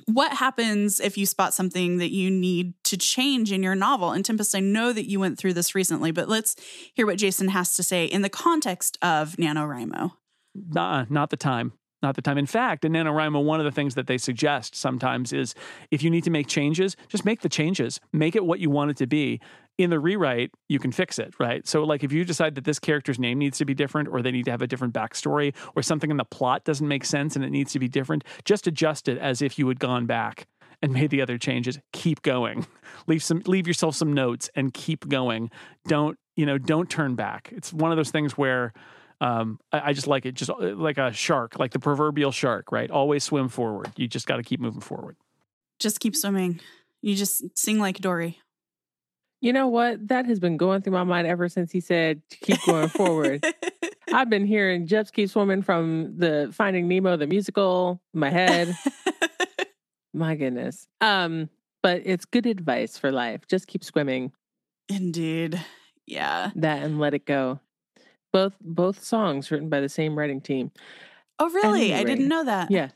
what 0.07 0.33
happens 0.33 0.99
if 0.99 1.19
you 1.19 1.27
spot 1.27 1.55
something 1.55 1.99
that 1.99 2.11
you 2.11 2.31
need 2.31 2.75
to 2.85 2.97
change 2.97 3.53
in 3.53 3.63
your 3.63 3.75
novel? 3.75 4.13
And 4.13 4.25
Tempest, 4.25 4.55
I 4.55 4.61
know 4.61 4.93
that 4.93 5.09
you 5.09 5.21
went 5.21 5.39
through 5.39 5.55
this 5.55 5.75
recently, 5.75 6.11
but 6.11 6.29
let's 6.29 6.57
hear 6.95 7.07
what 7.07 7.19
Jason 7.19 7.49
has 7.49 7.75
to 7.75 7.83
say 7.83 8.07
in 8.07 8.23
the 8.23 8.29
context 8.29 8.99
of 9.03 9.37
NaNoWriMo. 9.37 10.13
Uh, 10.75 11.05
not 11.09 11.31
the 11.31 11.37
time. 11.37 11.73
Not 12.03 12.17
the 12.17 12.23
time. 12.23 12.39
In 12.39 12.47
fact, 12.47 12.85
in 12.85 12.93
NaNoWriMo, 12.93 13.43
one 13.45 13.61
of 13.61 13.65
the 13.65 13.71
things 13.71 13.95
that 13.95 14.07
they 14.07 14.19
suggest 14.19 14.75
sometimes 14.75 15.33
is 15.33 15.55
if 15.91 16.03
you 16.03 16.11
need 16.11 16.25
to 16.25 16.31
make 16.31 16.47
changes, 16.47 16.97
just 17.09 17.25
make 17.25 17.41
the 17.41 17.49
changes, 17.49 18.01
make 18.13 18.35
it 18.35 18.45
what 18.45 18.61
you 18.61 18.71
want 18.71 18.91
it 18.91 18.97
to 18.99 19.07
be. 19.07 19.41
In 19.79 19.89
the 19.89 19.99
rewrite, 19.99 20.51
you 20.69 20.79
can 20.79 20.93
fix 20.93 21.19
it, 21.19 21.33
right? 21.39 21.67
So, 21.67 21.85
like 21.85 22.05
if 22.05 22.13
you 22.13 22.23
decide 22.25 22.55
that 22.57 22.65
this 22.65 22.79
character's 22.79 23.19
name 23.19 23.39
needs 23.39 23.57
to 23.59 23.65
be 23.65 23.73
different, 23.73 24.09
or 24.09 24.21
they 24.21 24.31
need 24.31 24.45
to 24.45 24.51
have 24.51 24.61
a 24.61 24.67
different 24.67 24.93
backstory, 24.93 25.55
or 25.75 25.83
something 25.83 26.11
in 26.11 26.19
the 26.19 26.25
plot 26.25 26.65
doesn't 26.65 26.87
make 26.87 27.05
sense 27.05 27.35
and 27.35 27.45
it 27.45 27.51
needs 27.51 27.73
to 27.73 27.79
be 27.79 27.89
different, 27.89 28.25
just 28.45 28.67
adjust 28.67 29.09
it 29.09 29.17
as 29.17 29.41
if 29.41 29.59
you 29.59 29.67
had 29.69 29.81
gone 29.81 30.05
back 30.05 30.47
and 30.83 30.93
made 30.93 31.11
the 31.11 31.23
other 31.23 31.39
changes. 31.39 31.79
Keep 31.93 32.23
going. 32.23 32.67
Leave 33.07 33.23
some 33.23 33.43
leave 33.47 33.67
yourself 33.67 33.95
some 33.95 34.13
notes 34.13 34.51
and 34.55 34.75
keep 34.75 35.09
going. 35.09 35.51
Don't, 35.87 36.19
you 36.37 36.45
know, 36.45 36.59
don't 36.59 36.91
turn 36.91 37.15
back. 37.15 37.51
It's 37.53 37.73
one 37.73 37.91
of 37.91 37.97
those 37.97 38.11
things 38.11 38.37
where 38.37 38.73
um, 39.21 39.61
I, 39.73 39.91
I, 39.91 39.93
just 39.93 40.07
like 40.07 40.25
it, 40.25 40.35
just 40.35 40.51
uh, 40.51 40.75
like 40.75 40.99
a 40.99 41.13
shark, 41.13 41.59
like 41.59 41.73
the 41.73 41.79
proverbial 41.79 42.33
shark, 42.33 42.73
right? 42.73 42.91
Always 42.91 43.25
swim 43.25 43.49
forward. 43.49 43.93
You 43.97 44.09
just 44.09 44.27
got 44.27 44.37
to 44.37 44.43
keep 44.43 44.61
moving 44.61 44.81
forward. 44.81 45.17
Just 45.79 46.01
keep 46.01 46.17
swimming. 46.17 46.61
You 47.03 47.15
just 47.15 47.43
sing 47.57 47.79
like 47.79 47.99
Dory. 47.99 48.41
You 49.43 49.53
know 49.53 49.69
what? 49.69 50.09
That 50.09 50.27
has 50.27 50.39
been 50.39 50.57
going 50.57 50.83
through 50.83 50.93
my 50.93 51.05
mind 51.05 51.27
ever 51.27 51.49
since 51.49 51.73
he 51.73 51.81
said 51.81 52.21
to 52.31 52.37
keep 52.39 52.63
going 52.65 52.89
forward. 52.89 53.45
I've 54.13 54.29
been 54.29 54.47
hearing 54.47 54.87
just 54.87 55.15
keep 55.15 55.31
swimming 55.31 55.63
from 55.63 56.19
the 56.19 56.51
Finding 56.53 56.89
Nemo 56.89 57.17
the 57.17 57.27
musical 57.27 58.03
my 58.13 58.29
head. 58.29 58.77
my 60.15 60.35
goodness. 60.35 60.87
Um, 61.01 61.49
but 61.83 62.03
it's 62.05 62.27
good 62.27 62.47
advice 62.47 62.99
for 62.99 63.11
life. 63.11 63.47
Just 63.49 63.67
keep 63.67 63.83
swimming. 63.85 64.33
Indeed. 64.89 65.59
Yeah. 66.07 66.51
That 66.57 66.83
and 66.83 66.99
let 66.99 67.15
it 67.15 67.25
go. 67.25 67.61
Both 68.33 68.55
both 68.61 69.03
songs 69.03 69.51
written 69.51 69.69
by 69.69 69.81
the 69.81 69.89
same 69.89 70.19
writing 70.19 70.41
team. 70.41 70.71
Oh, 71.39 71.51
really? 71.51 71.95
I 71.95 72.05
didn't 72.05 72.29
know 72.29 72.45
that. 72.45 72.71
Yeah. 72.71 72.91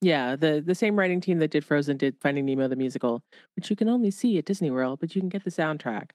Yeah, 0.00 0.36
the 0.36 0.62
the 0.64 0.74
same 0.74 0.98
writing 0.98 1.20
team 1.20 1.38
that 1.38 1.50
did 1.50 1.64
Frozen 1.64 1.96
did 1.96 2.16
Finding 2.20 2.44
Nemo 2.44 2.68
the 2.68 2.76
musical, 2.76 3.22
which 3.56 3.70
you 3.70 3.76
can 3.76 3.88
only 3.88 4.10
see 4.10 4.36
at 4.36 4.44
Disney 4.44 4.70
World, 4.70 5.00
but 5.00 5.14
you 5.14 5.22
can 5.22 5.30
get 5.30 5.44
the 5.44 5.50
soundtrack. 5.50 6.10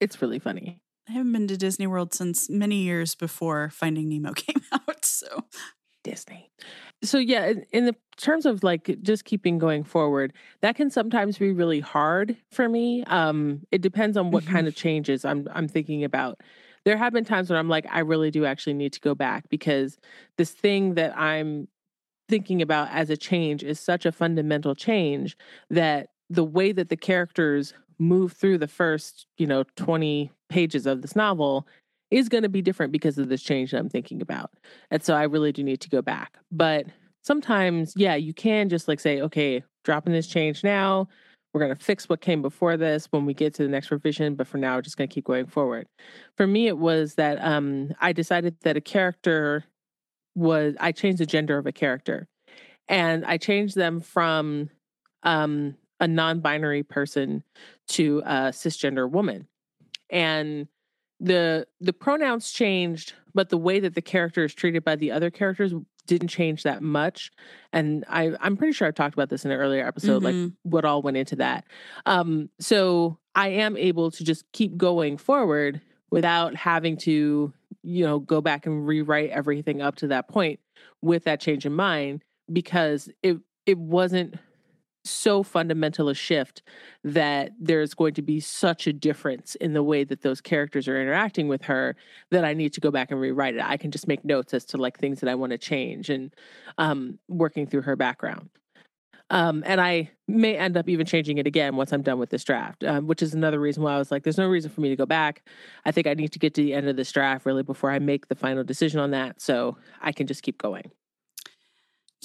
It's 0.00 0.20
really 0.20 0.38
funny. 0.38 0.80
I 1.08 1.12
haven't 1.12 1.32
been 1.32 1.48
to 1.48 1.56
Disney 1.56 1.86
World 1.86 2.12
since 2.12 2.50
many 2.50 2.76
years 2.76 3.14
before 3.14 3.70
Finding 3.70 4.08
Nemo 4.08 4.32
came 4.36 4.62
out, 4.70 5.04
so 5.04 5.44
Disney. 6.04 6.50
So 7.02 7.18
yeah, 7.18 7.46
in, 7.46 7.66
in 7.72 7.86
the 7.86 7.96
terms 8.16 8.46
of 8.46 8.62
like 8.62 8.98
just 9.02 9.24
keeping 9.24 9.58
going 9.58 9.82
forward, 9.82 10.32
that 10.60 10.76
can 10.76 10.90
sometimes 10.90 11.38
be 11.38 11.52
really 11.52 11.80
hard 11.80 12.36
for 12.50 12.68
me. 12.68 13.02
Um, 13.04 13.62
it 13.72 13.80
depends 13.80 14.16
on 14.16 14.30
what 14.30 14.44
mm-hmm. 14.44 14.52
kind 14.52 14.68
of 14.68 14.76
changes 14.76 15.24
I'm 15.24 15.48
I'm 15.54 15.68
thinking 15.68 16.04
about 16.04 16.40
there 16.84 16.96
have 16.96 17.12
been 17.12 17.24
times 17.24 17.50
when 17.50 17.58
I'm 17.58 17.68
like, 17.68 17.86
I 17.90 18.00
really 18.00 18.30
do 18.30 18.44
actually 18.44 18.74
need 18.74 18.92
to 18.94 19.00
go 19.00 19.14
back 19.14 19.48
because 19.48 19.98
this 20.36 20.50
thing 20.50 20.94
that 20.94 21.16
I'm 21.16 21.68
thinking 22.28 22.62
about 22.62 22.88
as 22.90 23.10
a 23.10 23.16
change 23.16 23.62
is 23.62 23.78
such 23.78 24.06
a 24.06 24.12
fundamental 24.12 24.74
change 24.74 25.36
that 25.70 26.08
the 26.30 26.44
way 26.44 26.72
that 26.72 26.88
the 26.88 26.96
characters 26.96 27.74
move 27.98 28.32
through 28.32 28.58
the 28.58 28.68
first, 28.68 29.26
you 29.38 29.46
know, 29.46 29.64
20 29.76 30.30
pages 30.48 30.86
of 30.86 31.02
this 31.02 31.14
novel 31.14 31.66
is 32.10 32.28
going 32.28 32.42
to 32.42 32.48
be 32.48 32.62
different 32.62 32.92
because 32.92 33.18
of 33.18 33.28
this 33.28 33.42
change 33.42 33.70
that 33.70 33.78
I'm 33.78 33.88
thinking 33.88 34.20
about. 34.20 34.50
And 34.90 35.02
so 35.02 35.14
I 35.14 35.24
really 35.24 35.52
do 35.52 35.62
need 35.62 35.80
to 35.80 35.88
go 35.88 36.02
back. 36.02 36.38
But 36.50 36.86
sometimes, 37.22 37.94
yeah, 37.96 38.14
you 38.14 38.34
can 38.34 38.68
just 38.68 38.88
like 38.88 39.00
say, 39.00 39.20
okay, 39.22 39.62
dropping 39.84 40.12
this 40.12 40.26
change 40.26 40.62
now. 40.62 41.08
We're 41.52 41.60
going 41.60 41.76
to 41.76 41.84
fix 41.84 42.08
what 42.08 42.20
came 42.20 42.40
before 42.40 42.76
this 42.76 43.06
when 43.10 43.26
we 43.26 43.34
get 43.34 43.54
to 43.54 43.62
the 43.62 43.68
next 43.68 43.90
revision, 43.90 44.34
but 44.34 44.46
for 44.46 44.58
now, 44.58 44.76
we're 44.76 44.82
just 44.82 44.96
going 44.96 45.08
to 45.08 45.14
keep 45.14 45.26
going 45.26 45.46
forward. 45.46 45.86
For 46.36 46.46
me, 46.46 46.66
it 46.66 46.78
was 46.78 47.14
that 47.16 47.42
um, 47.44 47.92
I 48.00 48.12
decided 48.12 48.56
that 48.62 48.76
a 48.76 48.80
character 48.80 49.64
was, 50.34 50.74
I 50.80 50.92
changed 50.92 51.18
the 51.18 51.26
gender 51.26 51.58
of 51.58 51.66
a 51.66 51.72
character 51.72 52.26
and 52.88 53.24
I 53.26 53.36
changed 53.36 53.76
them 53.76 54.00
from 54.00 54.70
um, 55.22 55.76
a 56.00 56.08
non 56.08 56.40
binary 56.40 56.82
person 56.82 57.44
to 57.88 58.22
a 58.24 58.50
cisgender 58.50 59.08
woman. 59.08 59.46
And 60.10 60.68
the 61.20 61.68
the 61.80 61.92
pronouns 61.92 62.50
changed 62.50 63.12
but 63.34 63.48
the 63.48 63.56
way 63.56 63.80
that 63.80 63.94
the 63.94 64.02
character 64.02 64.44
is 64.44 64.52
treated 64.52 64.84
by 64.84 64.96
the 64.96 65.10
other 65.10 65.30
characters 65.30 65.72
didn't 66.06 66.28
change 66.28 66.62
that 66.64 66.82
much. 66.82 67.30
And 67.72 68.04
I, 68.08 68.32
I'm 68.40 68.56
pretty 68.56 68.72
sure 68.72 68.88
I've 68.88 68.94
talked 68.94 69.14
about 69.14 69.28
this 69.28 69.44
in 69.44 69.50
an 69.50 69.58
earlier 69.58 69.86
episode, 69.86 70.22
mm-hmm. 70.22 70.42
like 70.42 70.52
what 70.62 70.84
all 70.84 71.02
went 71.02 71.16
into 71.16 71.36
that. 71.36 71.64
Um, 72.06 72.50
so 72.58 73.18
I 73.34 73.48
am 73.48 73.76
able 73.76 74.10
to 74.10 74.24
just 74.24 74.44
keep 74.52 74.76
going 74.76 75.16
forward 75.16 75.80
without 76.10 76.54
having 76.54 76.96
to, 76.98 77.52
you 77.82 78.04
know, 78.04 78.18
go 78.18 78.40
back 78.40 78.66
and 78.66 78.86
rewrite 78.86 79.30
everything 79.30 79.80
up 79.80 79.96
to 79.96 80.08
that 80.08 80.28
point 80.28 80.60
with 81.00 81.24
that 81.24 81.40
change 81.40 81.66
in 81.66 81.72
mind 81.72 82.22
because 82.52 83.08
it 83.22 83.38
it 83.64 83.78
wasn't 83.78 84.34
so 85.04 85.42
fundamental 85.42 86.08
a 86.08 86.14
shift 86.14 86.62
that 87.04 87.52
there's 87.58 87.94
going 87.94 88.14
to 88.14 88.22
be 88.22 88.40
such 88.40 88.86
a 88.86 88.92
difference 88.92 89.54
in 89.56 89.72
the 89.72 89.82
way 89.82 90.04
that 90.04 90.22
those 90.22 90.40
characters 90.40 90.88
are 90.88 91.00
interacting 91.00 91.48
with 91.48 91.62
her 91.62 91.96
that 92.30 92.44
I 92.44 92.54
need 92.54 92.72
to 92.74 92.80
go 92.80 92.90
back 92.90 93.10
and 93.10 93.20
rewrite 93.20 93.56
it. 93.56 93.62
I 93.62 93.76
can 93.76 93.90
just 93.90 94.08
make 94.08 94.24
notes 94.24 94.54
as 94.54 94.64
to 94.66 94.76
like 94.76 94.98
things 94.98 95.20
that 95.20 95.28
I 95.28 95.34
want 95.34 95.52
to 95.52 95.58
change 95.58 96.10
and 96.10 96.34
um, 96.78 97.18
working 97.28 97.66
through 97.66 97.82
her 97.82 97.96
background. 97.96 98.48
Um, 99.30 99.62
and 99.64 99.80
I 99.80 100.10
may 100.28 100.58
end 100.58 100.76
up 100.76 100.90
even 100.90 101.06
changing 101.06 101.38
it 101.38 101.46
again 101.46 101.74
once 101.74 101.90
I'm 101.92 102.02
done 102.02 102.18
with 102.18 102.28
this 102.28 102.44
draft, 102.44 102.84
um, 102.84 103.06
which 103.06 103.22
is 103.22 103.32
another 103.32 103.58
reason 103.58 103.82
why 103.82 103.94
I 103.94 103.98
was 103.98 104.10
like, 104.10 104.24
there's 104.24 104.36
no 104.36 104.46
reason 104.46 104.70
for 104.70 104.82
me 104.82 104.90
to 104.90 104.96
go 104.96 105.06
back. 105.06 105.48
I 105.86 105.90
think 105.90 106.06
I 106.06 106.12
need 106.12 106.32
to 106.32 106.38
get 106.38 106.52
to 106.54 106.62
the 106.62 106.74
end 106.74 106.86
of 106.86 106.96
this 106.96 107.10
draft 107.10 107.46
really 107.46 107.62
before 107.62 107.90
I 107.90 107.98
make 107.98 108.28
the 108.28 108.34
final 108.34 108.62
decision 108.62 109.00
on 109.00 109.12
that. 109.12 109.40
So 109.40 109.78
I 110.02 110.12
can 110.12 110.26
just 110.26 110.42
keep 110.42 110.58
going. 110.58 110.90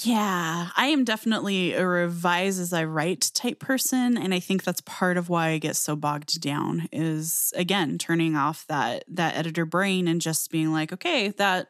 Yeah, 0.04 0.70
I 0.76 0.88
am 0.88 1.04
definitely 1.06 1.74
a 1.74 1.86
revise 1.88 2.60
as 2.60 2.72
I 2.72 2.84
write 2.84 3.32
type 3.34 3.60
person 3.60 4.16
and 4.16 4.32
I 4.32 4.40
think 4.40 4.64
that's 4.64 4.82
part 4.82 5.18
of 5.18 5.28
why 5.28 5.50
I 5.50 5.58
get 5.58 5.76
so 5.76 5.96
bogged 5.96 6.40
down 6.40 6.88
is 6.92 7.52
again 7.56 7.98
turning 7.98 8.36
off 8.36 8.64
that 8.68 9.06
that 9.08 9.36
editor 9.36 9.66
brain 9.66 10.08
and 10.08 10.22
just 10.22 10.52
being 10.52 10.72
like, 10.72 10.94
okay, 10.94 11.30
that 11.38 11.68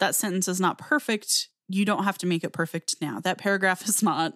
that 0.00 0.14
sentence 0.14 0.48
is 0.48 0.60
not 0.60 0.78
perfect. 0.78 1.48
You 1.68 1.84
don't 1.84 2.04
have 2.04 2.18
to 2.18 2.26
make 2.26 2.44
it 2.44 2.52
perfect 2.52 2.96
now. 3.00 3.20
That 3.20 3.38
paragraph 3.38 3.84
is 3.88 4.02
not 4.02 4.34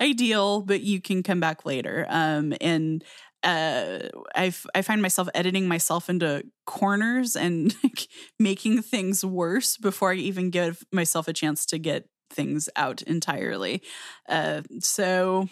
ideal, 0.00 0.62
but 0.62 0.82
you 0.82 1.00
can 1.00 1.22
come 1.22 1.40
back 1.40 1.64
later. 1.66 2.06
Um 2.08 2.54
and 2.60 3.04
uh, 3.44 4.00
I 4.34 4.52
I 4.74 4.82
find 4.82 5.00
myself 5.02 5.28
editing 5.34 5.68
myself 5.68 6.10
into 6.10 6.44
corners 6.66 7.36
and 7.36 7.74
making 8.38 8.82
things 8.82 9.24
worse 9.24 9.76
before 9.76 10.12
I 10.12 10.16
even 10.16 10.50
give 10.50 10.84
myself 10.92 11.28
a 11.28 11.32
chance 11.32 11.64
to 11.66 11.78
get 11.78 12.06
things 12.30 12.68
out 12.76 13.02
entirely. 13.02 13.82
Uh, 14.28 14.62
so, 14.80 15.48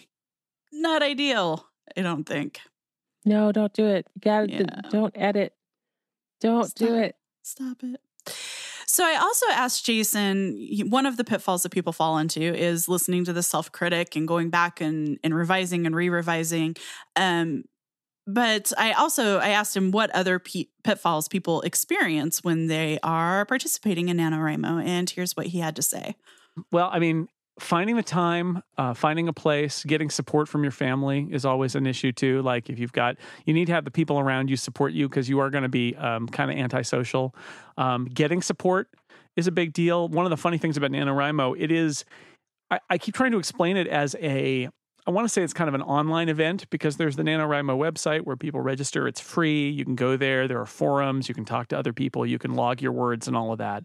not 0.71 1.01
ideal, 1.01 1.67
I 1.95 2.01
don't 2.01 2.25
think. 2.25 2.59
No, 3.25 3.51
don't 3.51 3.73
do 3.73 3.85
it. 3.85 4.07
You 4.15 4.21
gotta 4.21 4.51
yeah. 4.51 4.81
don't 4.89 5.13
edit. 5.15 5.53
Don't 6.39 6.65
Stop. 6.65 6.87
do 6.87 6.95
it. 6.95 7.15
Stop 7.43 7.77
it. 7.83 8.01
So 8.89 9.03
I 9.03 9.17
also 9.17 9.45
asked 9.51 9.85
Jason, 9.85 10.57
one 10.89 11.05
of 11.05 11.17
the 11.17 11.25
pitfalls 11.25 11.63
that 11.63 11.71
people 11.71 11.91
fall 11.91 12.17
into 12.17 12.41
is 12.41 12.87
listening 12.87 13.25
to 13.25 13.33
the 13.33 13.43
self-critic 13.43 14.15
and 14.15 14.27
going 14.27 14.49
back 14.49 14.79
and, 14.79 15.19
and 15.23 15.35
revising 15.35 15.85
and 15.85 15.95
re-revising. 15.95 16.77
Um, 17.15 17.65
but 18.25 18.71
I 18.77 18.93
also 18.93 19.39
I 19.39 19.49
asked 19.49 19.75
him 19.75 19.91
what 19.91 20.09
other 20.11 20.39
p- 20.39 20.69
pitfalls 20.83 21.27
people 21.27 21.61
experience 21.61 22.43
when 22.43 22.67
they 22.67 22.97
are 23.03 23.45
participating 23.45 24.09
in 24.09 24.17
NaNoWriMo, 24.17 24.85
and 24.85 25.09
here's 25.09 25.35
what 25.35 25.47
he 25.47 25.59
had 25.59 25.75
to 25.77 25.81
say. 25.81 26.15
Well, 26.71 26.89
I 26.91 26.99
mean, 26.99 27.27
finding 27.59 27.95
the 27.95 28.03
time, 28.03 28.61
uh, 28.77 28.93
finding 28.93 29.27
a 29.27 29.33
place, 29.33 29.83
getting 29.83 30.09
support 30.09 30.47
from 30.47 30.63
your 30.63 30.71
family 30.71 31.27
is 31.31 31.45
always 31.45 31.75
an 31.75 31.87
issue 31.87 32.11
too. 32.11 32.41
Like 32.41 32.69
if 32.69 32.79
you've 32.79 32.91
got, 32.91 33.17
you 33.45 33.53
need 33.53 33.65
to 33.65 33.73
have 33.73 33.85
the 33.85 33.91
people 33.91 34.19
around 34.19 34.49
you 34.49 34.57
support 34.57 34.93
you 34.93 35.09
because 35.09 35.27
you 35.27 35.39
are 35.39 35.49
going 35.49 35.63
to 35.63 35.69
be 35.69 35.95
um, 35.95 36.27
kind 36.27 36.51
of 36.51 36.57
antisocial. 36.57 37.33
Um, 37.77 38.05
getting 38.05 38.41
support 38.41 38.89
is 39.35 39.47
a 39.47 39.51
big 39.51 39.73
deal. 39.73 40.07
One 40.07 40.25
of 40.25 40.29
the 40.29 40.37
funny 40.37 40.57
things 40.57 40.77
about 40.77 40.91
NaNoWriMo, 40.91 41.55
it 41.59 41.71
is, 41.71 42.05
I, 42.69 42.79
I 42.89 42.97
keep 42.97 43.15
trying 43.15 43.31
to 43.31 43.39
explain 43.39 43.77
it 43.77 43.87
as 43.87 44.15
a, 44.19 44.69
I 45.07 45.11
want 45.11 45.25
to 45.25 45.29
say 45.29 45.41
it's 45.41 45.53
kind 45.53 45.67
of 45.67 45.73
an 45.73 45.81
online 45.81 46.29
event 46.29 46.69
because 46.69 46.97
there's 46.97 47.15
the 47.15 47.23
NaNoWriMo 47.23 47.77
website 47.77 48.21
where 48.21 48.35
people 48.35 48.61
register. 48.61 49.07
It's 49.07 49.21
free. 49.21 49.69
You 49.69 49.85
can 49.85 49.95
go 49.95 50.17
there. 50.17 50.47
There 50.47 50.59
are 50.59 50.65
forums. 50.65 51.29
You 51.29 51.35
can 51.35 51.45
talk 51.45 51.69
to 51.69 51.77
other 51.77 51.93
people. 51.93 52.25
You 52.25 52.37
can 52.37 52.55
log 52.55 52.81
your 52.81 52.91
words 52.91 53.27
and 53.27 53.37
all 53.37 53.51
of 53.51 53.59
that. 53.59 53.83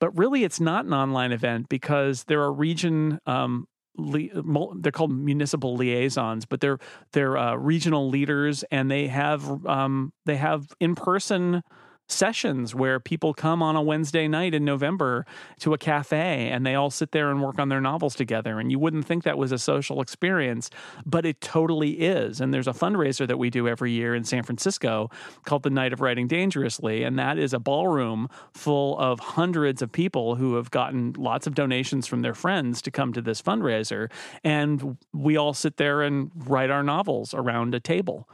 But 0.00 0.16
really, 0.16 0.44
it's 0.44 0.60
not 0.60 0.84
an 0.84 0.92
online 0.92 1.32
event 1.32 1.68
because 1.68 2.24
there 2.24 2.42
are 2.42 2.52
region 2.52 3.18
um, 3.26 3.66
they're 3.98 4.92
called 4.92 5.10
municipal 5.10 5.74
liaisons, 5.76 6.46
but 6.46 6.60
they're 6.60 6.78
they're 7.12 7.36
uh, 7.36 7.54
regional 7.56 8.08
leaders, 8.08 8.64
and 8.70 8.90
they 8.90 9.08
have 9.08 9.66
um, 9.66 10.12
they 10.24 10.36
have 10.36 10.68
in 10.80 10.94
person 10.94 11.62
sessions 12.08 12.74
where 12.74 12.98
people 12.98 13.34
come 13.34 13.62
on 13.62 13.76
a 13.76 13.82
Wednesday 13.82 14.26
night 14.26 14.54
in 14.54 14.64
November 14.64 15.26
to 15.60 15.74
a 15.74 15.78
cafe 15.78 16.48
and 16.48 16.66
they 16.66 16.74
all 16.74 16.90
sit 16.90 17.12
there 17.12 17.30
and 17.30 17.42
work 17.42 17.58
on 17.58 17.68
their 17.68 17.80
novels 17.80 18.14
together. 18.14 18.58
And 18.58 18.70
you 18.70 18.78
wouldn't 18.78 19.06
think 19.06 19.24
that 19.24 19.38
was 19.38 19.52
a 19.52 19.58
social 19.58 20.00
experience, 20.00 20.70
but 21.04 21.26
it 21.26 21.40
totally 21.40 22.00
is. 22.00 22.40
And 22.40 22.52
there's 22.52 22.66
a 22.66 22.72
fundraiser 22.72 23.26
that 23.26 23.38
we 23.38 23.50
do 23.50 23.68
every 23.68 23.92
year 23.92 24.14
in 24.14 24.24
San 24.24 24.42
Francisco 24.42 25.10
called 25.44 25.62
the 25.62 25.70
Night 25.70 25.92
of 25.92 26.00
Writing 26.00 26.26
Dangerously. 26.26 27.04
And 27.04 27.18
that 27.18 27.38
is 27.38 27.52
a 27.52 27.58
ballroom 27.58 28.28
full 28.54 28.98
of 28.98 29.20
hundreds 29.20 29.82
of 29.82 29.92
people 29.92 30.36
who 30.36 30.54
have 30.54 30.70
gotten 30.70 31.12
lots 31.16 31.46
of 31.46 31.54
donations 31.54 32.06
from 32.06 32.22
their 32.22 32.34
friends 32.34 32.80
to 32.82 32.90
come 32.90 33.12
to 33.12 33.20
this 33.20 33.42
fundraiser. 33.42 34.10
And 34.42 34.96
we 35.12 35.36
all 35.36 35.52
sit 35.52 35.76
there 35.76 36.02
and 36.02 36.30
write 36.34 36.70
our 36.70 36.82
novels 36.82 37.34
around 37.34 37.74
a 37.74 37.80
table. 37.80 38.28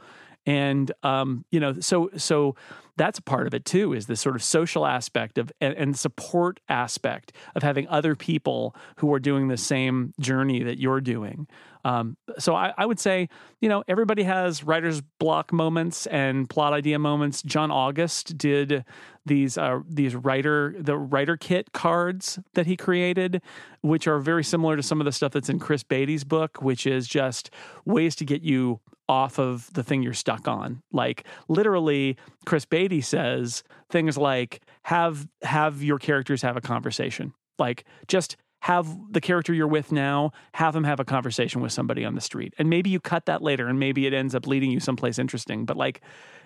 And 0.45 0.91
um, 1.03 1.43
you 1.49 1.59
know, 1.59 1.79
so 1.79 2.09
so 2.17 2.55
that's 2.97 3.19
a 3.19 3.21
part 3.21 3.47
of 3.47 3.53
it 3.53 3.65
too 3.65 3.93
is 3.93 4.07
the 4.07 4.15
sort 4.15 4.35
of 4.35 4.43
social 4.43 4.85
aspect 4.85 5.37
of 5.37 5.51
and, 5.59 5.73
and, 5.75 5.97
support 5.97 6.59
aspect 6.69 7.31
of 7.55 7.63
having 7.63 7.87
other 7.87 8.15
people 8.15 8.75
who 8.97 9.13
are 9.13 9.19
doing 9.19 9.47
the 9.47 9.57
same 9.57 10.13
journey 10.19 10.63
that 10.63 10.79
you're 10.79 11.01
doing. 11.01 11.47
Um, 11.83 12.17
so 12.39 12.55
I, 12.55 12.73
I, 12.77 12.85
would 12.85 12.99
say 12.99 13.29
you 13.61 13.69
know 13.69 13.83
everybody 13.87 14.23
has 14.23 14.63
writer's 14.63 15.01
block 15.01 15.53
moments 15.53 16.07
and 16.07 16.49
plot 16.49 16.73
idea 16.73 16.97
moments. 16.97 17.41
John 17.43 17.69
august 17.71 18.37
did 18.37 18.83
these 19.25 19.57
uh, 19.57 19.81
these 19.87 20.15
writer 20.15 20.75
the 20.77 20.97
writer 20.97 21.37
kit 21.37 21.73
cards 21.73 22.39
that 22.53 22.65
he 22.65 22.75
created 22.75 23.41
which 23.81 24.07
are 24.07 24.19
very 24.19 24.43
similar 24.43 24.75
to 24.75 24.83
some 24.83 24.99
of 24.99 25.05
the 25.05 25.11
stuff 25.11 25.31
that's 25.31 25.49
in 25.49 25.59
Chris 25.59 25.83
Baty's 25.83 26.23
book 26.23 26.61
which 26.61 26.87
is 26.87 27.07
just 27.07 27.51
ways 27.85 28.15
to 28.15 28.25
get 28.25 28.41
you 28.41 28.79
off 29.07 29.39
of 29.39 29.71
the 29.73 29.83
thing 29.83 30.01
you're 30.01 30.13
stuck 30.13 30.47
on. 30.47 30.81
Like 30.91 31.25
literally, 31.47 32.17
Chris 32.45 32.65
Baty 32.65 33.01
says 33.01 33.63
things 33.89 34.17
like 34.17 34.61
have 34.83 35.27
have 35.43 35.83
your 35.83 35.99
characters 35.99 36.41
have 36.41 36.57
a 36.57 36.61
conversation. 36.61 37.33
Like 37.57 37.85
just 38.07 38.37
have 38.65 38.87
the 39.11 39.21
character 39.21 39.53
you're 39.53 39.67
with 39.67 39.91
now 39.91 40.31
have 40.55 40.73
them 40.73 40.83
have 40.83 40.99
a 40.99 41.05
conversation 41.05 41.61
with 41.61 41.71
somebody 41.71 42.03
on 42.03 42.15
the 42.15 42.21
street 42.21 42.51
and 42.57 42.67
maybe 42.67 42.89
you 42.89 42.99
cut 42.99 43.27
that 43.27 43.43
later 43.43 43.67
and 43.67 43.79
maybe 43.79 44.07
it 44.07 44.13
ends 44.13 44.33
up 44.33 44.47
leading 44.47 44.71
you 44.71 44.79
someplace 44.79 45.19
interesting 45.19 45.65
but 45.65 45.77
like 45.77 46.01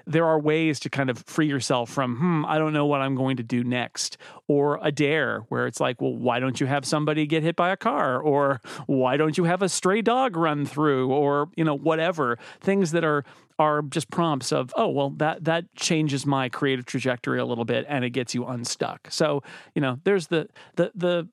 there 0.05 0.25
are 0.25 0.39
ways 0.39 0.79
to 0.81 0.89
kind 0.89 1.11
of 1.11 1.19
free 1.19 1.47
yourself 1.47 1.89
from, 1.89 2.17
hmm, 2.17 2.45
I 2.45 2.57
don't 2.57 2.73
know 2.73 2.87
what 2.87 2.99
I'm 2.99 3.15
going 3.15 3.37
to 3.37 3.43
do 3.43 3.63
next. 3.63 4.17
Or 4.47 4.79
a 4.81 4.91
dare 4.91 5.41
where 5.49 5.67
it's 5.67 5.79
like, 5.79 6.01
well, 6.01 6.15
why 6.15 6.39
don't 6.39 6.59
you 6.59 6.65
have 6.65 6.83
somebody 6.83 7.27
get 7.27 7.43
hit 7.43 7.55
by 7.55 7.69
a 7.69 7.77
car? 7.77 8.19
Or 8.19 8.59
why 8.87 9.17
don't 9.17 9.37
you 9.37 9.43
have 9.43 9.61
a 9.61 9.69
stray 9.69 10.01
dog 10.01 10.35
run 10.35 10.65
through? 10.65 11.11
Or, 11.11 11.49
you 11.55 11.63
know, 11.63 11.75
whatever. 11.75 12.39
Things 12.59 12.91
that 12.91 13.03
are 13.03 13.23
are 13.59 13.81
just 13.81 14.09
prompts 14.09 14.53
of, 14.53 14.73
oh, 14.77 14.87
well, 14.87 15.09
that 15.17 15.43
that 15.43 15.65
changes 15.75 16.25
my 16.25 16.49
creative 16.49 16.85
trajectory 16.85 17.39
a 17.39 17.45
little 17.45 17.65
bit 17.65 17.85
and 17.87 18.03
it 18.03 18.11
gets 18.11 18.33
you 18.33 18.45
unstuck. 18.45 19.09
So, 19.11 19.43
you 19.75 19.81
know, 19.81 19.99
there's 20.05 20.27
the 20.27 20.47
the 20.75 20.91
the 20.95 21.27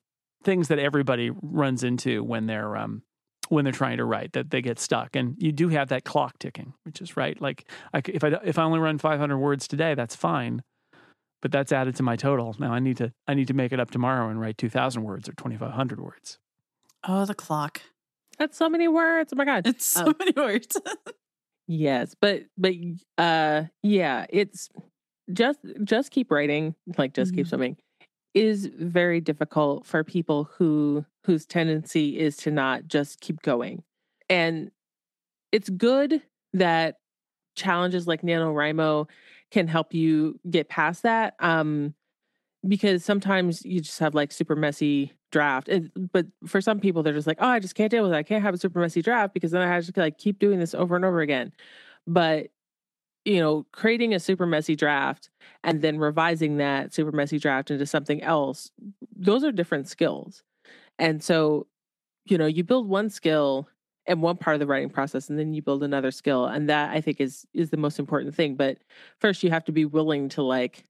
things 0.47 0.69
that 0.69 0.79
everybody 0.79 1.29
runs 1.41 1.83
into 1.83 2.23
when 2.23 2.47
they're 2.47 2.77
um 2.77 3.03
when 3.49 3.65
they're 3.65 3.73
trying 3.73 3.97
to 3.97 4.05
write 4.05 4.31
that 4.31 4.49
they 4.49 4.61
get 4.61 4.79
stuck. 4.79 5.15
And 5.15 5.35
you 5.37 5.51
do 5.51 5.67
have 5.67 5.89
that 5.89 6.05
clock 6.05 6.39
ticking 6.39 6.73
which 6.83 7.01
is 7.01 7.17
right. 7.17 7.39
Like 7.39 7.69
I, 7.93 8.01
if 8.05 8.23
i 8.23 8.29
if 8.45 8.57
i 8.57 8.63
only 8.63 8.79
run 8.79 8.97
500 8.97 9.37
words 9.37 9.67
today 9.67 9.93
that's 9.93 10.15
fine 10.15 10.63
but 11.41 11.51
that's 11.51 11.71
added 11.71 11.95
to 11.97 12.03
my 12.03 12.15
total. 12.15 12.55
Now 12.59 12.71
i 12.71 12.79
need 12.79 12.95
to 12.97 13.11
i 13.27 13.33
need 13.33 13.47
to 13.49 13.53
make 13.53 13.73
it 13.73 13.79
up 13.79 13.91
tomorrow 13.91 14.29
and 14.29 14.39
write 14.39 14.57
2000 14.57 15.03
words 15.03 15.27
or 15.27 15.33
2500 15.33 15.99
words. 15.99 16.39
Oh 17.05 17.25
the 17.25 17.35
clock. 17.35 17.81
That's 18.39 18.57
so 18.57 18.69
many 18.69 18.87
words. 18.87 19.33
Oh 19.33 19.35
my 19.35 19.43
god. 19.43 19.67
It's 19.67 19.85
so 19.85 20.07
um, 20.07 20.15
many 20.17 20.31
words. 20.31 20.77
Yes 21.69 22.15
but 22.21 22.43
but 22.57 22.73
uh 23.17 23.63
yeah 23.83 24.25
it's 24.29 24.69
just 25.33 25.59
just 25.83 26.11
keep 26.11 26.31
writing 26.31 26.75
like 26.97 27.13
just 27.13 27.31
mm-hmm. 27.31 27.39
keep 27.39 27.47
swimming 27.47 27.75
is 28.37 28.69
very 28.77 29.19
difficult 29.19 29.85
for 29.85 30.03
people 30.03 30.43
who 30.55 31.03
whose 31.25 31.45
tendency 31.45 32.19
is 32.19 32.37
to 32.37 32.51
not 32.51 32.87
just 32.87 33.19
keep 33.19 33.41
going. 33.41 33.83
And 34.29 34.69
it's 35.51 35.69
good 35.69 36.21
that 36.53 36.99
challenges 37.55 38.07
like 38.07 38.21
NaNoWriMo 38.21 39.09
can 39.49 39.67
help 39.67 39.93
you 39.93 40.39
get 40.49 40.69
past 40.69 41.03
that. 41.03 41.33
Um, 41.39 41.95
because 42.67 43.03
sometimes 43.03 43.65
you 43.65 43.81
just 43.81 43.99
have 43.99 44.13
like 44.13 44.31
super 44.31 44.55
messy 44.55 45.13
draft. 45.31 45.69
But 46.13 46.27
for 46.45 46.61
some 46.61 46.79
people, 46.79 47.01
they're 47.01 47.13
just 47.13 47.27
like, 47.27 47.37
oh, 47.39 47.47
I 47.47 47.59
just 47.59 47.75
can't 47.75 47.89
deal 47.89 48.03
with 48.03 48.11
it. 48.11 48.17
I 48.17 48.23
can't 48.23 48.43
have 48.43 48.53
a 48.53 48.57
super 48.57 48.79
messy 48.79 49.01
draft 49.01 49.33
because 49.33 49.51
then 49.51 49.61
I 49.61 49.67
have 49.67 49.91
to 49.91 49.99
like 49.99 50.17
keep 50.17 50.37
doing 50.37 50.59
this 50.59 50.75
over 50.75 50.95
and 50.95 51.05
over 51.05 51.21
again. 51.21 51.53
But 52.05 52.47
you 53.27 53.41
know, 53.41 53.67
creating 53.73 54.15
a 54.15 54.19
super 54.21 54.47
messy 54.47 54.75
draft 54.75 55.29
and 55.63 55.81
then 55.83 55.99
revising 55.99 56.57
that 56.57 56.93
super 56.93 57.11
messy 57.11 57.39
draft 57.39 57.71
into 57.71 57.85
something 57.85 58.23
else, 58.23 58.71
those 59.15 59.43
are 59.43 59.51
different 59.51 59.89
skills. 59.89 60.43
And 60.99 61.23
so, 61.23 61.67
you 62.25 62.37
know, 62.37 62.47
you 62.47 62.63
build 62.63 62.87
one 62.89 63.09
skill 63.09 63.69
and 64.07 64.21
one 64.21 64.37
part 64.37 64.55
of 64.55 64.59
the 64.59 64.67
writing 64.67 64.89
process 64.89 65.29
and 65.29 65.39
then 65.39 65.53
you 65.53 65.61
build 65.61 65.83
another 65.83 66.11
skill 66.11 66.45
and 66.45 66.69
that 66.69 66.91
I 66.91 67.01
think 67.01 67.21
is 67.21 67.45
is 67.53 67.71
the 67.71 67.77
most 67.77 67.99
important 67.99 68.35
thing, 68.35 68.55
but 68.55 68.79
first 69.19 69.43
you 69.43 69.49
have 69.51 69.65
to 69.65 69.71
be 69.71 69.85
willing 69.85 70.29
to 70.29 70.43
like 70.43 70.85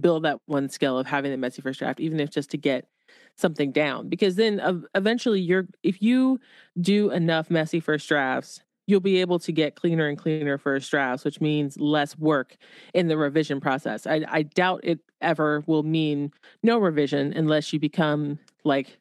build 0.00 0.24
that 0.24 0.40
one 0.46 0.68
skill 0.68 0.98
of 0.98 1.06
having 1.06 1.30
the 1.30 1.38
messy 1.38 1.62
first 1.62 1.78
draft 1.78 2.00
even 2.00 2.20
if 2.20 2.30
just 2.30 2.50
to 2.50 2.58
get 2.58 2.88
something 3.36 3.72
down 3.72 4.08
because 4.08 4.36
then 4.36 4.84
eventually 4.94 5.40
you're 5.40 5.68
if 5.82 6.02
you 6.02 6.40
do 6.80 7.10
enough 7.10 7.50
messy 7.50 7.80
first 7.80 8.08
drafts 8.08 8.60
you'll 8.86 9.00
be 9.00 9.20
able 9.20 9.38
to 9.40 9.52
get 9.52 9.74
cleaner 9.74 10.08
and 10.08 10.16
cleaner 10.16 10.58
first 10.58 10.90
drafts, 10.90 11.24
which 11.24 11.40
means 11.40 11.78
less 11.78 12.16
work 12.18 12.56
in 12.94 13.08
the 13.08 13.16
revision 13.16 13.60
process. 13.60 14.06
I, 14.06 14.24
I 14.28 14.42
doubt 14.42 14.80
it 14.84 15.00
ever 15.20 15.64
will 15.66 15.82
mean 15.82 16.32
no 16.62 16.78
revision 16.78 17.32
unless 17.32 17.72
you 17.72 17.80
become 17.80 18.38
like 18.64 18.98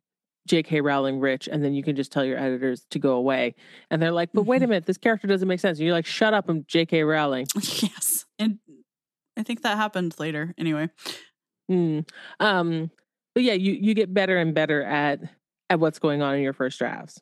J.K. 0.47 0.81
Rowling 0.81 1.19
rich, 1.19 1.47
and 1.51 1.63
then 1.63 1.73
you 1.73 1.83
can 1.83 1.95
just 1.95 2.11
tell 2.11 2.23
your 2.23 2.37
editors 2.37 2.85
to 2.91 2.99
go 2.99 3.13
away. 3.13 3.55
And 3.89 4.01
they're 4.01 4.11
like, 4.11 4.29
but 4.33 4.43
wait 4.43 4.57
a 4.57 4.59
mm-hmm. 4.65 4.71
minute, 4.71 4.85
this 4.85 4.97
character 4.97 5.27
doesn't 5.27 5.47
make 5.47 5.59
sense. 5.59 5.79
And 5.79 5.85
you're 5.85 5.95
like, 5.95 6.05
shut 6.05 6.33
up, 6.33 6.49
I'm 6.49 6.65
J.K. 6.67 7.03
Rowling. 7.03 7.47
Yes. 7.81 8.25
And 8.37 8.59
I 9.37 9.43
think 9.43 9.63
that 9.63 9.77
happened 9.77 10.15
later 10.19 10.53
anyway. 10.57 10.89
Mm. 11.71 12.07
Um, 12.39 12.91
but 13.33 13.43
yeah, 13.43 13.53
you, 13.53 13.73
you 13.73 13.93
get 13.93 14.13
better 14.13 14.37
and 14.37 14.53
better 14.53 14.83
at 14.83 15.21
at 15.69 15.79
what's 15.79 15.99
going 15.99 16.21
on 16.21 16.35
in 16.35 16.41
your 16.41 16.53
first 16.53 16.77
drafts. 16.77 17.19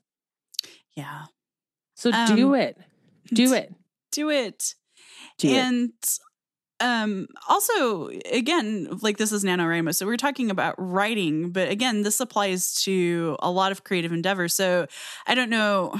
Yeah. 0.95 1.23
So 1.95 2.11
um, 2.11 2.35
do 2.35 2.53
it. 2.53 2.77
Do 3.27 3.53
it. 3.53 3.73
Do 4.11 4.29
it. 4.29 4.75
Do 5.37 5.49
and 5.49 5.91
it. 6.01 6.19
um 6.79 7.27
also 7.49 8.09
again, 8.31 8.99
like 9.01 9.17
this 9.17 9.31
is 9.31 9.43
NaNoWriMo. 9.43 9.93
So 9.95 10.05
we're 10.05 10.17
talking 10.17 10.51
about 10.51 10.75
writing, 10.77 11.51
but 11.51 11.69
again, 11.69 12.03
this 12.03 12.19
applies 12.19 12.81
to 12.83 13.37
a 13.39 13.51
lot 13.51 13.71
of 13.71 13.83
creative 13.83 14.11
endeavors. 14.11 14.53
So 14.53 14.87
I 15.27 15.35
don't 15.35 15.49
know 15.49 15.99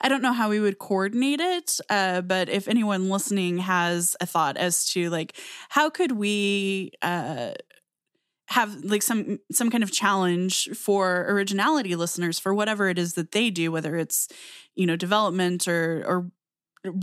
I 0.00 0.08
don't 0.08 0.22
know 0.22 0.32
how 0.32 0.48
we 0.48 0.60
would 0.60 0.78
coordinate 0.78 1.40
it, 1.40 1.80
uh, 1.90 2.20
but 2.20 2.48
if 2.48 2.68
anyone 2.68 3.08
listening 3.08 3.58
has 3.58 4.16
a 4.20 4.26
thought 4.26 4.56
as 4.56 4.84
to 4.90 5.10
like 5.10 5.36
how 5.68 5.90
could 5.90 6.12
we 6.12 6.92
uh, 7.02 7.52
have 8.48 8.82
like 8.84 9.02
some 9.02 9.38
some 9.52 9.70
kind 9.70 9.84
of 9.84 9.92
challenge 9.92 10.68
for 10.74 11.26
originality 11.28 11.94
listeners 11.94 12.38
for 12.38 12.54
whatever 12.54 12.88
it 12.88 12.98
is 12.98 13.14
that 13.14 13.32
they 13.32 13.50
do 13.50 13.70
whether 13.70 13.96
it's 13.96 14.28
you 14.74 14.86
know 14.86 14.96
development 14.96 15.68
or 15.68 16.02
or 16.06 16.30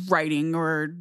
writing 0.09 0.55
or 0.55 0.95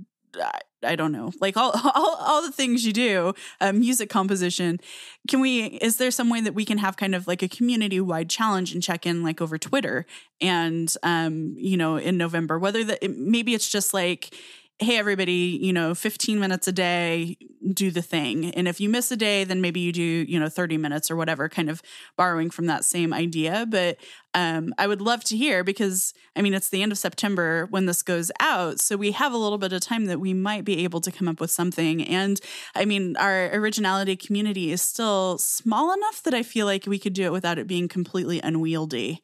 I 0.84 0.96
don't 0.96 1.12
know, 1.12 1.32
like 1.40 1.56
all, 1.56 1.72
all, 1.94 2.16
all 2.18 2.42
the 2.42 2.52
things 2.52 2.84
you 2.84 2.92
do, 2.92 3.34
uh, 3.60 3.72
music 3.72 4.10
composition. 4.10 4.80
Can 5.28 5.40
we, 5.40 5.64
is 5.64 5.96
there 5.96 6.10
some 6.10 6.28
way 6.28 6.40
that 6.40 6.54
we 6.54 6.64
can 6.64 6.78
have 6.78 6.96
kind 6.96 7.14
of 7.14 7.26
like 7.26 7.42
a 7.42 7.48
community 7.48 8.00
wide 8.00 8.28
challenge 8.28 8.74
and 8.74 8.82
check 8.82 9.06
in 9.06 9.22
like 9.22 9.40
over 9.40 9.58
Twitter 9.58 10.06
and, 10.40 10.92
um, 11.02 11.54
you 11.56 11.76
know, 11.76 11.96
in 11.96 12.16
November, 12.16 12.58
whether 12.58 12.84
that 12.84 13.10
maybe 13.16 13.54
it's 13.54 13.70
just 13.70 13.94
like, 13.94 14.34
hey, 14.80 14.98
everybody, 14.98 15.58
you 15.62 15.72
know, 15.72 15.94
15 15.94 16.40
minutes 16.40 16.66
a 16.66 16.72
day, 16.72 17.36
do 17.72 17.92
the 17.92 18.02
thing. 18.02 18.52
And 18.54 18.66
if 18.66 18.80
you 18.80 18.88
miss 18.88 19.10
a 19.12 19.16
day, 19.16 19.44
then 19.44 19.60
maybe 19.60 19.78
you 19.78 19.92
do, 19.92 20.02
you 20.02 20.38
know, 20.38 20.48
30 20.48 20.78
minutes 20.78 21.12
or 21.12 21.16
whatever, 21.16 21.48
kind 21.48 21.70
of 21.70 21.80
borrowing 22.16 22.50
from 22.50 22.66
that 22.66 22.84
same 22.84 23.12
idea. 23.12 23.66
But 23.68 23.98
um, 24.34 24.74
I 24.76 24.88
would 24.88 25.00
love 25.00 25.22
to 25.24 25.36
hear 25.36 25.62
because, 25.62 26.12
I 26.34 26.42
mean, 26.42 26.54
it's 26.54 26.70
the 26.70 26.82
end 26.82 26.90
of 26.90 26.98
September 26.98 27.66
when 27.70 27.86
this 27.86 28.02
goes 28.02 28.32
out. 28.40 28.80
So 28.80 28.96
we 28.96 29.12
have 29.12 29.32
a 29.32 29.38
little 29.38 29.58
bit 29.58 29.72
of 29.72 29.80
time 29.80 30.06
that 30.06 30.18
we 30.18 30.34
might 30.34 30.64
be 30.64 30.82
able 30.82 31.00
to 31.02 31.12
come 31.12 31.28
up 31.28 31.40
with 31.40 31.52
something. 31.52 32.02
And 32.02 32.40
I 32.74 32.84
mean, 32.84 33.16
our 33.16 33.54
originality 33.54 34.16
community 34.16 34.72
is 34.72 34.82
still 34.82 35.38
small 35.38 35.94
enough 35.94 36.22
that 36.24 36.34
I 36.34 36.42
feel 36.42 36.66
like 36.66 36.84
we 36.86 36.98
could 36.98 37.12
do 37.12 37.24
it 37.24 37.32
without 37.32 37.58
it 37.58 37.68
being 37.68 37.86
completely 37.86 38.40
unwieldy. 38.42 39.22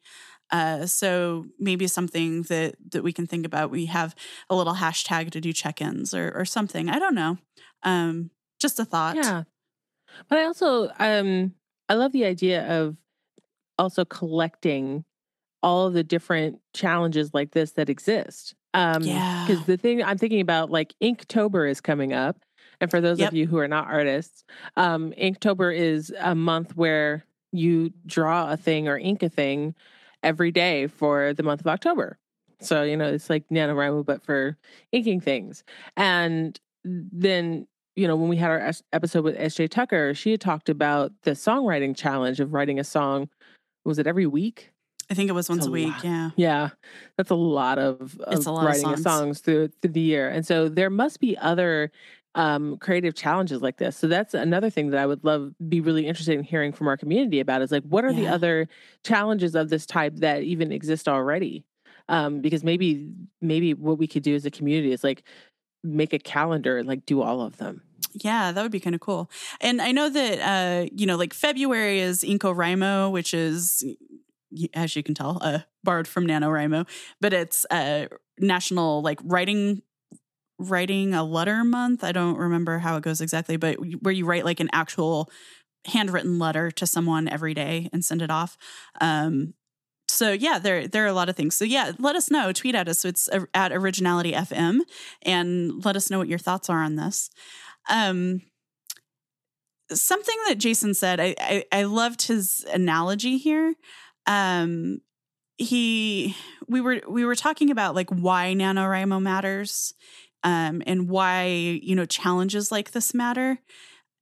Uh, 0.51 0.85
so 0.85 1.45
maybe 1.59 1.87
something 1.87 2.43
that 2.43 2.75
that 2.91 3.03
we 3.03 3.13
can 3.13 3.25
think 3.27 3.45
about. 3.45 3.71
We 3.71 3.85
have 3.87 4.15
a 4.49 4.55
little 4.55 4.73
hashtag 4.75 5.31
to 5.31 5.41
do 5.41 5.53
check-ins 5.53 6.13
or 6.13 6.31
or 6.35 6.45
something. 6.45 6.89
I 6.89 6.99
don't 6.99 7.15
know. 7.15 7.37
Um, 7.83 8.31
just 8.59 8.79
a 8.79 8.85
thought. 8.85 9.15
Yeah, 9.15 9.43
but 10.29 10.37
I 10.39 10.45
also 10.45 10.91
um 10.99 11.53
I 11.89 11.95
love 11.95 12.11
the 12.11 12.25
idea 12.25 12.67
of 12.67 12.97
also 13.77 14.05
collecting 14.05 15.05
all 15.63 15.87
of 15.87 15.93
the 15.93 16.03
different 16.03 16.59
challenges 16.73 17.33
like 17.33 17.51
this 17.51 17.73
that 17.73 17.89
exist. 17.89 18.55
Um, 18.73 19.03
yeah. 19.05 19.45
Because 19.45 19.65
the 19.65 19.77
thing 19.77 20.03
I'm 20.03 20.17
thinking 20.17 20.41
about, 20.41 20.71
like 20.71 20.93
Inktober 21.03 21.69
is 21.69 21.81
coming 21.81 22.13
up, 22.13 22.43
And 22.81 22.89
for 22.91 23.01
those 23.01 23.19
Yep. 23.19 23.29
of 23.29 23.33
you 23.33 23.47
who 23.47 23.57
are 23.57 23.67
not 23.67 23.87
artists, 23.87 24.43
um, 24.77 25.13
Inktober 25.13 25.75
is 25.75 26.13
a 26.19 26.35
month 26.35 26.75
where 26.75 27.25
you 27.51 27.91
draw 28.05 28.51
a 28.51 28.57
thing 28.57 28.87
or 28.87 28.97
ink 28.97 29.23
a 29.23 29.29
thing 29.29 29.75
every 30.23 30.51
day 30.51 30.87
for 30.87 31.33
the 31.33 31.43
month 31.43 31.61
of 31.61 31.67
October. 31.67 32.17
So, 32.59 32.83
you 32.83 32.95
know, 32.95 33.07
it's 33.07 33.29
like 33.29 33.47
NaNoWriMo, 33.49 34.05
but 34.05 34.21
for 34.21 34.57
inking 34.91 35.21
things. 35.21 35.63
And 35.97 36.59
then, 36.83 37.67
you 37.95 38.07
know, 38.07 38.15
when 38.15 38.29
we 38.29 38.37
had 38.37 38.51
our 38.51 38.71
episode 38.93 39.23
with 39.23 39.37
SJ 39.37 39.69
Tucker, 39.69 40.13
she 40.13 40.31
had 40.31 40.41
talked 40.41 40.69
about 40.69 41.11
the 41.23 41.31
songwriting 41.31 41.95
challenge 41.95 42.39
of 42.39 42.53
writing 42.53 42.79
a 42.79 42.83
song. 42.83 43.29
Was 43.83 43.97
it 43.97 44.05
every 44.07 44.27
week? 44.27 44.71
I 45.09 45.13
think 45.13 45.29
it 45.29 45.33
was 45.33 45.49
once 45.49 45.65
a 45.65 45.69
a 45.69 45.71
week. 45.71 45.87
lot. 45.89 46.03
Yeah. 46.05 46.29
Yeah, 46.37 46.69
that's 47.17 47.31
a 47.31 47.35
lot 47.35 47.77
of, 47.79 48.17
of 48.21 48.45
a 48.45 48.51
lot 48.51 48.65
writing 48.65 48.85
of 48.85 48.99
songs. 48.99 49.03
songs 49.03 49.39
through 49.41 49.69
through 49.81 49.91
the 49.91 49.99
year, 49.99 50.29
and 50.29 50.45
so 50.45 50.69
there 50.69 50.89
must 50.89 51.19
be 51.19 51.37
other 51.37 51.91
um, 52.35 52.77
creative 52.77 53.13
challenges 53.13 53.61
like 53.61 53.77
this. 53.77 53.97
So 53.97 54.07
that's 54.07 54.33
another 54.33 54.69
thing 54.69 54.91
that 54.91 54.99
I 54.99 55.05
would 55.05 55.23
love 55.23 55.53
be 55.67 55.81
really 55.81 56.07
interested 56.07 56.37
in 56.37 56.43
hearing 56.43 56.71
from 56.71 56.87
our 56.87 56.97
community 56.97 57.39
about 57.39 57.61
is 57.61 57.71
like 57.71 57.83
what 57.83 58.05
are 58.05 58.13
the 58.13 58.27
other 58.27 58.67
challenges 59.03 59.55
of 59.55 59.69
this 59.69 59.85
type 59.85 60.15
that 60.17 60.43
even 60.43 60.71
exist 60.71 61.07
already? 61.07 61.65
Um, 62.07 62.41
because 62.41 62.63
maybe 62.63 63.09
maybe 63.41 63.73
what 63.73 63.97
we 63.97 64.07
could 64.07 64.23
do 64.23 64.35
as 64.35 64.45
a 64.45 64.51
community 64.51 64.91
is 64.91 65.03
like 65.03 65.23
make 65.83 66.13
a 66.13 66.19
calendar 66.19 66.77
and 66.77 66.87
like 66.87 67.05
do 67.05 67.21
all 67.21 67.41
of 67.41 67.57
them. 67.57 67.81
Yeah, 68.13 68.51
that 68.51 68.61
would 68.61 68.71
be 68.71 68.79
kind 68.79 68.95
of 68.95 69.01
cool. 69.01 69.29
And 69.59 69.81
I 69.81 69.91
know 69.91 70.09
that 70.09 70.39
uh, 70.39 70.89
you 70.93 71.05
know, 71.05 71.17
like 71.17 71.33
February 71.33 71.99
is 71.99 72.23
InCoWriMo, 72.23 73.11
which 73.11 73.33
is 73.33 73.83
as 74.73 74.95
you 74.95 75.03
can 75.03 75.15
tell, 75.15 75.37
uh 75.41 75.59
borrowed 75.83 76.07
from 76.07 76.27
NaNoWriMo, 76.27 76.87
but 77.19 77.33
it's 77.33 77.65
uh 77.71 78.07
national 78.39 79.01
like 79.01 79.19
writing 79.23 79.81
writing 80.69 81.13
a 81.13 81.23
letter 81.23 81.63
month. 81.63 82.03
I 82.03 82.11
don't 82.11 82.37
remember 82.37 82.79
how 82.79 82.97
it 82.97 83.03
goes 83.03 83.21
exactly, 83.21 83.57
but 83.57 83.75
where 84.01 84.13
you 84.13 84.25
write 84.25 84.45
like 84.45 84.59
an 84.59 84.69
actual 84.73 85.29
handwritten 85.85 86.37
letter 86.37 86.69
to 86.71 86.85
someone 86.85 87.27
every 87.27 87.53
day 87.53 87.89
and 87.91 88.05
send 88.05 88.21
it 88.21 88.29
off. 88.29 88.57
Um 88.99 89.53
so 90.11 90.31
yeah, 90.31 90.59
there 90.59 90.87
there 90.87 91.05
are 91.05 91.07
a 91.07 91.13
lot 91.13 91.29
of 91.29 91.35
things. 91.35 91.55
So 91.55 91.65
yeah, 91.65 91.93
let 91.97 92.15
us 92.15 92.29
know. 92.29 92.51
Tweet 92.51 92.75
at 92.75 92.87
us. 92.87 92.99
So 92.99 93.07
it's 93.07 93.29
uh, 93.29 93.45
at 93.53 93.71
Originality 93.71 94.33
FM, 94.33 94.79
and 95.23 95.83
let 95.85 95.95
us 95.95 96.09
know 96.11 96.19
what 96.19 96.27
your 96.27 96.37
thoughts 96.37 96.69
are 96.69 96.83
on 96.83 96.95
this. 96.95 97.29
Um, 97.89 98.41
something 99.89 100.35
that 100.47 100.57
Jason 100.57 100.93
said, 100.93 101.19
I, 101.19 101.35
I 101.39 101.63
I 101.71 101.83
loved 101.83 102.23
his 102.23 102.65
analogy 102.73 103.37
here. 103.37 103.73
Um, 104.27 104.99
he 105.57 106.35
we 106.67 106.81
were 106.81 107.01
we 107.07 107.25
were 107.25 107.35
talking 107.35 107.69
about 107.69 107.95
like 107.95 108.09
why 108.09 108.53
NaNoWriMo 108.55 109.21
matters, 109.21 109.93
um, 110.43 110.81
and 110.85 111.09
why 111.09 111.45
you 111.45 111.95
know 111.95 112.05
challenges 112.05 112.71
like 112.71 112.91
this 112.91 113.13
matter. 113.13 113.59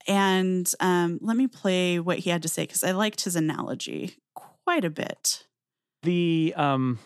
And 0.08 0.72
um, 0.80 1.20
let 1.22 1.38
me 1.38 1.48
play 1.48 2.00
what 2.00 2.20
he 2.20 2.30
had 2.30 2.42
to 2.44 2.48
say 2.48 2.64
because 2.64 2.84
I 2.84 2.92
liked 2.92 3.22
his 3.26 3.36
analogy 3.36 4.18
quite 4.66 4.86
a 4.86 4.90
bit. 4.90 5.46
the 6.04 6.54
um 6.56 7.00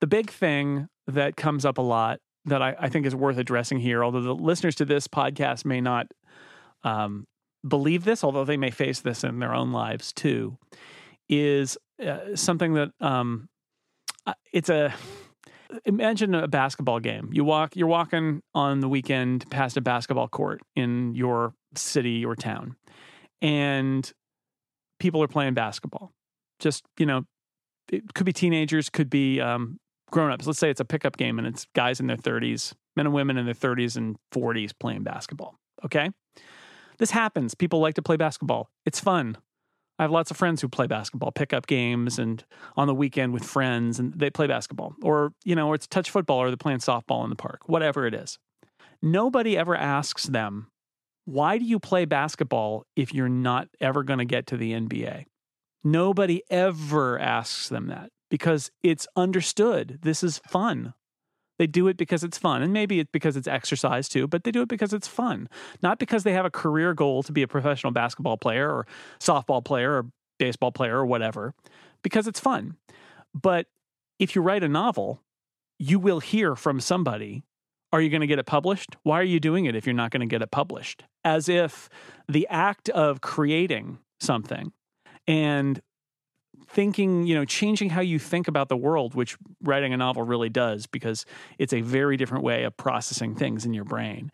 the 0.00 0.06
big 0.06 0.30
thing 0.30 0.88
that 1.06 1.36
comes 1.36 1.64
up 1.64 1.78
a 1.78 1.82
lot 1.82 2.18
that 2.44 2.60
I, 2.62 2.74
I 2.78 2.88
think 2.88 3.06
is 3.06 3.14
worth 3.14 3.38
addressing 3.38 3.78
here, 3.78 4.02
although 4.04 4.20
the 4.20 4.34
listeners 4.34 4.74
to 4.76 4.84
this 4.84 5.06
podcast 5.06 5.64
may 5.64 5.80
not 5.80 6.06
um, 6.82 7.26
believe 7.66 8.04
this, 8.04 8.24
although 8.24 8.44
they 8.44 8.56
may 8.56 8.70
face 8.70 9.00
this 9.00 9.22
in 9.22 9.38
their 9.38 9.54
own 9.54 9.70
lives 9.72 10.12
too, 10.12 10.58
is 11.28 11.78
uh, 12.04 12.34
something 12.34 12.74
that 12.74 12.90
um, 13.00 13.48
uh, 14.26 14.34
it's 14.52 14.68
a 14.68 14.92
imagine 15.84 16.34
a 16.34 16.48
basketball 16.48 17.00
game. 17.00 17.30
You 17.32 17.44
walk, 17.44 17.76
you're 17.76 17.86
walking 17.86 18.42
on 18.54 18.80
the 18.80 18.88
weekend 18.88 19.48
past 19.50 19.76
a 19.76 19.80
basketball 19.80 20.28
court 20.28 20.60
in 20.76 21.14
your 21.14 21.54
city 21.74 22.24
or 22.24 22.36
town, 22.36 22.76
and 23.40 24.10
people 24.98 25.22
are 25.22 25.28
playing 25.28 25.54
basketball. 25.54 26.12
Just 26.58 26.84
you 26.98 27.06
know, 27.06 27.24
it 27.90 28.14
could 28.14 28.26
be 28.26 28.32
teenagers, 28.32 28.88
could 28.88 29.10
be 29.10 29.40
um, 29.40 29.78
grown-ups. 30.10 30.46
Let's 30.46 30.58
say 30.58 30.70
it's 30.70 30.80
a 30.80 30.84
pickup 30.84 31.16
game 31.16 31.38
and 31.38 31.46
it's 31.46 31.66
guys 31.74 32.00
in 32.00 32.06
their 32.06 32.16
30s, 32.16 32.74
men 32.96 33.06
and 33.06 33.14
women 33.14 33.36
in 33.36 33.44
their 33.44 33.54
30s 33.54 33.96
and 33.96 34.16
40s 34.34 34.72
playing 34.78 35.02
basketball. 35.02 35.58
Okay, 35.84 36.10
this 36.98 37.10
happens. 37.10 37.54
People 37.54 37.80
like 37.80 37.94
to 37.94 38.02
play 38.02 38.16
basketball. 38.16 38.70
It's 38.86 39.00
fun. 39.00 39.36
I 40.02 40.04
have 40.04 40.10
lots 40.10 40.32
of 40.32 40.36
friends 40.36 40.60
who 40.60 40.68
play 40.68 40.88
basketball, 40.88 41.30
pickup 41.30 41.68
games, 41.68 42.18
and 42.18 42.44
on 42.76 42.88
the 42.88 42.94
weekend 42.94 43.32
with 43.32 43.44
friends, 43.44 44.00
and 44.00 44.12
they 44.14 44.30
play 44.30 44.48
basketball. 44.48 44.96
Or, 45.00 45.32
you 45.44 45.54
know, 45.54 45.68
or 45.68 45.76
it's 45.76 45.86
touch 45.86 46.10
football 46.10 46.38
or 46.38 46.48
they're 46.48 46.56
playing 46.56 46.80
softball 46.80 47.22
in 47.22 47.30
the 47.30 47.36
park, 47.36 47.68
whatever 47.68 48.04
it 48.04 48.12
is. 48.12 48.36
Nobody 49.00 49.56
ever 49.56 49.76
asks 49.76 50.24
them, 50.24 50.66
why 51.24 51.56
do 51.56 51.64
you 51.64 51.78
play 51.78 52.04
basketball 52.04 52.84
if 52.96 53.14
you're 53.14 53.28
not 53.28 53.68
ever 53.80 54.02
going 54.02 54.18
to 54.18 54.24
get 54.24 54.48
to 54.48 54.56
the 54.56 54.72
NBA? 54.72 55.26
Nobody 55.84 56.42
ever 56.50 57.16
asks 57.20 57.68
them 57.68 57.86
that 57.86 58.10
because 58.28 58.72
it's 58.82 59.06
understood. 59.14 60.00
This 60.02 60.24
is 60.24 60.40
fun. 60.48 60.94
They 61.62 61.68
do 61.68 61.86
it 61.86 61.96
because 61.96 62.24
it's 62.24 62.36
fun. 62.36 62.60
And 62.60 62.72
maybe 62.72 62.98
it's 62.98 63.12
because 63.12 63.36
it's 63.36 63.46
exercise 63.46 64.08
too, 64.08 64.26
but 64.26 64.42
they 64.42 64.50
do 64.50 64.62
it 64.62 64.68
because 64.68 64.92
it's 64.92 65.06
fun. 65.06 65.48
Not 65.80 66.00
because 66.00 66.24
they 66.24 66.32
have 66.32 66.44
a 66.44 66.50
career 66.50 66.92
goal 66.92 67.22
to 67.22 67.30
be 67.30 67.40
a 67.40 67.46
professional 67.46 67.92
basketball 67.92 68.36
player 68.36 68.68
or 68.68 68.84
softball 69.20 69.64
player 69.64 69.92
or 69.92 70.06
baseball 70.40 70.72
player 70.72 70.98
or 70.98 71.06
whatever, 71.06 71.54
because 72.02 72.26
it's 72.26 72.40
fun. 72.40 72.74
But 73.32 73.68
if 74.18 74.34
you 74.34 74.42
write 74.42 74.64
a 74.64 74.68
novel, 74.68 75.22
you 75.78 76.00
will 76.00 76.18
hear 76.18 76.56
from 76.56 76.80
somebody 76.80 77.44
are 77.92 78.00
you 78.00 78.10
going 78.10 78.22
to 78.22 78.26
get 78.26 78.40
it 78.40 78.46
published? 78.46 78.96
Why 79.04 79.20
are 79.20 79.22
you 79.22 79.38
doing 79.38 79.66
it 79.66 79.76
if 79.76 79.86
you're 79.86 79.94
not 79.94 80.10
going 80.10 80.22
to 80.22 80.26
get 80.26 80.42
it 80.42 80.50
published? 80.50 81.04
As 81.24 81.48
if 81.48 81.88
the 82.26 82.48
act 82.50 82.88
of 82.88 83.20
creating 83.20 83.98
something 84.18 84.72
and 85.28 85.80
thinking, 86.72 87.26
you 87.26 87.34
know, 87.34 87.44
changing 87.44 87.90
how 87.90 88.00
you 88.00 88.18
think 88.18 88.48
about 88.48 88.68
the 88.68 88.76
world, 88.76 89.14
which 89.14 89.36
writing 89.62 89.92
a 89.92 89.96
novel 89.96 90.22
really 90.22 90.48
does, 90.48 90.86
because 90.86 91.26
it's 91.58 91.72
a 91.72 91.82
very 91.82 92.16
different 92.16 92.44
way 92.44 92.64
of 92.64 92.76
processing 92.76 93.34
things 93.34 93.66
in 93.66 93.74
your 93.74 93.84
brain. 93.84 94.30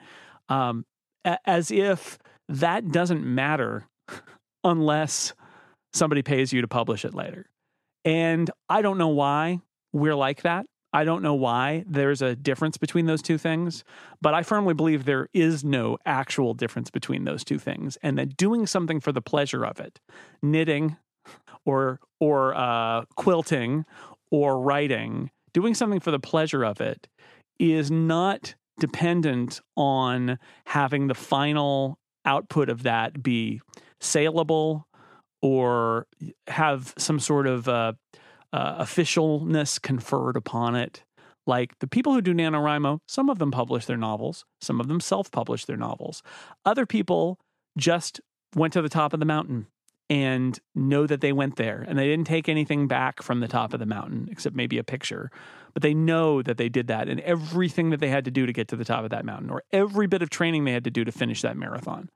Um, 0.48 0.84
a- 1.24 1.38
as 1.44 1.70
if 1.70 2.18
that 2.48 2.90
doesn't 2.90 3.24
matter 3.24 3.86
unless 4.64 5.34
somebody 5.92 6.22
pays 6.22 6.52
you 6.52 6.60
to 6.60 6.68
publish 6.68 7.04
it 7.04 7.14
later. 7.14 7.46
And 8.04 8.50
I 8.68 8.82
don't 8.82 8.98
know 8.98 9.08
why 9.08 9.60
we're 9.92 10.14
like 10.14 10.42
that. 10.42 10.66
I 10.92 11.04
don't 11.04 11.22
know 11.22 11.34
why 11.34 11.84
there's 11.86 12.22
a 12.22 12.34
difference 12.34 12.78
between 12.78 13.06
those 13.06 13.20
two 13.20 13.36
things, 13.36 13.84
but 14.22 14.32
I 14.32 14.42
firmly 14.42 14.72
believe 14.72 15.04
there 15.04 15.28
is 15.34 15.62
no 15.62 15.98
actual 16.06 16.54
difference 16.54 16.90
between 16.90 17.24
those 17.24 17.44
two 17.44 17.58
things, 17.58 17.98
and 18.02 18.16
that 18.16 18.38
doing 18.38 18.66
something 18.66 18.98
for 18.98 19.12
the 19.12 19.20
pleasure 19.20 19.66
of 19.66 19.80
it, 19.80 20.00
knitting, 20.42 20.96
or 21.68 22.00
or 22.18 22.56
uh, 22.56 23.04
quilting, 23.14 23.84
or 24.30 24.60
writing, 24.60 25.30
doing 25.52 25.74
something 25.74 26.00
for 26.00 26.10
the 26.10 26.18
pleasure 26.18 26.64
of 26.64 26.80
it, 26.80 27.06
is 27.60 27.90
not 27.90 28.54
dependent 28.80 29.60
on 29.76 30.38
having 30.66 31.06
the 31.06 31.14
final 31.14 31.98
output 32.24 32.68
of 32.68 32.82
that 32.84 33.22
be 33.22 33.60
saleable 34.00 34.88
or 35.42 36.06
have 36.48 36.94
some 36.96 37.20
sort 37.20 37.46
of 37.46 37.68
uh, 37.68 37.92
uh, 38.52 38.82
officialness 38.82 39.80
conferred 39.80 40.36
upon 40.36 40.74
it. 40.74 41.04
Like 41.46 41.78
the 41.78 41.86
people 41.86 42.12
who 42.12 42.20
do 42.20 42.34
NaNoWriMo, 42.34 42.98
some 43.06 43.30
of 43.30 43.38
them 43.38 43.50
publish 43.50 43.84
their 43.86 43.96
novels, 43.96 44.44
some 44.60 44.80
of 44.80 44.88
them 44.88 45.00
self 45.00 45.30
publish 45.30 45.66
their 45.66 45.76
novels. 45.76 46.22
Other 46.64 46.86
people 46.86 47.38
just 47.76 48.20
went 48.56 48.72
to 48.72 48.82
the 48.82 48.88
top 48.88 49.12
of 49.12 49.20
the 49.20 49.26
mountain 49.26 49.66
and 50.10 50.58
know 50.74 51.06
that 51.06 51.20
they 51.20 51.32
went 51.32 51.56
there 51.56 51.84
and 51.86 51.98
they 51.98 52.06
didn't 52.06 52.26
take 52.26 52.48
anything 52.48 52.88
back 52.88 53.22
from 53.22 53.40
the 53.40 53.48
top 53.48 53.74
of 53.74 53.80
the 53.80 53.86
mountain 53.86 54.28
except 54.30 54.56
maybe 54.56 54.78
a 54.78 54.84
picture. 54.84 55.30
But 55.74 55.82
they 55.82 55.94
know 55.94 56.42
that 56.42 56.56
they 56.56 56.68
did 56.68 56.86
that 56.88 57.08
and 57.08 57.20
everything 57.20 57.90
that 57.90 58.00
they 58.00 58.08
had 58.08 58.24
to 58.24 58.30
do 58.30 58.46
to 58.46 58.52
get 58.52 58.68
to 58.68 58.76
the 58.76 58.84
top 58.84 59.04
of 59.04 59.10
that 59.10 59.24
mountain 59.24 59.50
or 59.50 59.62
every 59.72 60.06
bit 60.06 60.22
of 60.22 60.30
training 60.30 60.64
they 60.64 60.72
had 60.72 60.84
to 60.84 60.90
do 60.90 61.04
to 61.04 61.12
finish 61.12 61.42
that 61.42 61.56
marathon. 61.56 62.08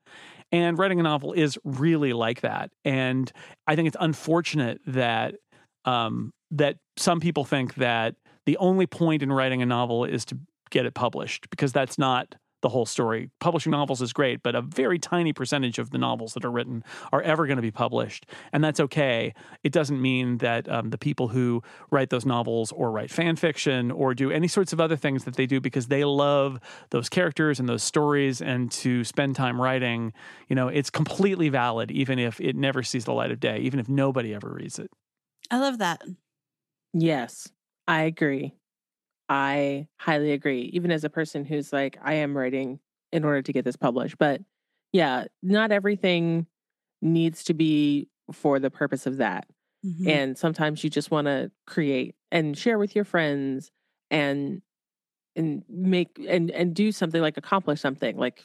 And 0.51 0.79
writing 0.79 1.01
a 1.01 1.03
novel 1.03 1.33
is 1.33 1.59
really 1.65 2.13
like 2.13 2.41
that. 2.41 2.71
And 2.85 3.31
I 3.67 3.77
think 3.77 3.89
it's 3.89 3.97
unfortunate 4.01 4.81
that 4.87 5.35
um, 5.85 6.33
that 6.51 6.77
some 6.97 7.21
people 7.21 7.45
think 7.45 7.75
that 7.75 8.15
the 8.47 8.57
only 8.59 8.87
point 8.87 9.23
in 9.23 9.33
writing 9.33 9.63
a 9.63 9.67
novel 9.67 10.05
is 10.05 10.25
to 10.27 10.39
get 10.71 10.87
it 10.87 10.95
published 10.95 11.49
because 11.51 11.73
that's 11.73 11.99
not 11.99 12.35
the 12.63 12.69
whole 12.69 12.87
story. 12.87 13.31
Publishing 13.41 13.73
novels 13.73 14.01
is 14.01 14.13
great, 14.13 14.43
but 14.43 14.55
a 14.55 14.63
very 14.63 14.99
tiny 14.99 15.33
percentage 15.33 15.79
of 15.79 15.91
the 15.91 15.99
novels 15.99 16.35
that 16.35 16.45
are 16.45 16.51
written 16.51 16.83
are 17.13 17.23
ever 17.23 17.47
going 17.47 17.57
to 17.57 17.63
be 17.63 17.71
published, 17.71 18.27
and 18.53 18.65
that's 18.65 18.81
okay. 18.81 19.35
It 19.63 19.73
doesn't 19.73 20.01
mean 20.01 20.39
that 20.39 20.69
um, 20.69 20.91
the 20.91 20.99
people 20.99 21.29
who 21.29 21.63
write 21.91 22.11
those 22.11 22.25
novels 22.25 22.73
or 22.73 22.91
write 22.91 23.11
fan 23.11 23.37
fiction 23.37 23.91
or 23.91 24.15
do 24.15 24.31
any 24.31 24.49
sorts 24.49 24.73
of 24.73 24.81
other 24.81 24.97
things 24.97 25.25
that 25.25 25.37
they 25.37 25.47
do 25.47 25.61
because 25.61 25.89
they 25.89 26.05
love 26.05 26.59
those 26.91 27.09
characters 27.09 27.61
and 27.61 27.69
those 27.69 27.83
stories 27.83 28.41
and 28.41 28.71
to 28.73 29.05
spend 29.05 29.37
time 29.37 29.61
writing, 29.61 30.13
you 30.49 30.57
know, 30.57 30.69
it's 30.69 30.91
completely 30.91 31.49
valid, 31.49 31.91
even 31.91 32.19
if 32.19 32.41
it 32.41 32.57
never 32.57 32.83
sees 32.83 33.05
the 33.05 33.13
light 33.13 33.31
of 33.31 33.41
day, 33.41 33.59
even 33.59 33.79
if 33.81 33.89
nobody 33.89 34.35
ever 34.35 34.51
reads 34.51 34.79
it. 34.79 34.91
I 35.51 35.59
love 35.59 35.79
that. 35.79 36.03
Yes, 36.95 37.49
I 37.87 38.03
agree. 38.03 38.55
I 39.33 39.89
highly 39.99 40.33
agree. 40.33 40.71
Even 40.75 40.91
as 40.91 41.05
a 41.05 41.11
person 41.11 41.45
who's 41.45 41.73
like, 41.73 41.97
I 42.03 42.15
am 42.15 42.37
writing 42.37 42.81
in 43.13 43.25
order 43.25 43.41
to 43.43 43.53
get 43.53 43.65
this 43.65 43.77
published. 43.77 44.19
But 44.19 44.43
yeah, 44.93 45.25
not 45.43 45.73
everything 45.73 46.47
needs 47.01 47.45
to 47.45 47.55
be 47.55 48.09
for 48.33 48.59
the 48.59 48.71
purpose 48.71 49.07
of 49.07 49.17
that. 49.19 49.47
Mhm. 49.85 50.07
And 50.09 50.39
sometimes 50.39 50.85
you 50.85 50.91
just 50.91 51.11
want 51.11 51.27
to 51.27 51.51
create 51.67 52.15
and 52.31 52.57
share 52.57 52.79
with 52.79 52.95
your 52.95 53.05
friends 53.05 53.71
and 54.11 54.63
and 55.37 55.65
make 55.69 56.19
and 56.29 56.51
and 56.51 56.75
do 56.75 56.93
something 56.93 57.23
like 57.23 57.37
accomplish 57.39 57.81
something 57.81 58.17
like 58.17 58.45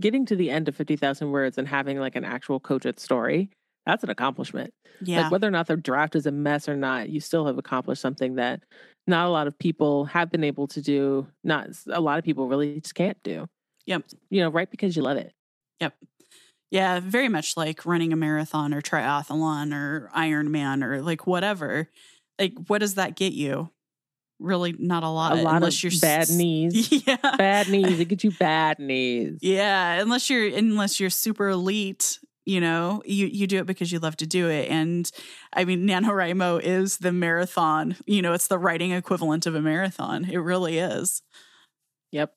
getting 0.00 0.26
to 0.26 0.36
the 0.36 0.50
end 0.50 0.68
of 0.68 0.76
50,000 0.76 1.30
words 1.30 1.58
and 1.58 1.68
having 1.68 1.98
like 1.98 2.16
an 2.16 2.24
actual 2.24 2.60
cogent 2.60 3.00
story. 3.00 3.50
That's 3.86 4.04
an 4.04 4.10
accomplishment. 4.10 4.72
yeah. 5.00 5.22
Like 5.22 5.32
whether 5.32 5.48
or 5.48 5.50
not 5.50 5.66
the 5.66 5.76
draft 5.76 6.14
is 6.16 6.26
a 6.26 6.30
mess 6.30 6.68
or 6.68 6.76
not, 6.76 7.08
you 7.08 7.20
still 7.20 7.46
have 7.46 7.58
accomplished 7.58 8.02
something 8.02 8.34
that 8.36 8.60
not 9.06 9.26
a 9.26 9.30
lot 9.30 9.46
of 9.46 9.58
people 9.58 10.04
have 10.06 10.30
been 10.30 10.44
able 10.44 10.68
to 10.68 10.80
do. 10.82 11.26
Not 11.42 11.68
a 11.90 12.00
lot 12.00 12.18
of 12.18 12.24
people 12.24 12.48
really 12.48 12.80
just 12.80 12.94
can't 12.94 13.16
do. 13.24 13.48
Yep. 13.86 14.04
You 14.30 14.42
know, 14.42 14.50
right 14.50 14.70
because 14.70 14.94
you 14.96 15.02
love 15.02 15.16
it. 15.16 15.32
Yep. 15.80 15.94
Yeah, 16.70 17.00
very 17.00 17.28
much 17.28 17.56
like 17.56 17.84
running 17.84 18.12
a 18.12 18.16
marathon 18.16 18.72
or 18.72 18.80
triathlon 18.80 19.74
or 19.74 20.08
Ironman 20.14 20.84
or 20.84 21.02
like 21.02 21.26
whatever. 21.26 21.88
Like, 22.38 22.52
what 22.68 22.78
does 22.78 22.94
that 22.94 23.16
get 23.16 23.32
you? 23.32 23.70
Really, 24.38 24.74
not 24.78 25.02
a 25.02 25.08
lot. 25.08 25.32
a 25.32 25.42
lot 25.42 25.56
unless 25.56 25.76
of 25.78 25.82
you're 25.92 26.00
bad 26.00 26.22
s- 26.22 26.30
knees. 26.36 27.06
Yeah, 27.06 27.16
bad 27.36 27.68
knees. 27.68 27.98
It 27.98 28.04
gets 28.06 28.22
you 28.24 28.30
bad 28.30 28.78
knees. 28.78 29.38
yeah. 29.42 30.00
Unless 30.00 30.30
you're 30.30 30.46
unless 30.56 31.00
you're 31.00 31.10
super 31.10 31.48
elite, 31.48 32.20
you 32.50 32.60
know, 32.60 33.00
you 33.06 33.26
you 33.26 33.46
do 33.46 33.60
it 33.60 33.66
because 33.66 33.92
you 33.92 34.00
love 34.00 34.16
to 34.16 34.26
do 34.26 34.48
it. 34.48 34.68
And 34.68 35.08
I 35.52 35.64
mean, 35.64 35.86
NaNoWriMo 35.86 36.60
is 36.60 36.98
the 36.98 37.12
marathon. 37.12 37.94
You 38.06 38.22
know, 38.22 38.32
it's 38.32 38.48
the 38.48 38.58
writing 38.58 38.90
equivalent 38.90 39.46
of 39.46 39.54
a 39.54 39.62
marathon. 39.62 40.24
It 40.24 40.38
really 40.38 40.78
is. 40.78 41.22
Yep. 42.10 42.34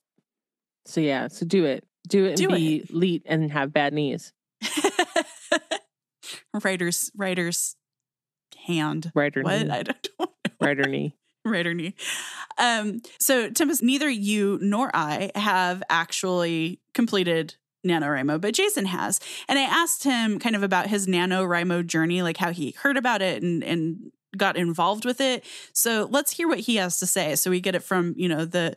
So 0.86 1.00
yeah, 1.00 1.26
so 1.26 1.44
do 1.44 1.64
it. 1.64 1.84
Do 2.06 2.26
it 2.26 2.28
and 2.28 2.38
Do 2.38 2.48
be 2.48 2.86
elite 2.88 3.24
and 3.26 3.50
have 3.50 3.72
bad 3.72 3.92
knees. 3.92 4.32
writer's 6.62 7.10
writer's 7.16 7.74
hand. 8.68 9.10
Writer 9.16 9.42
What 9.42 9.62
knee. 9.62 9.70
I 9.70 9.82
don't 9.82 10.08
know. 10.20 10.26
Writer 10.60 10.88
knee. 10.88 11.16
right 11.44 11.66
or 11.66 11.74
knee. 11.74 11.96
Um, 12.56 13.02
so 13.18 13.50
Tempest, 13.50 13.82
neither 13.82 14.08
you 14.08 14.60
nor 14.62 14.94
I 14.94 15.32
have 15.34 15.82
actually 15.90 16.80
completed 16.94 17.56
NaNoWriMo, 17.84 18.40
but 18.40 18.54
Jason 18.54 18.86
has. 18.86 19.20
And 19.48 19.58
I 19.58 19.62
asked 19.62 20.04
him 20.04 20.38
kind 20.38 20.56
of 20.56 20.62
about 20.62 20.88
his 20.88 21.06
NaNoWriMo 21.06 21.86
journey, 21.86 22.22
like 22.22 22.36
how 22.36 22.50
he 22.50 22.74
heard 22.82 22.96
about 22.96 23.22
it 23.22 23.42
and 23.42 23.62
and 23.62 24.10
got 24.36 24.56
involved 24.56 25.04
with 25.04 25.20
it. 25.20 25.44
So 25.72 26.08
let's 26.10 26.32
hear 26.32 26.48
what 26.48 26.60
he 26.60 26.76
has 26.76 26.98
to 26.98 27.06
say. 27.06 27.36
So 27.36 27.50
we 27.50 27.60
get 27.60 27.74
it 27.74 27.82
from, 27.82 28.14
you 28.16 28.28
know, 28.28 28.44
the 28.44 28.76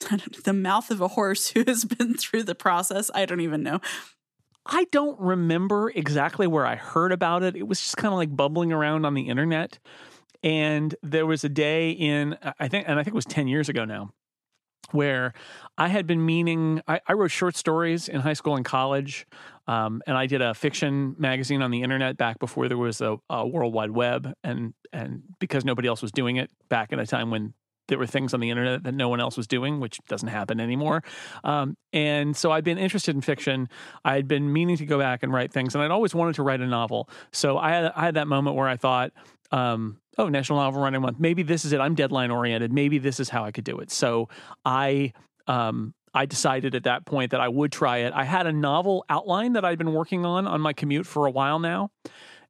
the 0.44 0.52
mouth 0.52 0.90
of 0.90 1.00
a 1.00 1.08
horse 1.08 1.48
who 1.48 1.64
has 1.66 1.84
been 1.84 2.14
through 2.14 2.44
the 2.44 2.54
process. 2.54 3.10
I 3.14 3.26
don't 3.26 3.40
even 3.40 3.62
know. 3.62 3.80
I 4.68 4.84
don't 4.90 5.18
remember 5.20 5.90
exactly 5.90 6.46
where 6.46 6.66
I 6.66 6.74
heard 6.74 7.12
about 7.12 7.42
it. 7.42 7.54
It 7.54 7.68
was 7.68 7.80
just 7.80 7.96
kind 7.96 8.12
of 8.12 8.18
like 8.18 8.34
bubbling 8.34 8.72
around 8.72 9.04
on 9.04 9.14
the 9.14 9.28
internet. 9.28 9.78
And 10.42 10.94
there 11.02 11.24
was 11.24 11.44
a 11.44 11.48
day 11.48 11.92
in, 11.92 12.36
I 12.58 12.68
think, 12.68 12.88
and 12.88 12.98
I 12.98 13.02
think 13.02 13.14
it 13.14 13.16
was 13.16 13.24
10 13.24 13.48
years 13.48 13.68
ago 13.68 13.84
now, 13.84 14.12
where 14.92 15.34
I 15.78 15.88
had 15.88 16.06
been 16.06 16.24
meaning, 16.24 16.82
I, 16.86 17.00
I 17.06 17.12
wrote 17.12 17.30
short 17.30 17.56
stories 17.56 18.08
in 18.08 18.20
high 18.20 18.34
school 18.34 18.56
and 18.56 18.64
college. 18.64 19.26
Um, 19.68 20.00
and 20.06 20.16
I 20.16 20.26
did 20.26 20.42
a 20.42 20.54
fiction 20.54 21.16
magazine 21.18 21.62
on 21.62 21.70
the 21.70 21.82
internet 21.82 22.16
back 22.16 22.38
before 22.38 22.68
there 22.68 22.78
was 22.78 23.00
a, 23.00 23.16
a 23.28 23.46
World 23.46 23.74
Wide 23.74 23.90
Web. 23.90 24.32
And, 24.44 24.74
and 24.92 25.22
because 25.38 25.64
nobody 25.64 25.88
else 25.88 26.02
was 26.02 26.12
doing 26.12 26.36
it 26.36 26.50
back 26.68 26.92
in 26.92 26.98
a 26.98 27.06
time 27.06 27.30
when 27.30 27.54
there 27.88 27.98
were 27.98 28.06
things 28.06 28.34
on 28.34 28.40
the 28.40 28.50
internet 28.50 28.82
that 28.82 28.94
no 28.94 29.08
one 29.08 29.20
else 29.20 29.36
was 29.36 29.46
doing, 29.46 29.80
which 29.80 30.00
doesn't 30.08 30.28
happen 30.28 30.60
anymore. 30.60 31.02
Um, 31.44 31.76
and 31.92 32.36
so 32.36 32.50
I'd 32.50 32.64
been 32.64 32.78
interested 32.78 33.14
in 33.14 33.20
fiction. 33.20 33.68
I 34.04 34.14
had 34.14 34.26
been 34.26 34.52
meaning 34.52 34.76
to 34.78 34.86
go 34.86 34.98
back 34.98 35.22
and 35.22 35.32
write 35.32 35.52
things, 35.52 35.74
and 35.74 35.82
I'd 35.82 35.90
always 35.90 36.14
wanted 36.14 36.34
to 36.36 36.42
write 36.42 36.60
a 36.60 36.66
novel. 36.66 37.08
So 37.32 37.58
I 37.58 37.70
had, 37.70 37.92
I 37.94 38.04
had 38.04 38.14
that 38.14 38.26
moment 38.26 38.56
where 38.56 38.68
I 38.68 38.76
thought, 38.76 39.12
um, 39.52 39.98
oh, 40.18 40.28
National 40.28 40.58
Novel 40.60 40.82
Writing 40.82 41.00
Month, 41.00 41.20
maybe 41.20 41.42
this 41.42 41.64
is 41.64 41.72
it. 41.72 41.80
I'm 41.80 41.94
deadline 41.94 42.30
oriented. 42.30 42.72
Maybe 42.72 42.98
this 42.98 43.20
is 43.20 43.28
how 43.28 43.44
I 43.44 43.52
could 43.52 43.64
do 43.64 43.78
it. 43.78 43.90
So 43.90 44.28
I. 44.64 45.12
Um, 45.46 45.94
I 46.12 46.24
decided 46.24 46.74
at 46.74 46.84
that 46.84 47.04
point 47.04 47.32
that 47.32 47.42
I 47.42 47.48
would 47.48 47.70
try 47.70 47.98
it. 47.98 48.14
I 48.14 48.24
had 48.24 48.46
a 48.46 48.52
novel 48.52 49.04
outline 49.10 49.52
that 49.52 49.66
I'd 49.66 49.76
been 49.76 49.92
working 49.92 50.24
on 50.24 50.46
on 50.46 50.62
my 50.62 50.72
commute 50.72 51.06
for 51.06 51.26
a 51.26 51.30
while 51.30 51.58
now. 51.58 51.90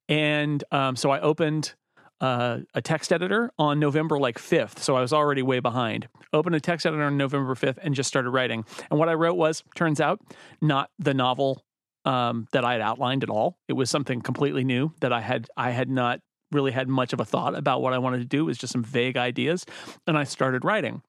And 0.08 0.62
um, 0.70 0.94
so 0.94 1.10
I 1.10 1.18
opened 1.18 1.74
uh, 2.20 2.58
a 2.74 2.80
text 2.80 3.12
editor 3.12 3.50
on 3.58 3.78
November 3.78 4.18
like 4.18 4.38
5th. 4.38 4.78
So 4.78 4.96
I 4.96 5.00
was 5.00 5.12
already 5.12 5.42
way 5.42 5.60
behind. 5.60 6.08
Opened 6.32 6.54
a 6.54 6.60
text 6.60 6.86
editor 6.86 7.02
on 7.02 7.16
November 7.16 7.54
5th 7.54 7.78
and 7.82 7.94
just 7.94 8.08
started 8.08 8.30
writing. 8.30 8.64
And 8.90 8.98
what 8.98 9.08
I 9.08 9.14
wrote 9.14 9.34
was, 9.34 9.62
turns 9.74 10.00
out, 10.00 10.20
not 10.60 10.90
the 10.98 11.12
novel 11.14 11.64
um, 12.04 12.46
that 12.52 12.64
I 12.64 12.72
had 12.72 12.80
outlined 12.80 13.22
at 13.22 13.30
all. 13.30 13.58
It 13.68 13.74
was 13.74 13.90
something 13.90 14.20
completely 14.20 14.64
new 14.64 14.92
that 15.00 15.12
I 15.12 15.20
had 15.20 15.48
I 15.56 15.72
had 15.72 15.90
not 15.90 16.20
really 16.52 16.72
had 16.72 16.88
much 16.88 17.12
of 17.12 17.20
a 17.20 17.24
thought 17.24 17.56
about 17.56 17.82
what 17.82 17.92
I 17.92 17.98
wanted 17.98 18.18
to 18.18 18.24
do. 18.24 18.40
It 18.40 18.46
was 18.46 18.58
just 18.58 18.72
some 18.72 18.84
vague 18.84 19.16
ideas. 19.16 19.64
And 20.06 20.16
I 20.16 20.24
started 20.24 20.64
writing. 20.64 21.02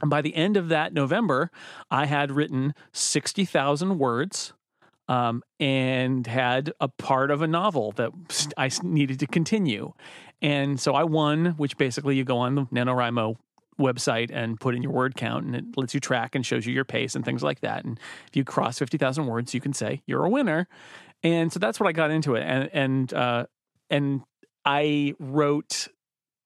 And 0.00 0.10
by 0.10 0.22
the 0.22 0.34
end 0.34 0.56
of 0.56 0.68
that 0.68 0.92
November, 0.92 1.50
I 1.90 2.06
had 2.06 2.32
written 2.32 2.74
60,000 2.92 3.98
words 3.98 4.52
um, 5.08 5.42
and 5.58 6.26
had 6.26 6.72
a 6.80 6.88
part 6.88 7.30
of 7.30 7.42
a 7.42 7.46
novel 7.46 7.92
that 7.92 8.10
I 8.56 8.70
needed 8.82 9.20
to 9.20 9.26
continue. 9.26 9.92
And 10.40 10.80
so 10.80 10.94
I 10.94 11.04
won, 11.04 11.46
which 11.56 11.76
basically 11.76 12.16
you 12.16 12.24
go 12.24 12.38
on 12.38 12.54
the 12.54 12.62
NaNoWriMo 12.66 13.36
website 13.78 14.30
and 14.32 14.60
put 14.60 14.74
in 14.74 14.82
your 14.82 14.92
word 14.92 15.16
count 15.16 15.46
and 15.46 15.56
it 15.56 15.64
lets 15.76 15.94
you 15.94 16.00
track 16.00 16.34
and 16.34 16.44
shows 16.44 16.66
you 16.66 16.72
your 16.72 16.84
pace 16.84 17.14
and 17.14 17.24
things 17.24 17.42
like 17.42 17.60
that. 17.60 17.84
And 17.84 17.98
if 18.28 18.36
you 18.36 18.44
cross 18.44 18.78
50,000 18.78 19.26
words, 19.26 19.52
you 19.52 19.60
can 19.60 19.72
say 19.72 20.02
you're 20.06 20.24
a 20.24 20.30
winner. 20.30 20.68
And 21.22 21.52
so 21.52 21.58
that's 21.58 21.80
what 21.80 21.88
I 21.88 21.92
got 21.92 22.10
into 22.10 22.34
it. 22.34 22.42
And, 22.42 22.70
and, 22.72 23.14
uh, 23.14 23.46
and 23.90 24.22
I 24.64 25.14
wrote 25.18 25.88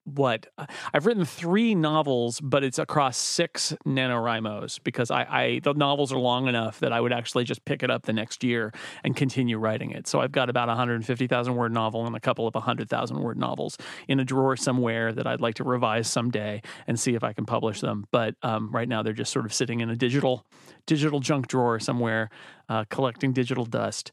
what 0.05 0.45
I've 0.93 1.07
written 1.07 1.25
three 1.25 1.73
novels, 1.73 2.39
but 2.39 2.63
it's 2.63 2.77
across 2.77 3.17
six 3.17 3.75
NaNoWriMos 3.87 4.79
because 4.83 5.09
I, 5.09 5.23
I 5.23 5.59
the 5.63 5.73
novels 5.73 6.13
are 6.13 6.19
long 6.19 6.47
enough 6.47 6.79
that 6.79 6.93
I 6.93 7.01
would 7.01 7.11
actually 7.11 7.43
just 7.43 7.65
pick 7.65 7.81
it 7.81 7.89
up 7.89 8.03
the 8.03 8.13
next 8.13 8.43
year 8.43 8.71
and 9.03 9.15
continue 9.15 9.57
writing 9.57 9.91
it. 9.91 10.07
So 10.07 10.21
I've 10.21 10.31
got 10.31 10.49
about 10.49 10.69
a 10.69 10.73
150,000 10.73 11.55
word 11.55 11.73
novel 11.73 12.05
and 12.05 12.15
a 12.15 12.19
couple 12.19 12.47
of 12.47 12.53
100,000 12.53 13.19
word 13.19 13.37
novels 13.37 13.77
in 14.07 14.19
a 14.19 14.23
drawer 14.23 14.55
somewhere 14.55 15.11
that 15.11 15.25
I'd 15.25 15.41
like 15.41 15.55
to 15.55 15.63
revise 15.63 16.07
someday 16.07 16.61
and 16.85 16.99
see 16.99 17.15
if 17.15 17.23
I 17.23 17.33
can 17.33 17.45
publish 17.47 17.81
them. 17.81 18.05
But 18.11 18.35
um, 18.43 18.69
right 18.71 18.87
now 18.87 19.01
they're 19.01 19.13
just 19.13 19.33
sort 19.33 19.45
of 19.45 19.53
sitting 19.53 19.79
in 19.79 19.89
a 19.89 19.95
digital 19.95 20.45
digital 20.85 21.19
junk 21.19 21.47
drawer 21.47 21.79
somewhere, 21.79 22.29
uh, 22.69 22.85
collecting 22.91 23.33
digital 23.33 23.65
dust. 23.65 24.11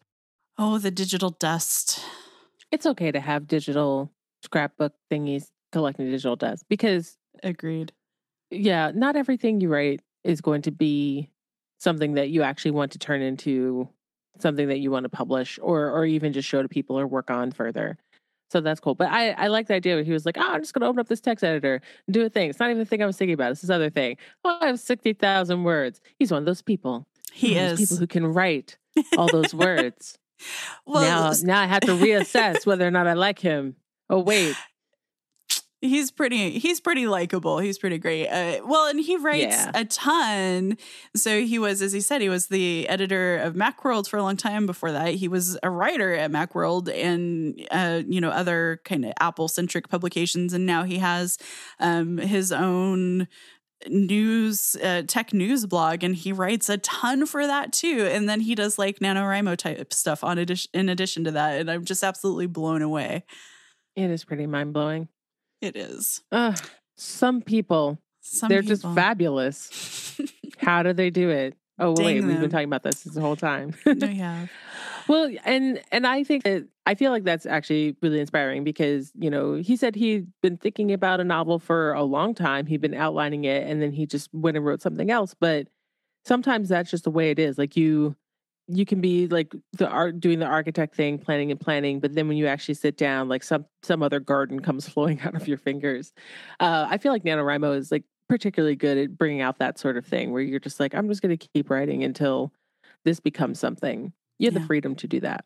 Oh, 0.56 0.78
the 0.78 0.90
digital 0.90 1.30
dust. 1.30 2.00
It's 2.72 2.86
okay 2.86 3.12
to 3.12 3.20
have 3.20 3.46
digital 3.46 4.10
scrapbook 4.42 4.94
thingies 5.10 5.48
collecting 5.70 6.06
digital 6.10 6.36
dust 6.36 6.64
because 6.68 7.16
Agreed. 7.42 7.92
yeah, 8.50 8.90
not 8.94 9.14
everything 9.16 9.60
you 9.60 9.68
write 9.68 10.00
is 10.24 10.40
going 10.40 10.62
to 10.62 10.70
be 10.70 11.30
something 11.78 12.14
that 12.14 12.30
you 12.30 12.42
actually 12.42 12.70
want 12.72 12.92
to 12.92 12.98
turn 12.98 13.22
into 13.22 13.88
something 14.38 14.68
that 14.68 14.78
you 14.80 14.90
want 14.90 15.04
to 15.04 15.08
publish 15.10 15.58
or 15.62 15.90
or 15.90 16.04
even 16.06 16.32
just 16.32 16.48
show 16.48 16.62
to 16.62 16.68
people 16.68 16.98
or 16.98 17.06
work 17.06 17.30
on 17.30 17.52
further. 17.52 17.96
So 18.50 18.60
that's 18.60 18.80
cool. 18.80 18.94
But 18.94 19.08
I, 19.10 19.30
I 19.30 19.46
like 19.46 19.66
the 19.68 19.74
idea 19.74 19.94
where 19.94 20.04
he 20.04 20.12
was 20.12 20.26
like, 20.26 20.36
oh, 20.38 20.42
I'm 20.46 20.60
just 20.60 20.74
going 20.74 20.82
to 20.82 20.86
open 20.86 21.00
up 21.00 21.08
this 21.08 21.22
text 21.22 21.42
editor 21.42 21.80
and 22.06 22.12
do 22.14 22.22
a 22.22 22.28
thing. 22.28 22.50
It's 22.50 22.58
not 22.60 22.68
even 22.68 22.80
the 22.80 22.84
thing 22.84 23.02
I 23.02 23.06
was 23.06 23.16
thinking 23.16 23.32
about. 23.32 23.50
It's 23.52 23.62
this 23.62 23.70
other 23.70 23.88
thing. 23.88 24.18
Oh, 24.44 24.58
I 24.60 24.66
have 24.66 24.78
60,000 24.78 25.64
words. 25.64 26.02
He's 26.18 26.30
one 26.30 26.40
of 26.42 26.44
those 26.44 26.60
people. 26.60 27.06
He 27.32 27.54
One 27.54 27.64
of 27.64 27.70
those 27.70 27.80
is. 27.80 27.88
people 27.88 27.96
who 28.00 28.06
can 28.06 28.26
write 28.26 28.76
all 29.16 29.28
those 29.28 29.54
words. 29.54 30.18
Well, 30.86 31.02
now, 31.02 31.32
now 31.42 31.60
I 31.62 31.66
have 31.66 31.82
to 31.82 31.92
reassess 31.92 32.66
whether 32.66 32.86
or 32.86 32.90
not 32.90 33.06
I 33.06 33.12
like 33.14 33.38
him. 33.38 33.76
Oh, 34.10 34.20
wait. 34.20 34.56
he's 35.80 36.12
pretty 36.12 36.60
he's 36.60 36.80
pretty 36.80 37.08
likable 37.08 37.58
he's 37.58 37.76
pretty 37.76 37.98
great 37.98 38.28
uh, 38.28 38.60
well 38.64 38.86
and 38.86 39.00
he 39.00 39.16
writes 39.16 39.42
Yeah. 39.56 39.72
a 39.74 39.84
ton 39.84 40.78
so 41.16 41.40
he 41.40 41.58
was 41.58 41.82
as 41.82 41.90
he 41.92 42.00
said 42.00 42.20
he 42.20 42.28
was 42.28 42.46
the 42.46 42.88
editor 42.88 43.36
of 43.38 43.54
Macworld 43.54 44.08
for 44.08 44.16
a 44.16 44.22
long 44.22 44.36
time 44.36 44.64
before 44.64 44.92
that 44.92 45.14
he 45.14 45.26
was 45.26 45.58
a 45.64 45.70
writer 45.70 46.14
at 46.14 46.30
Macworld 46.30 46.88
and 46.88 47.60
uh, 47.72 48.00
you 48.06 48.20
know 48.20 48.30
other 48.30 48.80
kind 48.84 49.04
of 49.04 49.12
apple 49.18 49.48
centric 49.48 49.88
publications 49.88 50.52
and 50.52 50.64
now 50.66 50.84
he 50.84 50.98
has 50.98 51.36
um, 51.80 52.16
his 52.16 52.52
own 52.52 53.26
news 53.88 54.76
uh, 54.82 55.02
tech 55.06 55.32
news 55.32 55.66
blog 55.66 56.02
and 56.04 56.14
he 56.16 56.32
writes 56.32 56.68
a 56.68 56.78
ton 56.78 57.26
for 57.26 57.46
that 57.46 57.72
too 57.72 58.08
and 58.10 58.28
then 58.28 58.40
he 58.40 58.54
does 58.54 58.78
like 58.78 58.98
NaNoWriMo 59.00 59.56
type 59.56 59.92
stuff 59.92 60.22
on 60.24 60.38
addition 60.38 60.70
in 60.74 60.88
addition 60.88 61.24
to 61.24 61.30
that 61.32 61.60
and 61.60 61.70
i'm 61.70 61.84
just 61.84 62.02
absolutely 62.04 62.46
blown 62.46 62.82
away 62.82 63.24
It 63.96 64.10
is 64.10 64.24
pretty 64.24 64.46
mind 64.46 64.72
blowing. 64.72 65.08
it 65.60 65.76
is 65.76 66.22
Uh, 66.30 66.54
some 66.96 67.40
people, 67.42 67.98
Some 68.20 68.48
they're 68.48 68.62
just 68.62 68.82
fabulous. 68.82 70.20
How 70.58 70.82
do 70.82 70.92
they 70.92 71.10
do 71.10 71.30
it? 71.30 71.56
Oh, 71.82 71.96
Dang 71.96 72.06
wait, 72.06 72.24
we've 72.24 72.40
been 72.40 72.48
talking 72.48 72.68
about 72.68 72.84
this 72.84 73.02
this 73.02 73.16
whole 73.16 73.34
time. 73.34 73.74
no, 73.84 74.06
yeah. 74.06 74.46
well, 75.08 75.28
and 75.44 75.82
and 75.90 76.06
I 76.06 76.22
think 76.22 76.44
that 76.44 76.68
I 76.86 76.94
feel 76.94 77.10
like 77.10 77.24
that's 77.24 77.44
actually 77.44 77.96
really 78.00 78.20
inspiring 78.20 78.62
because 78.62 79.10
you 79.18 79.30
know 79.30 79.54
he 79.54 79.74
said 79.74 79.96
he'd 79.96 80.28
been 80.42 80.56
thinking 80.56 80.92
about 80.92 81.18
a 81.18 81.24
novel 81.24 81.58
for 81.58 81.92
a 81.92 82.04
long 82.04 82.34
time. 82.34 82.66
He'd 82.66 82.80
been 82.80 82.94
outlining 82.94 83.44
it, 83.44 83.68
and 83.68 83.82
then 83.82 83.90
he 83.90 84.06
just 84.06 84.32
went 84.32 84.56
and 84.56 84.64
wrote 84.64 84.80
something 84.80 85.10
else. 85.10 85.34
But 85.38 85.66
sometimes 86.24 86.68
that's 86.68 86.90
just 86.90 87.02
the 87.02 87.10
way 87.10 87.30
it 87.30 87.40
is. 87.40 87.58
Like 87.58 87.76
you 87.76 88.14
you 88.68 88.86
can 88.86 89.00
be 89.00 89.26
like 89.26 89.54
the 89.72 89.88
art 89.88 90.20
doing 90.20 90.38
the 90.38 90.46
architect 90.46 90.94
thing, 90.94 91.18
planning 91.18 91.50
and 91.50 91.58
planning, 91.58 91.98
but 91.98 92.14
then 92.14 92.28
when 92.28 92.36
you 92.36 92.46
actually 92.46 92.74
sit 92.74 92.96
down, 92.96 93.28
like 93.28 93.42
some 93.42 93.66
some 93.82 94.02
other 94.02 94.20
garden 94.20 94.60
comes 94.60 94.88
flowing 94.88 95.20
out 95.22 95.34
of 95.34 95.48
your 95.48 95.58
fingers. 95.58 96.12
Uh, 96.60 96.86
I 96.88 96.98
feel 96.98 97.12
like 97.12 97.24
NaNoWriMo 97.24 97.76
is 97.76 97.90
like 97.90 98.04
particularly 98.32 98.74
good 98.74 98.96
at 98.96 99.18
bringing 99.18 99.42
out 99.42 99.58
that 99.58 99.78
sort 99.78 99.98
of 99.98 100.06
thing 100.06 100.32
where 100.32 100.40
you're 100.40 100.58
just 100.58 100.80
like, 100.80 100.94
I'm 100.94 101.06
just 101.06 101.20
going 101.20 101.36
to 101.36 101.48
keep 101.54 101.68
writing 101.68 102.02
until 102.02 102.50
this 103.04 103.20
becomes 103.20 103.58
something. 103.60 104.10
You 104.38 104.46
have 104.46 104.54
Yeah. 104.54 104.60
the 104.60 104.66
freedom 104.66 104.94
to 104.96 105.06
do 105.06 105.20
that. 105.20 105.44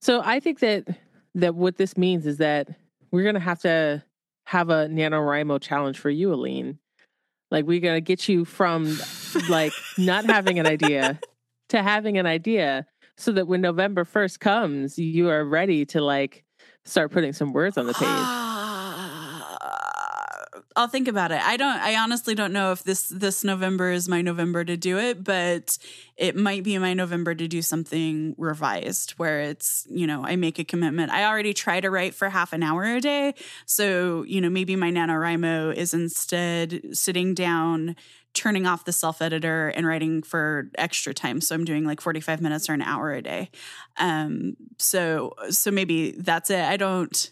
So 0.00 0.22
I 0.24 0.38
think 0.38 0.60
that 0.60 0.86
that 1.34 1.56
what 1.56 1.78
this 1.78 1.96
means 1.96 2.24
is 2.24 2.36
that 2.36 2.68
we're 3.10 3.24
going 3.24 3.34
to 3.34 3.40
have 3.40 3.58
to 3.62 4.04
have 4.46 4.70
a 4.70 4.86
NaNoWriMo 4.86 5.60
challenge 5.60 5.98
for 5.98 6.10
you, 6.10 6.32
Aleen. 6.32 6.78
Like 7.50 7.64
we're 7.64 7.80
going 7.80 7.96
to 7.96 8.00
get 8.00 8.28
you 8.28 8.44
from 8.44 8.96
like 9.48 9.72
not 9.98 10.24
having 10.24 10.60
an 10.60 10.66
idea 10.68 11.18
to 11.70 11.82
having 11.82 12.18
an 12.18 12.26
idea 12.26 12.86
so 13.16 13.32
that 13.32 13.48
when 13.48 13.60
November 13.60 14.04
1st 14.04 14.38
comes, 14.38 14.96
you 14.96 15.28
are 15.28 15.44
ready 15.44 15.84
to 15.86 16.00
like 16.00 16.44
start 16.84 17.10
putting 17.10 17.32
some 17.32 17.52
words 17.52 17.76
on 17.76 17.86
the 17.88 17.94
page. 17.94 18.06
I'll 20.76 20.88
think 20.88 21.08
about 21.08 21.32
it. 21.32 21.40
I 21.42 21.56
don't 21.56 21.78
I 21.78 21.96
honestly 21.96 22.34
don't 22.34 22.52
know 22.52 22.72
if 22.72 22.82
this 22.82 23.08
this 23.08 23.44
November 23.44 23.90
is 23.90 24.08
my 24.08 24.22
November 24.22 24.64
to 24.64 24.76
do 24.76 24.98
it, 24.98 25.22
but 25.22 25.76
it 26.16 26.36
might 26.36 26.62
be 26.62 26.78
my 26.78 26.94
November 26.94 27.34
to 27.34 27.48
do 27.48 27.62
something 27.62 28.34
revised 28.38 29.12
where 29.12 29.40
it's, 29.40 29.86
you 29.90 30.06
know, 30.06 30.24
I 30.24 30.36
make 30.36 30.58
a 30.58 30.64
commitment. 30.64 31.10
I 31.10 31.24
already 31.24 31.54
try 31.54 31.80
to 31.80 31.90
write 31.90 32.14
for 32.14 32.28
half 32.28 32.52
an 32.52 32.62
hour 32.62 32.84
a 32.84 33.00
day. 33.00 33.34
So, 33.66 34.22
you 34.24 34.40
know, 34.40 34.50
maybe 34.50 34.76
my 34.76 34.90
NaNoWriMo 34.90 35.74
is 35.74 35.94
instead 35.94 36.80
sitting 36.92 37.34
down, 37.34 37.96
turning 38.34 38.66
off 38.66 38.84
the 38.84 38.92
self 38.92 39.20
editor 39.20 39.68
and 39.68 39.86
writing 39.86 40.22
for 40.22 40.70
extra 40.76 41.12
time. 41.12 41.40
So 41.40 41.54
I'm 41.54 41.64
doing 41.64 41.84
like 41.84 42.00
45 42.00 42.40
minutes 42.40 42.68
or 42.68 42.74
an 42.74 42.82
hour 42.82 43.12
a 43.12 43.22
day. 43.22 43.50
Um, 43.98 44.56
so 44.78 45.34
so 45.50 45.70
maybe 45.70 46.12
that's 46.12 46.50
it. 46.50 46.60
I 46.60 46.76
don't 46.76 47.30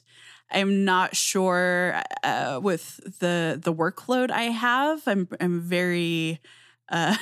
I'm 0.53 0.84
not 0.84 1.16
sure 1.16 2.03
uh, 2.22 2.61
with 2.62 3.01
the 3.20 3.61
the 3.62 3.72
workload 3.72 4.30
I 4.30 4.44
have. 4.44 5.03
I'm 5.07 5.28
I'm 5.40 5.61
very 5.61 6.40
uh, 6.88 7.16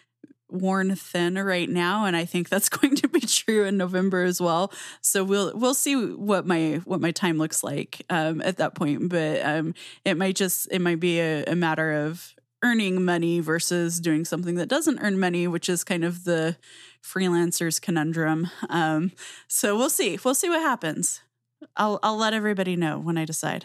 worn 0.50 0.94
thin 0.94 1.34
right 1.38 1.68
now, 1.68 2.04
and 2.04 2.16
I 2.16 2.24
think 2.24 2.48
that's 2.48 2.68
going 2.70 2.96
to 2.96 3.08
be 3.08 3.20
true 3.20 3.64
in 3.64 3.76
November 3.76 4.24
as 4.24 4.40
well. 4.40 4.72
So 5.00 5.24
we'll 5.24 5.56
we'll 5.56 5.74
see 5.74 5.94
what 5.96 6.46
my 6.46 6.80
what 6.84 7.00
my 7.00 7.10
time 7.10 7.38
looks 7.38 7.64
like 7.64 8.02
um, 8.10 8.40
at 8.42 8.58
that 8.58 8.74
point. 8.74 9.08
But 9.08 9.44
um, 9.44 9.74
it 10.04 10.16
might 10.16 10.36
just 10.36 10.68
it 10.70 10.80
might 10.80 11.00
be 11.00 11.20
a, 11.20 11.44
a 11.44 11.54
matter 11.54 11.92
of 11.92 12.34
earning 12.62 13.04
money 13.04 13.40
versus 13.40 14.00
doing 14.00 14.24
something 14.24 14.56
that 14.56 14.68
doesn't 14.68 14.98
earn 15.00 15.20
money, 15.20 15.46
which 15.46 15.68
is 15.68 15.84
kind 15.84 16.04
of 16.04 16.24
the 16.24 16.56
freelancer's 17.02 17.78
conundrum. 17.78 18.50
Um, 18.68 19.12
so 19.46 19.76
we'll 19.76 19.90
see. 19.90 20.18
We'll 20.24 20.34
see 20.34 20.48
what 20.48 20.60
happens. 20.60 21.20
I'll 21.76 21.98
I'll 22.02 22.16
let 22.16 22.34
everybody 22.34 22.76
know 22.76 22.98
when 22.98 23.18
I 23.18 23.24
decide. 23.24 23.64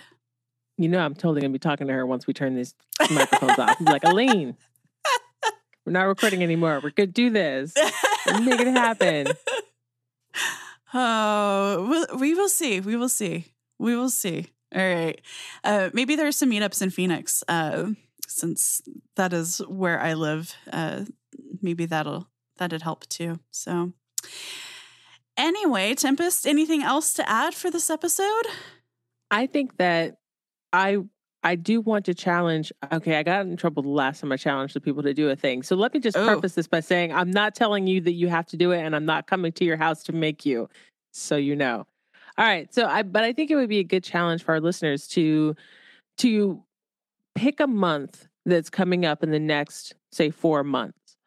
You 0.78 0.88
know, 0.88 1.00
I'm 1.00 1.14
totally 1.14 1.42
gonna 1.42 1.54
be 1.54 1.60
talking 1.60 1.88
to 1.88 1.94
her 1.94 2.06
once 2.06 2.28
we 2.28 2.34
turn 2.34 2.56
these 2.56 2.74
microphones 3.12 3.60
off. 3.60 3.78
I'm 3.80 3.86
like, 3.86 4.04
Aleen, 4.04 4.56
we're 5.86 5.94
not 5.94 6.04
recording 6.04 6.44
anymore. 6.44 6.80
We're 6.84 6.92
gonna 6.92 7.08
do 7.08 7.30
this. 7.30 7.74
Make 7.76 8.60
it 8.60 8.68
happen. 8.68 9.28
Oh, 10.94 12.06
we'll, 12.14 12.50
see. 12.50 12.80
We 12.82 12.98
will 12.98 13.10
see. 13.10 13.46
We 13.80 13.96
will 13.96 14.10
see. 14.10 14.48
All 14.76 14.82
right. 14.82 15.22
Uh, 15.64 15.90
maybe 15.94 16.20
are 16.20 16.32
some 16.32 16.52
meetups 16.52 16.82
in 16.82 16.90
Phoenix, 16.90 17.44
uh, 17.48 17.92
since 18.28 18.82
that 19.16 19.32
is 19.32 19.60
where 19.68 20.00
I 20.00 20.14
live. 20.16 20.54
Uh, 20.72 21.06
maybe 21.62 21.86
that'll 21.86 22.28
that'd 22.58 22.82
help 22.82 23.08
too. 23.08 23.40
So, 23.52 23.94
anyway, 25.42 25.94
Tempest, 25.96 26.46
anything 26.48 26.84
else 26.84 27.14
to 27.16 27.30
add 27.30 27.54
for 27.54 27.70
this 27.70 27.90
episode? 27.90 28.46
I 29.30 29.48
think 29.48 29.78
that 29.78 30.18
I 30.72 31.00
I 31.44 31.56
do 31.56 31.82
want 31.82 32.06
to 32.06 32.14
challenge. 32.14 32.72
Okay, 32.92 33.16
I 33.18 33.24
got 33.24 33.42
in 33.48 33.58
trouble 33.58 33.82
the 33.82 33.90
last 33.90 34.22
time 34.22 34.32
I 34.32 34.38
challenged 34.38 34.76
the 34.76 34.82
people 34.82 35.02
to 35.04 35.14
do 35.14 35.30
a 35.30 35.36
thing. 35.36 35.64
So 35.64 35.76
let 35.76 35.94
me 35.94 36.00
just 36.00 36.16
Oh. 36.16 36.26
preface 36.26 36.54
this 36.54 36.68
by 36.68 36.82
saying 36.82 37.12
I'm 37.12 37.32
not 37.32 37.56
telling 37.56 37.88
you 37.88 38.00
that 38.02 38.14
you 38.14 38.28
have 38.28 38.46
to 38.48 38.58
do 38.58 38.72
it, 38.72 38.82
and 38.82 38.96
I'm 38.96 39.06
not 39.06 39.26
coming 39.28 39.52
to 39.54 39.66
your 39.66 39.78
house 39.78 40.04
to 40.04 40.12
make 40.14 40.46
you. 40.46 40.70
So 41.14 41.36
you 41.36 41.56
know. 41.56 41.88
All 42.38 42.46
right. 42.46 42.74
So 42.74 42.86
I 42.86 43.02
but 43.04 43.24
I 43.24 43.34
think 43.34 43.50
it 43.52 43.56
would 43.56 43.70
be 43.70 43.80
a 43.80 43.84
good 43.84 44.04
challenge 44.04 44.44
for 44.44 44.54
our 44.54 44.62
listeners 44.62 45.08
to 45.10 45.56
to 46.20 46.64
pick 47.36 47.60
a 47.60 47.68
month 47.68 48.28
that's 48.46 48.70
coming 48.70 49.06
up 49.06 49.24
in 49.24 49.32
the 49.32 49.40
next 49.40 49.96
say 50.12 50.30
four 50.30 50.64
months, 50.64 51.18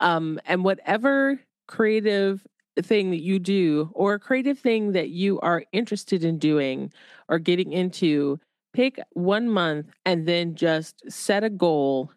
um, 0.00 0.40
and 0.46 0.64
whatever 0.64 1.38
creative 1.68 2.44
thing 2.82 3.10
that 3.10 3.20
you 3.20 3.38
do 3.38 3.90
or 3.94 4.14
a 4.14 4.18
creative 4.18 4.58
thing 4.58 4.92
that 4.92 5.10
you 5.10 5.40
are 5.40 5.64
interested 5.72 6.24
in 6.24 6.38
doing 6.38 6.92
or 7.28 7.38
getting 7.38 7.72
into, 7.72 8.38
pick 8.72 9.00
one 9.12 9.48
month 9.48 9.86
and 10.06 10.26
then 10.26 10.54
just 10.54 11.02
set 11.10 11.44
a 11.44 11.50
goal 11.50 12.10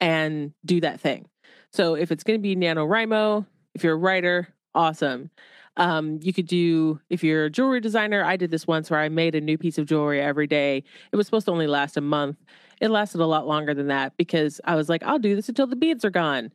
and 0.00 0.52
do 0.64 0.80
that 0.80 1.00
thing. 1.00 1.26
So 1.72 1.94
if 1.94 2.12
it's 2.12 2.22
going 2.22 2.38
to 2.38 2.42
be 2.42 2.54
NaNoWriMo, 2.54 3.46
if 3.74 3.82
you're 3.82 3.94
a 3.94 3.96
writer, 3.96 4.48
awesome. 4.74 5.30
Um, 5.76 6.20
you 6.22 6.32
could 6.32 6.46
do, 6.46 7.00
if 7.10 7.24
you're 7.24 7.46
a 7.46 7.50
jewelry 7.50 7.80
designer, 7.80 8.22
I 8.22 8.36
did 8.36 8.50
this 8.52 8.66
once 8.66 8.90
where 8.90 9.00
I 9.00 9.08
made 9.08 9.34
a 9.34 9.40
new 9.40 9.58
piece 9.58 9.76
of 9.78 9.86
jewelry 9.86 10.20
every 10.20 10.46
day. 10.46 10.84
It 11.10 11.16
was 11.16 11.26
supposed 11.26 11.46
to 11.46 11.52
only 11.52 11.66
last 11.66 11.96
a 11.96 12.00
month. 12.00 12.36
It 12.80 12.90
lasted 12.90 13.20
a 13.20 13.26
lot 13.26 13.48
longer 13.48 13.74
than 13.74 13.88
that 13.88 14.16
because 14.16 14.60
I 14.64 14.76
was 14.76 14.88
like, 14.88 15.02
I'll 15.02 15.18
do 15.18 15.34
this 15.34 15.48
until 15.48 15.66
the 15.66 15.74
beads 15.74 16.04
are 16.04 16.10
gone. 16.10 16.52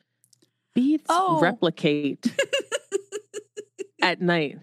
Beads 0.74 1.04
Oh. 1.10 1.40
replicate 1.42 2.32
at 4.02 4.22
night 4.22 4.58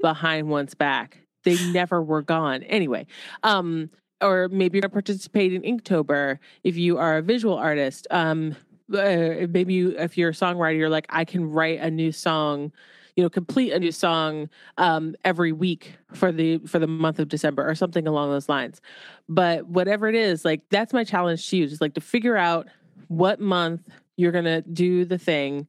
behind 0.00 0.48
one's 0.48 0.74
back. 0.74 1.18
They 1.44 1.56
never 1.72 2.02
were 2.02 2.22
gone. 2.22 2.62
Anyway, 2.64 3.06
um, 3.42 3.90
or 4.20 4.48
maybe 4.48 4.76
you're 4.76 4.82
going 4.82 4.90
to 4.90 4.94
participate 4.94 5.52
in 5.52 5.62
Inktober 5.62 6.38
if 6.62 6.76
you 6.76 6.98
are 6.98 7.18
a 7.18 7.22
visual 7.22 7.56
artist. 7.56 8.06
Um, 8.10 8.56
uh, 8.92 9.46
maybe 9.48 9.74
you, 9.74 9.98
if 9.98 10.16
you're 10.16 10.30
a 10.30 10.34
songwriter, 10.34 10.78
you're 10.78 10.88
like, 10.88 11.06
I 11.10 11.24
can 11.24 11.50
write 11.50 11.80
a 11.80 11.90
new 11.90 12.12
song, 12.12 12.72
you 13.16 13.22
know, 13.22 13.30
complete 13.30 13.72
a 13.72 13.78
new 13.78 13.92
song 13.92 14.48
um, 14.78 15.16
every 15.24 15.52
week 15.52 15.96
for 16.12 16.30
the 16.30 16.58
for 16.58 16.78
the 16.78 16.86
month 16.86 17.18
of 17.18 17.28
December 17.28 17.68
or 17.68 17.74
something 17.74 18.06
along 18.06 18.30
those 18.30 18.48
lines. 18.48 18.80
But 19.28 19.66
whatever 19.66 20.08
it 20.08 20.14
is, 20.14 20.44
like 20.44 20.62
that's 20.70 20.92
my 20.92 21.04
challenge 21.04 21.48
to 21.50 21.56
you, 21.56 21.66
just 21.66 21.80
like 21.80 21.94
to 21.94 22.00
figure 22.00 22.36
out 22.36 22.68
what 23.08 23.40
month 23.40 23.88
you're 24.16 24.32
gonna 24.32 24.62
do 24.62 25.04
the 25.04 25.18
thing, 25.18 25.66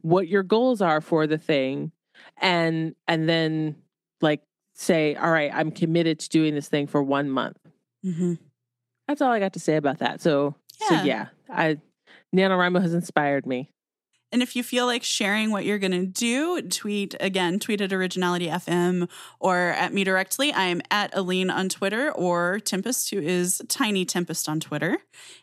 what 0.00 0.28
your 0.28 0.42
goals 0.42 0.80
are 0.80 1.00
for 1.00 1.26
the 1.26 1.38
thing, 1.38 1.92
and 2.40 2.94
and 3.06 3.28
then 3.28 3.76
like 4.20 4.42
say, 4.74 5.14
all 5.14 5.30
right, 5.30 5.50
I'm 5.54 5.70
committed 5.70 6.18
to 6.20 6.28
doing 6.28 6.54
this 6.54 6.68
thing 6.68 6.86
for 6.86 7.02
one 7.02 7.30
month. 7.30 7.58
Mm-hmm. 8.04 8.34
That's 9.06 9.20
all 9.20 9.30
I 9.30 9.38
got 9.40 9.52
to 9.54 9.60
say 9.60 9.76
about 9.76 9.98
that. 9.98 10.20
So 10.20 10.54
so 10.72 10.94
Yeah. 10.94 11.04
yeah, 11.04 11.26
I 11.48 11.78
NaNoWriMo 12.34 12.80
has 12.80 12.94
inspired 12.94 13.46
me. 13.46 13.70
And 14.32 14.42
if 14.42 14.54
you 14.54 14.62
feel 14.62 14.86
like 14.86 15.02
sharing 15.02 15.50
what 15.50 15.64
you're 15.64 15.80
going 15.80 15.90
to 15.90 16.06
do, 16.06 16.62
tweet 16.62 17.16
again, 17.18 17.58
tweet 17.58 17.80
at 17.80 17.92
Originality 17.92 18.46
FM 18.46 19.08
or 19.40 19.56
at 19.70 19.92
me 19.92 20.04
directly. 20.04 20.52
I'm 20.52 20.80
at 20.88 21.12
Aleen 21.16 21.50
on 21.50 21.68
Twitter 21.68 22.12
or 22.12 22.60
Tempest, 22.60 23.10
who 23.10 23.18
is 23.18 23.60
Tiny 23.68 24.04
Tempest 24.04 24.48
on 24.48 24.60
Twitter, 24.60 24.98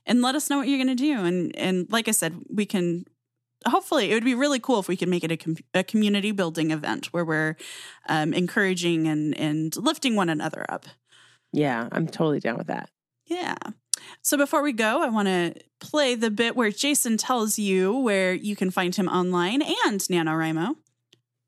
and 0.05 0.21
let 0.21 0.35
us 0.35 0.49
know 0.49 0.59
what 0.59 0.69
you're 0.69 0.77
going 0.77 0.95
to 0.95 1.03
do. 1.03 1.19
And 1.25 1.53
and 1.57 1.91
like 1.91 2.07
I 2.07 2.11
said, 2.11 2.35
we 2.49 2.65
can. 2.65 3.05
Hopefully, 3.67 4.11
it 4.11 4.13
would 4.13 4.23
be 4.23 4.35
really 4.35 4.59
cool 4.59 4.79
if 4.79 4.87
we 4.87 4.97
could 4.97 5.09
make 5.09 5.23
it 5.23 5.31
a, 5.31 5.37
com- 5.37 5.57
a 5.73 5.83
community 5.83 6.31
building 6.31 6.71
event 6.71 7.07
where 7.07 7.25
we're 7.25 7.55
um, 8.07 8.33
encouraging 8.33 9.07
and 9.07 9.37
and 9.37 9.75
lifting 9.75 10.15
one 10.15 10.29
another 10.29 10.65
up. 10.69 10.85
Yeah, 11.51 11.87
I'm 11.91 12.07
totally 12.07 12.39
down 12.39 12.57
with 12.57 12.67
that. 12.67 12.89
Yeah. 13.25 13.55
So 14.21 14.37
before 14.37 14.61
we 14.61 14.73
go, 14.73 15.01
I 15.01 15.09
want 15.09 15.27
to 15.27 15.55
play 15.79 16.15
the 16.15 16.31
bit 16.31 16.55
where 16.55 16.71
Jason 16.71 17.17
tells 17.17 17.57
you 17.59 17.97
where 17.97 18.33
you 18.33 18.55
can 18.55 18.71
find 18.71 18.95
him 18.95 19.07
online 19.07 19.61
and 19.61 19.99
NaNoWriMo. 19.99 20.75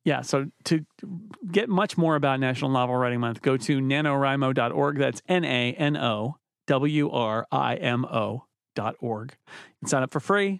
Yeah, 0.06 0.22
so 0.22 0.50
to 0.66 0.86
get 1.52 1.70
much 1.70 1.98
more 1.98 2.16
about 2.16 2.40
National 2.40 2.72
Novel 2.72 2.96
Writing 2.96 3.20
Month, 3.20 3.42
go 3.42 3.58
to 3.58 3.80
nanowrimo.org. 3.80 4.98
That's 4.98 5.22
N 5.28 5.46
A 5.46 5.74
N 5.74 5.98
O 5.98 6.38
W 6.68 7.10
R 7.12 7.48
I 7.52 7.76
M 7.76 8.06
O 8.06 8.46
dot 8.76 8.96
org. 9.00 9.36
You 9.48 9.80
can 9.82 9.90
sign 9.90 10.04
up 10.04 10.12
for 10.12 10.20
free 10.20 10.60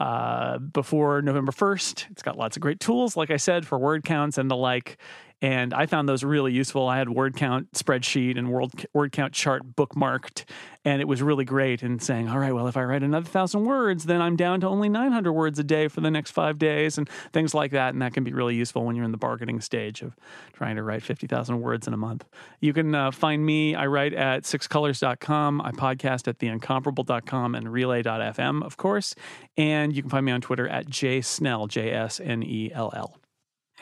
uh, 0.00 0.58
before 0.58 1.22
November 1.22 1.52
1st. 1.52 2.10
It's 2.10 2.22
got 2.22 2.36
lots 2.36 2.56
of 2.56 2.62
great 2.62 2.80
tools, 2.80 3.16
like 3.16 3.30
I 3.30 3.36
said, 3.36 3.66
for 3.66 3.78
word 3.78 4.04
counts 4.04 4.38
and 4.38 4.50
the 4.50 4.56
like. 4.56 4.98
And 5.42 5.74
I 5.74 5.84
found 5.84 6.08
those 6.08 6.24
really 6.24 6.52
useful. 6.52 6.88
I 6.88 6.96
had 6.96 7.10
word 7.10 7.36
count 7.36 7.72
spreadsheet 7.72 8.38
and 8.38 8.50
word, 8.50 8.86
word 8.94 9.12
count 9.12 9.34
chart 9.34 9.76
bookmarked. 9.76 10.44
And 10.82 11.02
it 11.02 11.08
was 11.08 11.20
really 11.20 11.44
great 11.44 11.82
in 11.82 11.98
saying, 11.98 12.28
all 12.28 12.38
right, 12.38 12.54
well, 12.54 12.68
if 12.68 12.76
I 12.76 12.84
write 12.84 13.02
another 13.02 13.28
thousand 13.28 13.64
words, 13.64 14.04
then 14.04 14.22
I'm 14.22 14.36
down 14.36 14.60
to 14.60 14.68
only 14.68 14.88
900 14.88 15.32
words 15.32 15.58
a 15.58 15.64
day 15.64 15.88
for 15.88 16.00
the 16.00 16.10
next 16.10 16.30
five 16.30 16.58
days 16.58 16.96
and 16.96 17.08
things 17.32 17.52
like 17.52 17.72
that. 17.72 17.92
And 17.92 18.00
that 18.00 18.14
can 18.14 18.24
be 18.24 18.32
really 18.32 18.54
useful 18.54 18.84
when 18.84 18.96
you're 18.96 19.04
in 19.04 19.10
the 19.10 19.18
bargaining 19.18 19.60
stage 19.60 20.00
of 20.00 20.16
trying 20.54 20.76
to 20.76 20.82
write 20.82 21.02
50,000 21.02 21.60
words 21.60 21.86
in 21.86 21.92
a 21.92 21.98
month. 21.98 22.24
You 22.60 22.72
can 22.72 22.94
uh, 22.94 23.10
find 23.10 23.44
me. 23.44 23.74
I 23.74 23.86
write 23.86 24.14
at 24.14 24.44
sixcolors.com. 24.44 25.60
I 25.60 25.72
podcast 25.72 26.28
at 26.28 26.38
theincomparable.com 26.38 27.54
and 27.54 27.70
relay.fm, 27.70 28.64
of 28.64 28.76
course. 28.76 29.14
And 29.58 29.94
you 29.94 30.02
can 30.02 30.10
find 30.10 30.24
me 30.24 30.32
on 30.32 30.40
Twitter 30.40 30.66
at 30.68 30.86
jsnell, 30.86 31.68
J 31.68 31.90
S 31.90 32.20
N 32.20 32.42
E 32.42 32.70
L 32.72 32.92
L. 32.94 33.18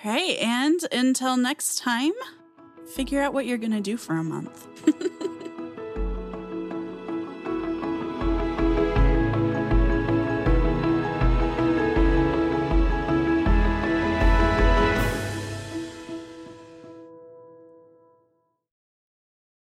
Right. 0.05 0.37
And 0.39 0.81
until 0.93 1.37
next 1.37 1.79
time, 1.79 2.13
figure 2.95 3.23
out 3.23 3.33
what 3.33 3.47
you're 3.47 3.59
going 3.59 3.73
to 3.73 3.81
do 3.81 3.97
for 3.97 4.17
a 4.17 4.25
month. 4.25 4.67